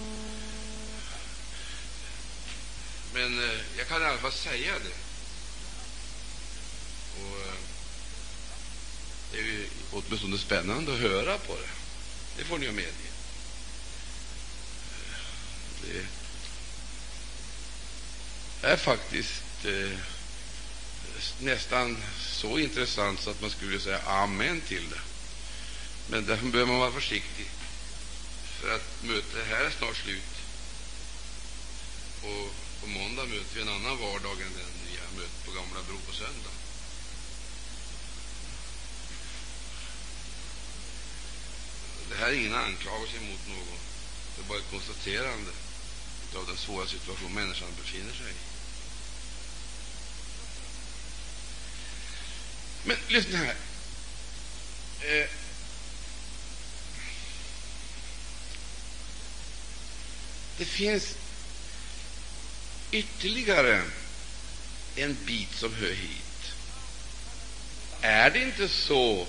Men 3.15 3.39
eh, 3.51 3.61
jag 3.79 3.89
kan 3.89 4.03
i 4.03 4.05
alla 4.05 4.19
fall 4.19 4.33
säga 4.33 4.73
det. 4.73 4.97
Och 7.21 7.41
eh, 7.41 7.55
Det 9.33 9.39
är 9.39 9.43
ju 9.43 9.69
åtminstone 9.93 10.39
spännande 10.39 10.93
att 10.93 11.01
höra 11.01 11.39
på 11.39 11.55
det. 11.55 11.69
Det 12.39 12.45
får 12.45 12.59
ni 12.59 12.67
ju 12.67 12.73
medge. 12.73 13.16
Eh, 15.95 16.05
det 18.61 18.67
är 18.67 18.77
faktiskt 18.77 19.65
eh, 19.65 19.99
nästan 21.41 21.97
så 22.21 22.59
intressant 22.59 23.21
så 23.21 23.31
att 23.31 23.41
man 23.41 23.51
skulle 23.51 23.81
säga 23.81 23.99
amen 23.99 24.61
till 24.61 24.91
det. 24.91 25.01
Men 26.09 26.27
därför 26.27 26.47
behöver 26.47 26.73
man 26.73 26.81
vara 26.81 26.93
försiktig 26.93 27.47
för 28.61 28.75
att 28.75 29.03
mötet 29.03 29.47
här 29.49 29.65
är 29.65 29.71
snart 29.71 29.97
slut. 29.97 30.35
Och 32.23 32.55
på 32.81 32.87
måndag 32.87 33.25
möter 33.25 33.55
vi 33.55 33.61
en 33.61 33.69
annan 33.69 33.99
vardag 33.99 34.33
än 34.33 34.53
den 34.59 34.73
vi 34.91 34.99
har 34.99 35.23
mött 35.23 35.45
på 35.45 35.51
Gamla 35.51 35.83
Bro 35.89 35.99
på 36.07 36.13
söndag. 36.13 36.55
Det 42.11 42.17
här 42.17 42.29
är 42.29 42.33
ingen 42.33 42.55
anklagelse 42.55 43.21
mot 43.21 43.49
någon. 43.49 43.79
Det 44.37 44.43
är 44.43 44.49
bara 44.49 44.59
ett 44.59 44.71
konstaterande 44.71 45.53
av 46.35 46.47
den 46.47 46.57
svåra 46.57 46.87
situation 46.87 47.35
människan 47.35 47.69
befinner 47.83 48.13
sig 48.13 48.27
i. 48.31 48.37
Men 52.85 52.97
lyssna 53.09 53.39
här. 53.39 53.57
Eh, 55.01 55.29
Det 60.59 60.65
finns 60.65 61.15
ytterligare 62.91 63.83
en 64.97 65.17
bit 65.27 65.55
som 65.55 65.75
hör 65.75 65.91
hit. 65.91 66.53
Är 68.01 68.31
det 68.31 68.43
inte 68.43 68.69
så 68.69 69.27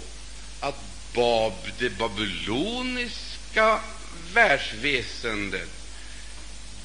att 0.60 0.76
Bab, 1.14 1.54
det 1.80 1.90
babyloniska 1.90 3.80
världsväsendet 4.34 5.70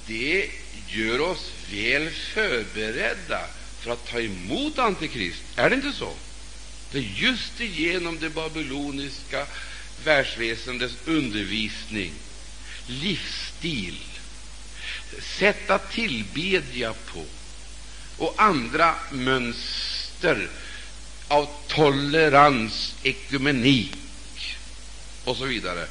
det 0.07 0.51
gör 0.89 1.21
oss 1.21 1.51
väl 1.71 2.11
förberedda 2.11 3.41
för 3.81 3.91
att 3.91 4.07
ta 4.07 4.21
emot 4.21 4.79
Antikrist? 4.79 5.43
Är 5.57 5.71
det 5.71 5.77
inte 5.77 5.93
så? 5.93 6.13
Det 6.91 6.99
är 6.99 7.03
just 7.03 7.61
genom 7.61 8.19
det 8.19 8.31
babyloniska 8.31 9.47
världsväsendets 10.05 10.95
undervisning, 11.05 12.13
livsstil, 12.87 13.99
sätt 15.39 15.71
att 15.71 15.93
tillbedja 15.93 16.95
på 16.95 17.25
och 18.17 18.35
andra 18.37 18.95
mönster 19.11 20.49
av 21.29 21.49
tolerans, 21.67 22.95
ekumenik 23.03 24.57
och 25.25 25.37
så 25.37 25.45
vidare. 25.45 25.87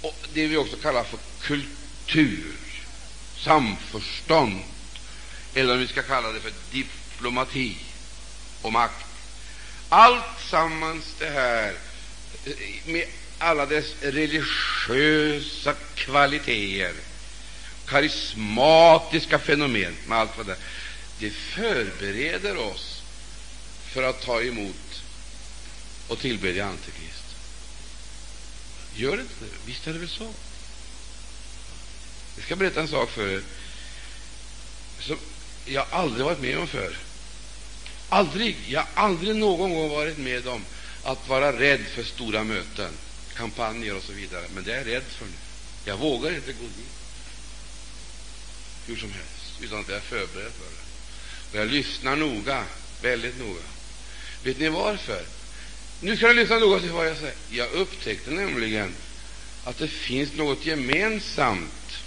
Och 0.00 0.28
det 0.34 0.46
vi 0.46 0.56
också 0.56 0.76
kallar 0.76 1.04
för 1.04 1.18
kultur, 1.40 2.52
samförstånd, 3.44 4.60
eller 5.54 5.72
om 5.72 5.78
vi 5.78 5.86
ska 5.86 6.02
kalla 6.02 6.32
det 6.32 6.40
för 6.40 6.52
diplomati 6.72 7.76
och 8.62 8.72
makt. 8.72 9.06
Allt 9.88 10.40
sammans 10.50 11.14
det 11.18 11.30
här 11.30 11.74
eh, 12.44 12.52
med 12.92 13.06
alla 13.38 13.66
dess 13.66 13.94
religiösa 14.00 15.74
kvaliteter 15.94 16.94
karismatiska 17.86 19.38
fenomen 19.38 19.96
med 20.06 20.18
allt 20.18 20.36
vad 20.36 20.46
det 20.46 20.56
det 21.18 21.30
förbereder 21.30 22.56
oss 22.56 23.02
för 23.92 24.02
att 24.02 24.22
ta 24.22 24.42
emot 24.42 25.02
och 26.08 26.18
tillbedja 26.18 26.66
Antikrist. 26.66 27.24
Gör 28.94 29.16
det 29.16 29.22
inte 29.22 29.34
det? 29.40 29.66
Visst 29.66 29.86
är 29.86 29.92
det 29.92 29.98
väl 29.98 30.08
så? 30.08 30.30
Jag 32.36 32.44
ska 32.44 32.56
berätta 32.56 32.80
en 32.80 32.88
sak 32.88 33.10
för 33.10 33.28
er 33.28 33.42
som 35.00 35.16
jag 35.64 35.86
aldrig 35.90 36.24
varit 36.24 36.40
med 36.40 36.58
om 36.58 36.66
förr. 36.66 36.96
Aldrig. 38.08 38.56
Jag 38.68 38.80
har 38.80 38.88
aldrig 39.04 39.36
någon 39.36 39.74
gång 39.74 39.88
varit 39.88 40.18
med 40.18 40.48
om 40.48 40.64
att 41.02 41.28
vara 41.28 41.60
rädd 41.60 41.80
för 41.94 42.02
stora 42.02 42.44
möten, 42.44 42.92
kampanjer 43.34 43.96
och 43.96 44.02
så 44.02 44.12
vidare. 44.12 44.44
Men 44.54 44.64
det 44.64 44.72
är 44.72 44.76
jag 44.76 44.86
rädd 44.86 45.02
för 45.02 45.24
nu. 45.24 45.32
Jag 45.84 45.96
vågar 45.96 46.34
inte 46.34 46.52
gå 46.52 46.62
dit 46.62 46.94
hur 48.86 48.96
som 48.96 49.12
helst, 49.12 49.60
utan 49.60 49.80
att 49.80 49.88
jag 49.88 49.96
är 49.96 50.00
förberedd 50.00 50.52
för 50.52 50.64
det. 50.64 51.58
Och 51.58 51.64
jag 51.64 51.72
lyssnar 51.72 52.16
noga, 52.16 52.64
väldigt 53.02 53.38
noga. 53.38 53.62
Vet 54.42 54.58
ni 54.58 54.68
varför? 54.68 55.24
Nu 56.00 56.16
ska 56.16 56.28
ni 56.28 56.34
lyssna 56.34 56.58
noga 56.58 56.80
till 56.80 56.90
vad 56.90 57.08
jag 57.08 57.16
säger. 57.16 57.34
Jag 57.50 57.72
upptäckte 57.72 58.30
nämligen 58.30 58.94
att 59.64 59.78
det 59.78 59.88
finns 59.88 60.32
något 60.34 60.66
gemensamt 60.66 62.03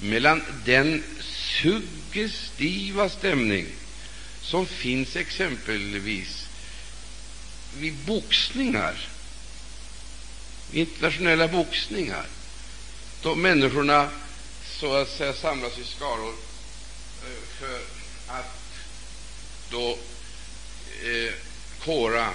mellan 0.00 0.42
den 0.64 1.02
suggestiva 1.20 3.08
stämning 3.08 3.66
som 4.42 4.66
finns 4.66 5.16
exempelvis 5.16 6.46
vid 7.78 7.94
boxningar, 7.94 9.08
internationella 10.72 11.48
boxningar, 11.48 12.26
då 13.22 13.34
människorna 13.34 14.10
så 14.80 14.94
att 14.94 15.10
säga 15.10 15.32
samlas 15.32 15.78
i 15.78 15.84
skaror 15.84 16.34
eh, 17.22 17.58
för 17.58 17.80
att 18.26 18.60
då 19.70 19.98
eh, 21.02 21.32
kora 21.84 22.30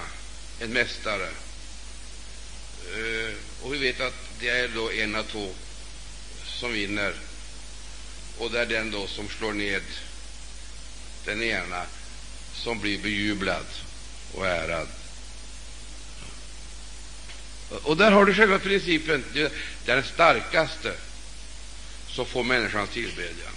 en 0.60 0.70
mästare. 0.72 1.28
Eh, 2.94 3.34
och 3.62 3.74
vi 3.74 3.78
vet 3.78 4.00
att 4.00 4.14
det 4.40 4.48
är 4.48 4.68
då 4.68 4.90
en 4.90 5.14
av 5.14 5.22
två 5.22 5.50
som 6.44 6.72
vinner, 6.72 7.14
och 8.38 8.50
det 8.50 8.60
är 8.60 8.66
den 8.66 8.90
då 8.90 9.06
som 9.06 9.28
slår 9.28 9.52
ned 9.52 9.82
den 11.24 11.42
ena 11.42 11.86
som 12.54 12.80
blir 12.80 12.98
bejublad 12.98 13.66
och 14.34 14.46
ärad. 14.46 14.88
Och 17.82 17.96
där 17.96 18.10
har 18.10 18.24
du 18.24 18.34
själva 18.34 18.58
principen. 18.58 19.24
Den 19.84 20.04
starkaste 20.04 20.94
som 22.08 22.26
får 22.26 22.44
människan 22.44 22.86
tillbedjan. 22.86 23.52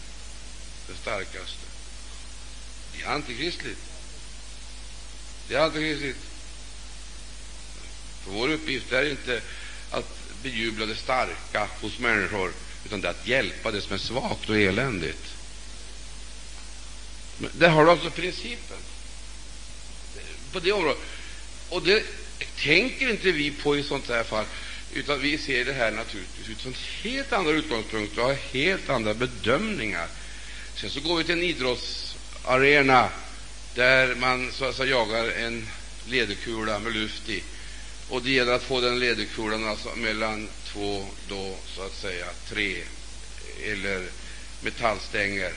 det 0.87 0.95
starkaste. 1.01 1.65
Det 2.93 3.03
är 3.03 3.07
antikristligt. 3.07 3.79
Det 5.47 5.55
är 5.55 5.59
antikristligt. 5.59 6.19
För 8.23 8.31
vår 8.31 8.49
uppgift 8.49 8.91
är 8.91 9.09
inte 9.09 9.41
att 9.91 10.17
bejubla 10.43 10.85
det 10.85 10.95
starka 10.95 11.67
hos 11.81 11.99
människor, 11.99 12.51
utan 12.85 13.01
det 13.01 13.07
är 13.07 13.11
att 13.11 13.27
hjälpa 13.27 13.71
det 13.71 13.81
som 13.81 13.93
är 13.93 13.97
svagt 13.97 14.49
och 14.49 14.57
eländigt. 14.57 15.35
Men 17.37 17.49
där 17.53 17.69
har 17.69 17.85
du 17.85 17.91
alltså 17.91 18.09
principen 18.09 18.77
på 20.51 20.59
det 20.59 20.71
området. 20.71 20.97
Och 21.69 21.83
det 21.83 22.03
tänker 22.63 23.09
inte 23.09 23.31
vi 23.31 23.51
på 23.51 23.77
i 23.77 23.83
sånt 23.83 24.09
här 24.09 24.23
fall, 24.23 24.45
utan 24.93 25.21
vi 25.21 25.37
ser 25.37 25.65
det 25.65 25.73
här 25.73 25.91
naturligtvis 25.91 26.49
utifrån 26.49 26.75
helt 27.03 27.33
andra 27.33 27.51
utgångspunkter 27.51 28.21
och 28.21 28.27
har 28.27 28.33
helt 28.33 28.89
andra 28.89 29.13
bedömningar. 29.13 30.07
Sen 30.75 30.89
så 30.89 30.99
går 30.99 31.17
vi 31.17 31.23
till 31.23 31.33
en 31.33 31.43
idrottsarena 31.43 33.09
där 33.75 34.15
man 34.15 34.51
så 34.51 34.65
att 34.65 34.75
säga 34.75 34.89
jagar 34.89 35.29
en 35.29 35.67
lederkula 36.05 36.79
med 36.79 36.93
luft 36.93 37.29
i, 37.29 37.43
och 38.09 38.21
det 38.21 38.31
gäller 38.31 38.51
att 38.51 38.63
få 38.63 38.81
den 38.81 38.99
lederkulan 38.99 39.67
alltså 39.67 39.95
mellan 39.95 40.49
två, 40.75 41.05
då 41.29 41.55
så 41.75 41.81
att 41.81 41.95
säga 41.95 42.25
tre 42.49 42.83
eller 43.63 44.05
metallstänger, 44.61 45.53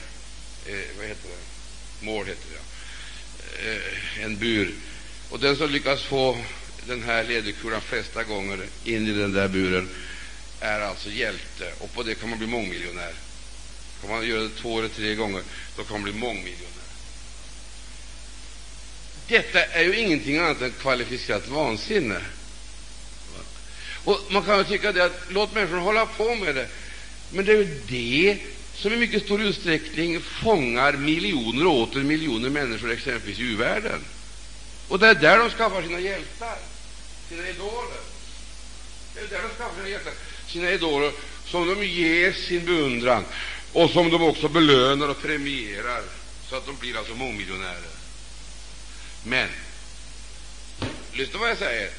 eh, 0.65 0.97
vad 0.97 1.07
heter 1.07 1.29
det, 1.29 2.05
mål 2.05 2.25
heter 2.25 2.47
det, 2.49 3.71
eh, 3.71 4.23
en 4.23 4.37
bur. 4.37 4.73
Och 5.29 5.39
den 5.39 5.55
som 5.55 5.69
lyckas 5.69 6.03
få 6.03 6.37
den 6.87 7.03
här 7.03 7.23
lederkulan 7.23 7.81
flesta 7.81 8.23
gånger 8.23 8.65
in 8.83 9.07
i 9.07 9.11
den 9.11 9.33
där 9.33 9.47
buren 9.47 9.89
är 10.59 10.79
alltså 10.79 11.09
hjälte, 11.09 11.73
och 11.79 11.93
på 11.93 12.03
det 12.03 12.15
kan 12.15 12.29
man 12.29 12.39
bli 12.39 12.47
mångmiljonär. 12.47 13.13
Kan 14.01 14.09
man 14.09 14.27
göra 14.27 14.41
det 14.41 14.49
två 14.49 14.79
eller 14.79 14.89
tre 14.89 15.15
gånger, 15.15 15.43
då 15.77 15.83
kan 15.83 15.93
man 15.93 16.03
bli 16.03 16.13
mångmiljonär. 16.13 16.69
Detta 19.27 19.65
är 19.65 19.83
ju 19.83 19.95
ingenting 19.95 20.37
annat 20.37 20.61
än 20.61 20.71
kvalificerat 20.71 21.47
vansinne. 21.47 22.21
Och 24.03 24.19
Man 24.29 24.43
kan 24.43 24.57
ju 24.57 24.63
tycka 24.63 24.91
det 24.91 25.05
att 25.05 25.21
låt 25.29 25.53
människor 25.53 25.77
hålla 25.77 26.05
på 26.05 26.35
med 26.35 26.55
det, 26.55 26.67
men 27.31 27.45
det 27.45 27.51
är 27.51 27.57
ju 27.57 27.81
det 27.87 28.37
som 28.75 28.93
i 28.93 28.97
mycket 28.97 29.23
stor 29.23 29.41
utsträckning 29.41 30.21
fångar 30.21 30.93
miljoner 30.93 31.67
och 31.67 31.73
åter 31.73 31.99
miljoner 31.99 32.49
människor, 32.49 32.91
exempelvis 32.91 33.39
i 33.39 33.43
u-världen. 33.43 34.05
Och 34.87 34.99
det 34.99 35.07
är 35.07 35.15
där 35.15 35.37
de 35.37 35.49
skaffar 35.49 35.81
sina 35.81 35.99
hjältar, 35.99 36.57
sina 37.29 37.49
idoler. 37.49 38.01
Det 39.13 39.19
är 39.19 39.27
där 39.27 39.41
de 39.41 39.55
skaffar 39.57 39.75
sina 39.75 39.89
hjältar, 39.89 40.13
sina 40.47 40.71
idoler, 40.71 41.11
som 41.45 41.67
de 41.67 41.85
ger 41.87 42.31
sin 42.33 42.65
beundran 42.65 43.25
och 43.73 43.89
som 43.89 44.09
de 44.09 44.23
också 44.23 44.47
belönar 44.47 45.09
och 45.09 45.21
premierar, 45.21 46.01
så 46.49 46.55
att 46.55 46.65
de 46.65 46.75
blir 46.75 46.97
alltså 46.97 47.15
mångmiljonärer. 47.15 47.95
Men 49.23 49.49
lyssna 51.13 51.39
vad 51.39 51.49
jag 51.49 51.57
säger. 51.57 51.89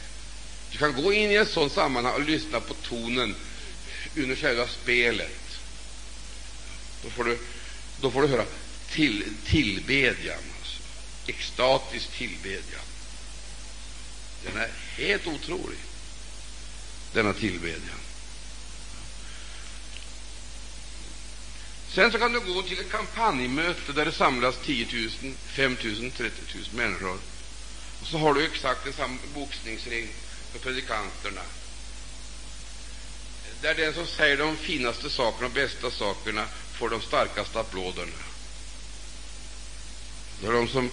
Du 0.72 0.78
kan 0.78 1.02
gå 1.02 1.12
in 1.12 1.30
i 1.30 1.34
ett 1.34 1.50
sådant 1.50 1.72
sammanhang 1.72 2.14
och 2.14 2.20
lyssna 2.20 2.60
på 2.60 2.74
tonen 2.74 3.36
under 4.16 4.36
själva 4.36 4.66
spelet. 4.68 5.60
Då 7.02 7.10
får 7.10 7.24
du, 7.24 7.38
då 8.00 8.10
får 8.10 8.22
du 8.22 8.28
höra 8.28 8.44
till, 8.90 9.24
tillbedjan, 9.46 10.38
alltså. 10.58 10.82
extatisk 11.26 12.10
tillbedjan. 12.10 12.80
Den 14.44 14.56
är 14.56 14.70
helt 14.96 15.26
otrolig, 15.26 15.78
denna 17.12 17.32
tillbedjan. 17.32 18.00
Sen 21.94 22.12
så 22.12 22.18
kan 22.18 22.32
du 22.32 22.40
gå 22.40 22.62
till 22.62 22.80
ett 22.80 22.90
kampanjmöte 22.90 23.92
där 23.92 24.04
det 24.04 24.12
samlas 24.12 24.54
10 24.64 24.86
000, 25.22 25.34
5 25.46 25.76
000, 25.84 26.10
30 26.10 26.30
000 26.54 26.64
människor. 26.74 27.18
Och 28.00 28.06
så 28.06 28.18
har 28.18 28.34
du 28.34 28.44
exakt 28.44 28.96
samma 28.96 29.18
boxningsring 29.34 30.08
för 30.53 30.59
predikanterna, 30.59 31.42
där 33.61 33.74
den 33.74 33.94
som 33.94 34.07
säger 34.07 34.36
de 34.36 34.57
finaste 34.57 35.11
sakerna 35.11 35.46
och 35.46 35.53
bästa 35.53 35.90
sakerna 35.90 36.46
får 36.72 36.90
de 36.90 37.03
starkaste 37.03 37.61
applåderna. 37.61 38.12
Det 40.40 40.46
är 40.46 40.53
de 40.53 40.68
som 40.68 40.90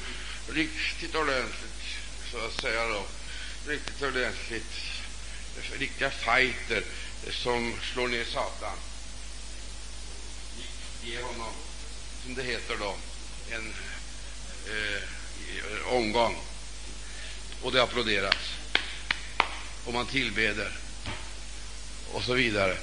riktigt 0.50 1.16
ordentligt, 1.16 1.84
så 2.32 2.38
att 2.38 2.62
säga 2.62 2.88
då, 2.88 3.06
riktigt 3.68 4.02
ordentligt, 4.02 4.74
riktiga 5.80 6.10
fighter 6.10 6.84
som 7.30 7.74
slår 7.94 8.08
ner 8.08 8.26
Satan. 8.26 8.78
Ger 11.04 11.22
honom, 11.22 11.54
som 12.24 12.36
det 12.36 12.44
heter 12.44 12.78
då, 12.80 12.96
en 13.52 13.74
eh, 14.68 15.94
omgång, 15.94 16.38
och 17.62 17.72
det 17.72 17.84
applåderas, 17.84 18.36
och 19.88 19.94
man 19.94 20.06
tillbeder, 20.06 20.72
och 22.14 22.24
så 22.24 22.34
vidare. 22.34 22.78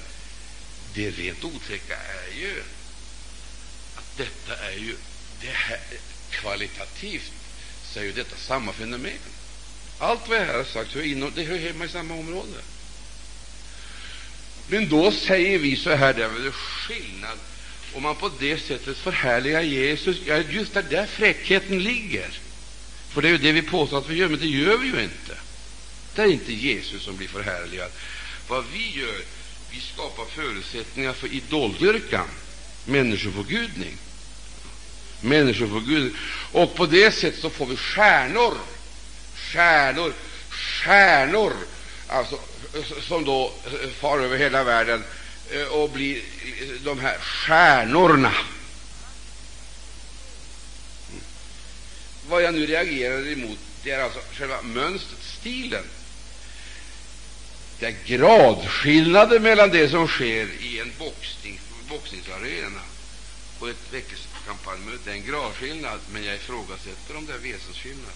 Det 0.95 1.11
rent 1.11 1.45
otäcka 1.45 1.97
är 1.97 2.41
ju 2.41 2.63
att 3.95 4.17
detta 4.17 4.57
är 4.67 4.79
ju 4.79 4.97
det 5.41 5.51
här, 5.51 5.81
kvalitativt 6.31 7.33
så 7.93 7.99
är 7.99 8.05
ju 8.05 8.13
detta 8.13 8.37
samma 8.37 8.73
fenomen. 8.73 9.19
Allt 9.99 10.29
vad 10.29 10.39
jag 10.39 10.45
här 10.45 10.55
har 10.55 10.65
sagt 10.65 10.93
hör, 10.93 11.03
inom, 11.03 11.33
det 11.35 11.43
hör 11.43 11.59
hemma 11.59 11.85
i 11.85 11.89
samma 11.89 12.15
område. 12.15 12.59
Men 14.69 14.89
då 14.89 15.13
säger 15.13 15.59
vi 15.59 15.77
så 15.77 15.91
här, 15.91 16.15
det 16.15 16.25
är 16.25 16.51
skillnad 16.51 17.39
om 17.95 18.03
man 18.03 18.17
på 18.17 18.31
det 18.39 18.59
sättet 18.59 18.97
förhärligar 18.97 19.63
Jesus. 19.63 20.17
Ja, 20.27 20.37
just 20.37 20.75
där, 20.75 20.83
där 20.83 21.07
fräckheten 21.07 21.83
ligger. 21.83 22.31
För 23.09 23.23
det 23.23 23.29
är 23.29 23.33
ju 23.33 23.39
det 23.39 23.53
vi 23.53 23.63
påstår 23.63 23.99
att 23.99 24.09
vi 24.09 24.15
gör, 24.15 24.29
men 24.29 24.41
det 24.41 24.47
gör 24.47 24.79
vi 24.79 24.87
ju 24.87 25.03
inte. 25.03 25.44
Det 26.15 26.23
är 26.23 26.27
inte 26.27 26.53
Jesus 26.53 27.03
som 27.03 27.17
blir 27.17 27.29
förhärligad. 27.29 27.91
Vad 28.49 28.65
vi 28.73 28.99
gör, 28.99 29.21
vi 29.71 29.81
skapar 29.81 30.25
förutsättningar 30.25 31.13
för 31.13 31.33
idoldyrkan, 31.33 32.29
människoförgudning. 32.85 33.97
Människoförgudning. 35.21 36.17
Och 36.53 36.75
på 36.75 36.87
det 36.87 37.11
sättet 37.11 37.41
så 37.41 37.51
får 37.51 37.67
vi 37.67 37.77
stjärnor, 37.77 38.55
stjärnor, 39.35 40.13
stjärnor, 40.51 41.53
alltså, 42.09 42.39
som 43.01 43.25
då 43.25 43.53
far 44.01 44.19
över 44.19 44.39
hela 44.39 44.65
världen 44.65 45.05
eh, 45.51 45.67
och 45.67 45.91
blir 45.91 46.23
de 46.85 46.99
här 46.99 47.19
stjärnorna. 47.19 48.33
Mm. 51.11 51.23
Vad 52.29 52.43
jag 52.43 52.55
nu 52.55 52.67
reagerar 52.67 53.33
emot 53.33 53.59
det 53.85 53.91
är 53.91 54.03
alltså 54.03 54.21
själva 54.33 54.63
mönstret, 54.63 55.23
stilen. 55.23 55.85
Det 57.79 57.87
är 57.87 57.97
gradskillnader 58.07 59.41
mellan 59.41 59.71
det 59.71 59.89
som 59.89 60.09
sker 60.09 60.49
i 60.61 60.81
en 60.81 60.93
boxning, 60.99 61.61
boxningsarena 61.89 62.81
och 63.59 63.69
ett 63.69 63.93
väckelsekampanjmöte. 63.93 64.99
Det 65.05 65.11
är 65.11 65.15
en 65.15 65.27
gradskillnad, 65.27 66.01
men 66.13 66.25
jag 66.25 66.35
ifrågasätter 66.35 67.17
om 67.17 67.27
det 67.27 67.33
är 67.33 67.39
väsensskillnad. 67.39 68.13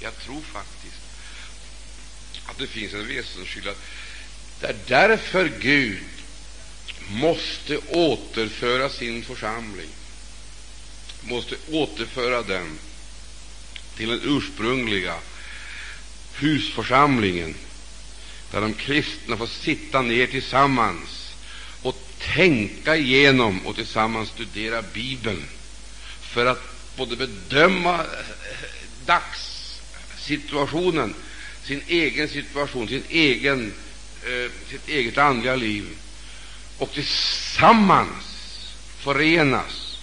Jag 0.00 0.18
tror 0.18 0.40
faktiskt 0.40 1.00
att 2.46 2.58
det 2.58 2.66
finns 2.66 2.94
en 2.94 3.08
väsensskillnad. 3.08 3.74
Det 4.60 4.66
är 4.66 4.76
därför 4.86 5.52
Gud 5.60 6.02
måste 7.08 7.78
återföra 7.78 8.88
sin 8.88 9.22
församling, 9.24 9.88
måste 11.22 11.56
återföra 11.70 12.42
den 12.42 12.78
till 13.96 14.08
den 14.08 14.20
ursprungliga 14.24 15.14
husförsamlingen, 16.34 17.54
där 18.54 18.60
de 18.60 18.74
kristna 18.74 19.36
får 19.36 19.46
sitta 19.46 20.02
ner 20.02 20.26
tillsammans 20.26 21.34
och 21.82 21.96
tänka 22.34 22.96
igenom 22.96 23.66
och 23.66 23.76
tillsammans 23.76 24.28
studera 24.28 24.82
Bibeln 24.82 25.44
för 26.20 26.46
att 26.46 26.96
både 26.96 27.16
bedöma 27.16 27.94
eh, 27.94 28.00
dagssituationen, 29.06 31.14
sin 31.64 31.82
egen 31.86 32.28
situation, 32.28 32.88
sin 32.88 33.02
egen, 33.08 33.72
eh, 34.22 34.50
sitt 34.70 34.88
eget 34.88 35.18
andliga 35.18 35.56
liv 35.56 35.88
och 36.78 36.92
tillsammans 36.92 38.24
förenas, 38.98 39.98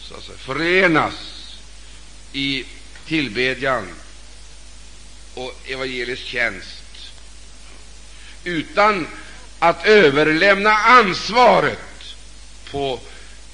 så 0.00 0.14
att 0.14 0.24
säga, 0.24 0.38
förenas 0.38 1.14
i 2.32 2.64
tillbedjan 3.06 3.88
och 5.34 5.60
evangelisk 5.66 6.22
tjänst 6.22 6.83
utan 8.44 9.06
att 9.58 9.86
överlämna 9.86 10.70
ansvaret 10.70 11.78
på 12.70 13.00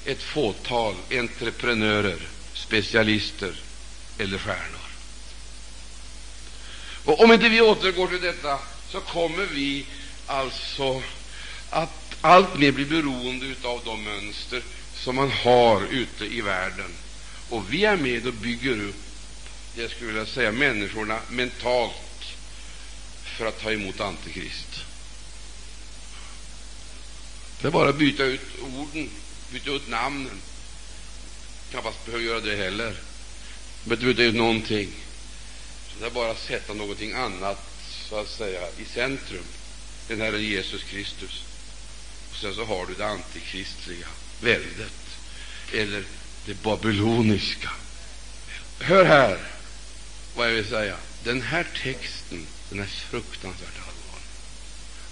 ett 0.05 0.23
fåtal 0.23 0.95
entreprenörer, 1.11 2.19
specialister 2.53 3.53
eller 4.17 4.37
stjärnor. 4.37 4.81
Och 7.05 7.23
om 7.23 7.31
inte 7.31 7.49
vi 7.49 7.61
återgår 7.61 8.07
till 8.07 8.21
detta, 8.21 8.59
så 8.89 8.99
kommer 8.99 9.45
vi 9.45 9.85
alltså 10.25 11.01
att 11.69 12.15
alltmer 12.21 12.71
bli 12.71 12.85
beroende 12.85 13.55
av 13.63 13.81
de 13.85 14.03
mönster 14.03 14.63
som 14.95 15.15
man 15.15 15.31
har 15.31 15.81
ute 15.89 16.25
i 16.25 16.41
världen. 16.41 16.91
Och 17.49 17.73
vi 17.73 17.85
är 17.85 17.97
med 17.97 18.27
och 18.27 18.33
bygger 18.33 18.81
upp, 18.81 18.95
jag 19.75 19.91
skulle 19.91 20.11
vilja 20.11 20.25
säga, 20.25 20.51
människorna 20.51 21.19
mentalt 21.29 21.93
för 23.37 23.45
att 23.45 23.61
ta 23.61 23.71
emot 23.71 24.01
Antikrist. 24.01 24.85
Det 27.61 27.67
är 27.67 27.71
bara 27.71 27.89
att 27.89 27.97
byta 27.97 28.23
ut 28.23 28.41
orden, 28.61 29.09
byta 29.51 29.71
ut 29.71 29.87
namnen. 29.89 30.41
knappast 31.71 32.05
behöver 32.05 32.25
göra 32.25 32.39
det 32.39 32.55
heller. 32.55 32.95
Men 33.83 33.99
det 33.99 34.23
ut 34.23 34.35
någonting. 34.35 34.89
Så 35.87 35.99
det 35.99 36.05
är 36.05 36.09
bara 36.09 36.31
att 36.31 36.39
sätta 36.39 36.73
någonting 36.73 37.13
annat 37.13 37.67
så 38.09 38.19
att 38.19 38.29
säga 38.29 38.61
i 38.77 38.85
centrum, 38.85 39.43
den 40.07 40.21
Herren 40.21 40.43
Jesus 40.43 40.83
Kristus. 40.83 41.43
Och 42.31 42.37
sen 42.37 42.55
så 42.55 42.65
har 42.65 42.85
du 42.85 42.93
det 42.93 43.07
antikristliga 43.07 44.07
väldet, 44.41 45.17
eller 45.73 46.03
det 46.45 46.63
babyloniska. 46.63 47.69
Hör 48.79 49.05
här 49.05 49.39
vad 50.35 50.47
jag 50.47 50.53
vill 50.53 50.65
säga. 50.65 50.95
Den 51.23 51.41
här 51.41 51.67
texten 51.83 52.47
den 52.71 52.79
är 52.79 52.85
fruktansvärt 52.85 53.77
allvarlig 53.77 54.27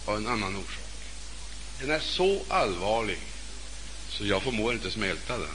av 0.06 0.18
en 0.18 0.28
annan 0.28 0.56
orsak. 0.56 0.84
Den 1.80 1.92
är 1.92 2.00
så 2.00 2.42
allvarlig 2.50 3.18
så 4.10 4.26
jag 4.26 4.44
förmår 4.44 4.74
inte 4.74 4.92
smälta 4.92 5.38
den. 5.38 5.50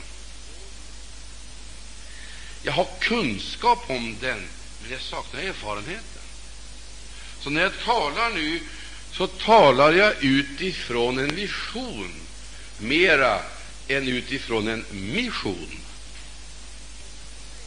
Jag 2.63 2.73
har 2.73 2.89
kunskap 3.01 3.91
om 3.91 4.17
den, 4.21 4.49
men 4.83 4.91
jag 4.91 5.01
saknar 5.01 5.41
erfarenheten. 5.41 6.23
Så 7.41 7.51
när 7.51 7.63
jag 7.63 7.73
talar 7.85 8.31
nu, 8.31 8.61
så 9.13 9.27
talar 9.27 9.93
jag 9.93 10.25
utifrån 10.25 11.19
en 11.19 11.35
vision 11.35 12.15
mera 12.79 13.41
än 13.89 14.09
utifrån 14.09 14.69
en 14.69 14.85
mission. 14.91 15.79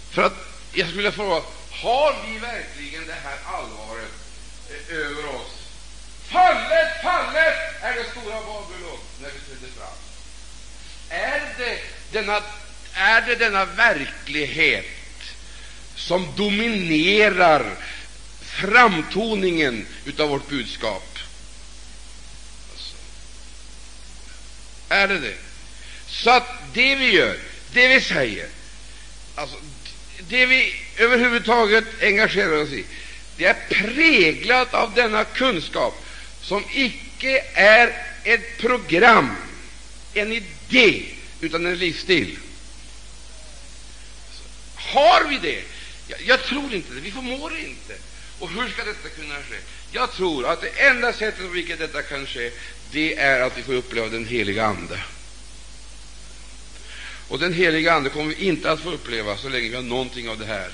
För 0.09 0.23
att 0.23 0.33
jag 0.73 0.89
skulle 0.89 1.11
fråga, 1.11 1.41
har 1.71 2.15
vi 2.27 2.37
verkligen 2.37 3.07
det 3.07 3.13
här 3.13 3.37
allvaret 3.45 3.86
över 4.89 5.25
oss? 5.25 5.51
Fallet, 6.29 7.01
fallet 7.03 7.55
är 7.81 7.93
det 7.93 8.03
stora 8.11 8.35
Babylon 8.35 8.99
när 9.21 9.29
vi 9.29 9.39
träder 9.39 9.73
fram. 9.77 9.97
Är 11.09 11.41
det 11.57 11.79
denna, 12.11 12.41
är 12.93 13.21
det 13.21 13.35
denna 13.35 13.65
verklighet 13.65 14.85
som 15.95 16.27
dominerar 16.35 17.75
framtoningen 18.41 19.87
av 20.19 20.29
vårt 20.29 20.49
budskap? 20.49 21.19
Alltså, 22.71 22.95
är 24.89 25.07
det 25.07 25.19
det? 25.19 25.37
Så 26.07 26.29
att 26.29 26.47
det 26.73 26.95
vi 26.95 27.11
gör, 27.11 27.37
det 27.73 27.87
vi 27.87 28.01
säger, 28.01 28.47
alltså 29.35 29.57
det 30.29 30.45
vi 30.45 30.75
överhuvudtaget 30.97 31.85
engagerar 32.01 32.61
oss 32.61 32.69
i, 32.69 32.85
det 33.37 33.45
är 33.45 33.55
präglat 33.69 34.73
av 34.73 34.93
denna 34.93 35.23
kunskap 35.23 36.05
som 36.41 36.63
icke 36.73 37.43
är 37.53 38.03
ett 38.23 38.57
program, 38.57 39.35
en 40.13 40.31
idé, 40.31 41.05
utan 41.41 41.65
en 41.65 41.77
livsstil. 41.77 42.37
Har 44.75 45.29
vi 45.29 45.37
det? 45.37 45.63
Jag, 46.07 46.19
jag 46.25 46.43
tror 46.43 46.73
inte 46.73 46.93
det. 46.93 46.99
Vi 46.99 47.11
förmår 47.11 47.57
inte. 47.57 47.93
Och 48.39 48.49
hur 48.49 48.69
ska 48.69 48.83
detta 48.83 49.09
kunna 49.09 49.35
ske? 49.35 49.57
Jag 49.91 50.11
tror 50.11 50.47
att 50.47 50.61
det 50.61 50.69
enda 50.69 51.13
sättet 51.13 51.41
på 51.41 51.47
vilket 51.47 51.79
detta 51.79 52.01
kan 52.01 52.25
ske, 52.25 52.51
det 52.91 53.17
är 53.17 53.41
att 53.41 53.57
vi 53.57 53.63
får 53.63 53.73
uppleva 53.73 54.07
den 54.07 54.27
heliga 54.27 54.65
Ande. 54.65 54.99
Och 57.27 57.39
den 57.39 57.53
heliga 57.53 57.93
Ande 57.93 58.09
kommer 58.09 58.35
vi 58.35 58.45
inte 58.45 58.71
att 58.71 58.79
få 58.79 58.91
uppleva 58.91 59.37
så 59.37 59.49
länge 59.49 59.69
vi 59.69 59.75
har 59.75 59.81
någonting 59.81 60.29
av 60.29 60.39
det 60.39 60.45
här. 60.45 60.71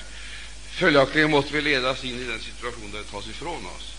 Följaktligen 0.74 1.30
måste 1.30 1.52
vi 1.52 1.60
ledas 1.60 2.04
in 2.04 2.20
i 2.20 2.24
den 2.24 2.40
situation 2.40 2.90
där 2.92 2.98
det 2.98 3.04
tas 3.04 3.26
ifrån 3.26 3.66
oss. 3.66 3.94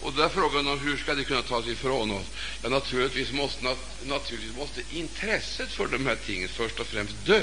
Och 0.00 0.12
då 0.12 0.22
är 0.22 0.28
frågan 0.28 0.66
om 0.66 0.78
hur 0.80 0.96
ska 0.96 1.14
det 1.14 1.24
kunna 1.24 1.42
tas 1.42 1.66
ifrån 1.66 2.10
oss? 2.10 2.26
Ja, 2.62 2.68
naturligtvis 2.68 3.32
måste, 3.32 3.64
nat 3.64 3.78
naturligtvis 4.06 4.56
måste 4.56 4.82
intresset 4.92 5.72
för 5.72 5.86
de 5.86 6.06
här 6.06 6.16
tingen 6.26 6.48
först 6.48 6.80
och 6.80 6.86
främst 6.86 7.26
dö. 7.26 7.42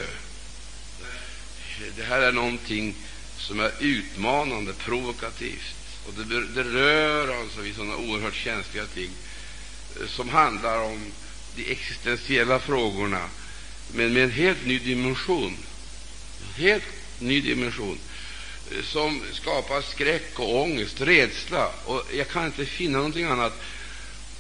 Det 1.97 2.03
här 2.03 2.21
är 2.21 2.32
någonting 2.32 2.95
som 3.38 3.59
är 3.59 3.71
utmanande, 3.80 4.73
provokativt, 4.73 5.76
och 6.07 6.13
det, 6.13 6.47
det 6.47 6.63
rör 6.63 7.41
alltså 7.41 7.61
vid 7.61 7.76
sådana 7.76 7.97
oerhört 7.97 8.36
känsliga 8.36 8.86
ting 8.86 9.09
eh, 10.01 10.07
som 10.07 10.30
handlar 10.30 10.82
om 10.82 11.11
de 11.55 11.71
existentiella 11.71 12.59
frågorna, 12.59 13.30
men 13.93 14.13
med 14.13 14.23
en 14.23 14.32
helt 14.32 14.65
ny 14.65 14.80
dimension. 14.80 15.57
En 16.41 16.63
helt 16.63 16.84
ny 17.19 17.41
dimension 17.41 17.99
som 18.84 19.22
skapar 19.34 19.82
skräck 19.82 20.39
och 20.39 20.61
ångest, 20.61 21.01
rädsla. 21.01 21.70
Och 21.86 22.03
jag 22.13 22.28
kan 22.28 22.45
inte 22.45 22.66
finna 22.66 22.97
någonting 22.97 23.26
annat 23.26 23.61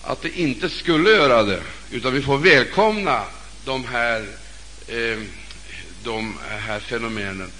att 0.01 0.21
det 0.21 0.39
inte 0.39 0.69
skulle 0.69 1.09
göra 1.09 1.43
det, 1.43 1.63
utan 1.91 2.13
vi 2.13 2.21
får 2.21 2.37
välkomna 2.37 3.23
de 3.65 3.85
här, 3.85 4.27
eh, 4.87 5.19
de 6.03 6.37
här 6.47 6.79
fenomenen. 6.79 7.51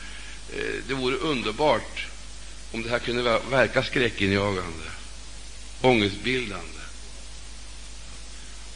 Eh, 0.54 0.74
det 0.88 0.94
vore 0.94 1.16
underbart 1.16 2.08
om 2.72 2.84
det 2.84 2.90
här 2.90 3.00
kunde 3.00 3.40
verka 3.50 3.84
skräckinjagande, 3.84 4.86
ångestbildande, 5.82 6.82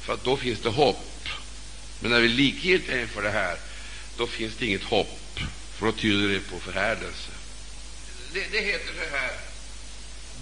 för 0.02 0.14
att 0.14 0.24
då 0.24 0.38
finns 0.38 0.60
det 0.60 0.70
hopp. 0.70 1.30
Men 2.00 2.12
när 2.12 2.20
vi 2.20 2.26
är 2.26 2.36
likgiltiga 2.36 3.02
inför 3.02 3.22
det 3.22 3.30
här, 3.30 3.58
då 4.18 4.28
finns 4.28 4.56
det 4.56 4.66
inget 4.66 4.84
hopp, 4.84 5.40
för 5.78 5.86
då 5.86 5.92
tyder 5.92 6.28
det 6.28 6.40
på 6.40 6.60
förhärdelse. 6.60 7.32
Det, 8.34 8.46
det 8.52 8.62
heter 8.62 8.94
så 8.94 9.18
här 9.18 9.32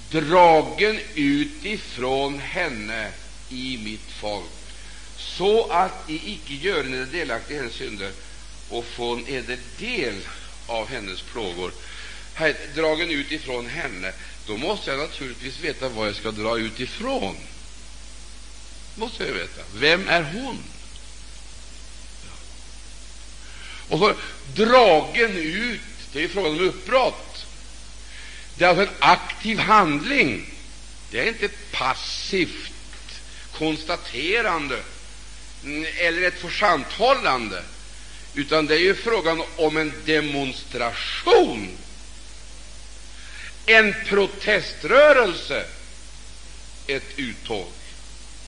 dragen 0.09 0.99
ut 1.15 1.65
ifrån 1.65 2.39
henne 2.39 3.11
i 3.49 3.79
mitt 3.83 4.11
folk, 4.19 4.49
så 5.17 5.71
att 5.71 6.09
I 6.09 6.31
icke 6.33 6.53
gör 6.53 6.79
er 6.79 7.05
delaktiga 7.11 7.57
i 7.57 7.59
hennes 7.59 7.75
synder 7.75 8.11
och 8.69 8.85
från 8.85 9.27
eder 9.27 9.57
del 9.79 10.15
av 10.67 10.87
hennes 10.87 11.21
plågor. 11.21 11.71
Här, 12.33 12.55
dragen 12.75 13.09
utifrån 13.09 13.67
henne, 13.67 14.13
då 14.47 14.57
måste 14.57 14.91
jag 14.91 14.99
naturligtvis 14.99 15.59
veta 15.59 15.89
vad 15.89 16.07
jag 16.07 16.15
ska 16.15 16.31
dra 16.31 16.57
utifrån. 16.57 17.35
måste 18.95 19.25
jag 19.25 19.33
veta. 19.33 19.61
Vem 19.73 20.07
är 20.07 20.23
hon? 20.23 20.57
Och 23.89 23.99
så 23.99 24.13
dragen 24.55 25.31
ut, 25.37 25.81
det 26.13 26.23
är 26.23 26.27
frågan 26.27 26.51
om 26.51 26.59
uppbrott. 26.59 27.26
Det 28.57 28.65
är 28.65 28.69
alltså 28.69 28.83
en 28.85 28.97
aktiv 28.99 29.59
handling. 29.59 30.49
Det 31.11 31.19
är 31.19 31.27
inte 31.27 31.45
ett 31.45 31.71
passivt 31.71 32.71
konstaterande 33.57 34.79
mm, 35.63 35.85
eller 35.97 36.21
ett 36.21 36.39
försanthållande, 36.41 37.63
utan 38.33 38.65
det 38.65 38.75
är 38.75 38.79
ju 38.79 38.95
frågan 38.95 39.43
om 39.55 39.77
en 39.77 39.93
demonstration, 40.05 41.77
en 43.65 43.95
proteströrelse, 44.07 45.65
ett 46.87 47.05
uttåg. 47.15 47.67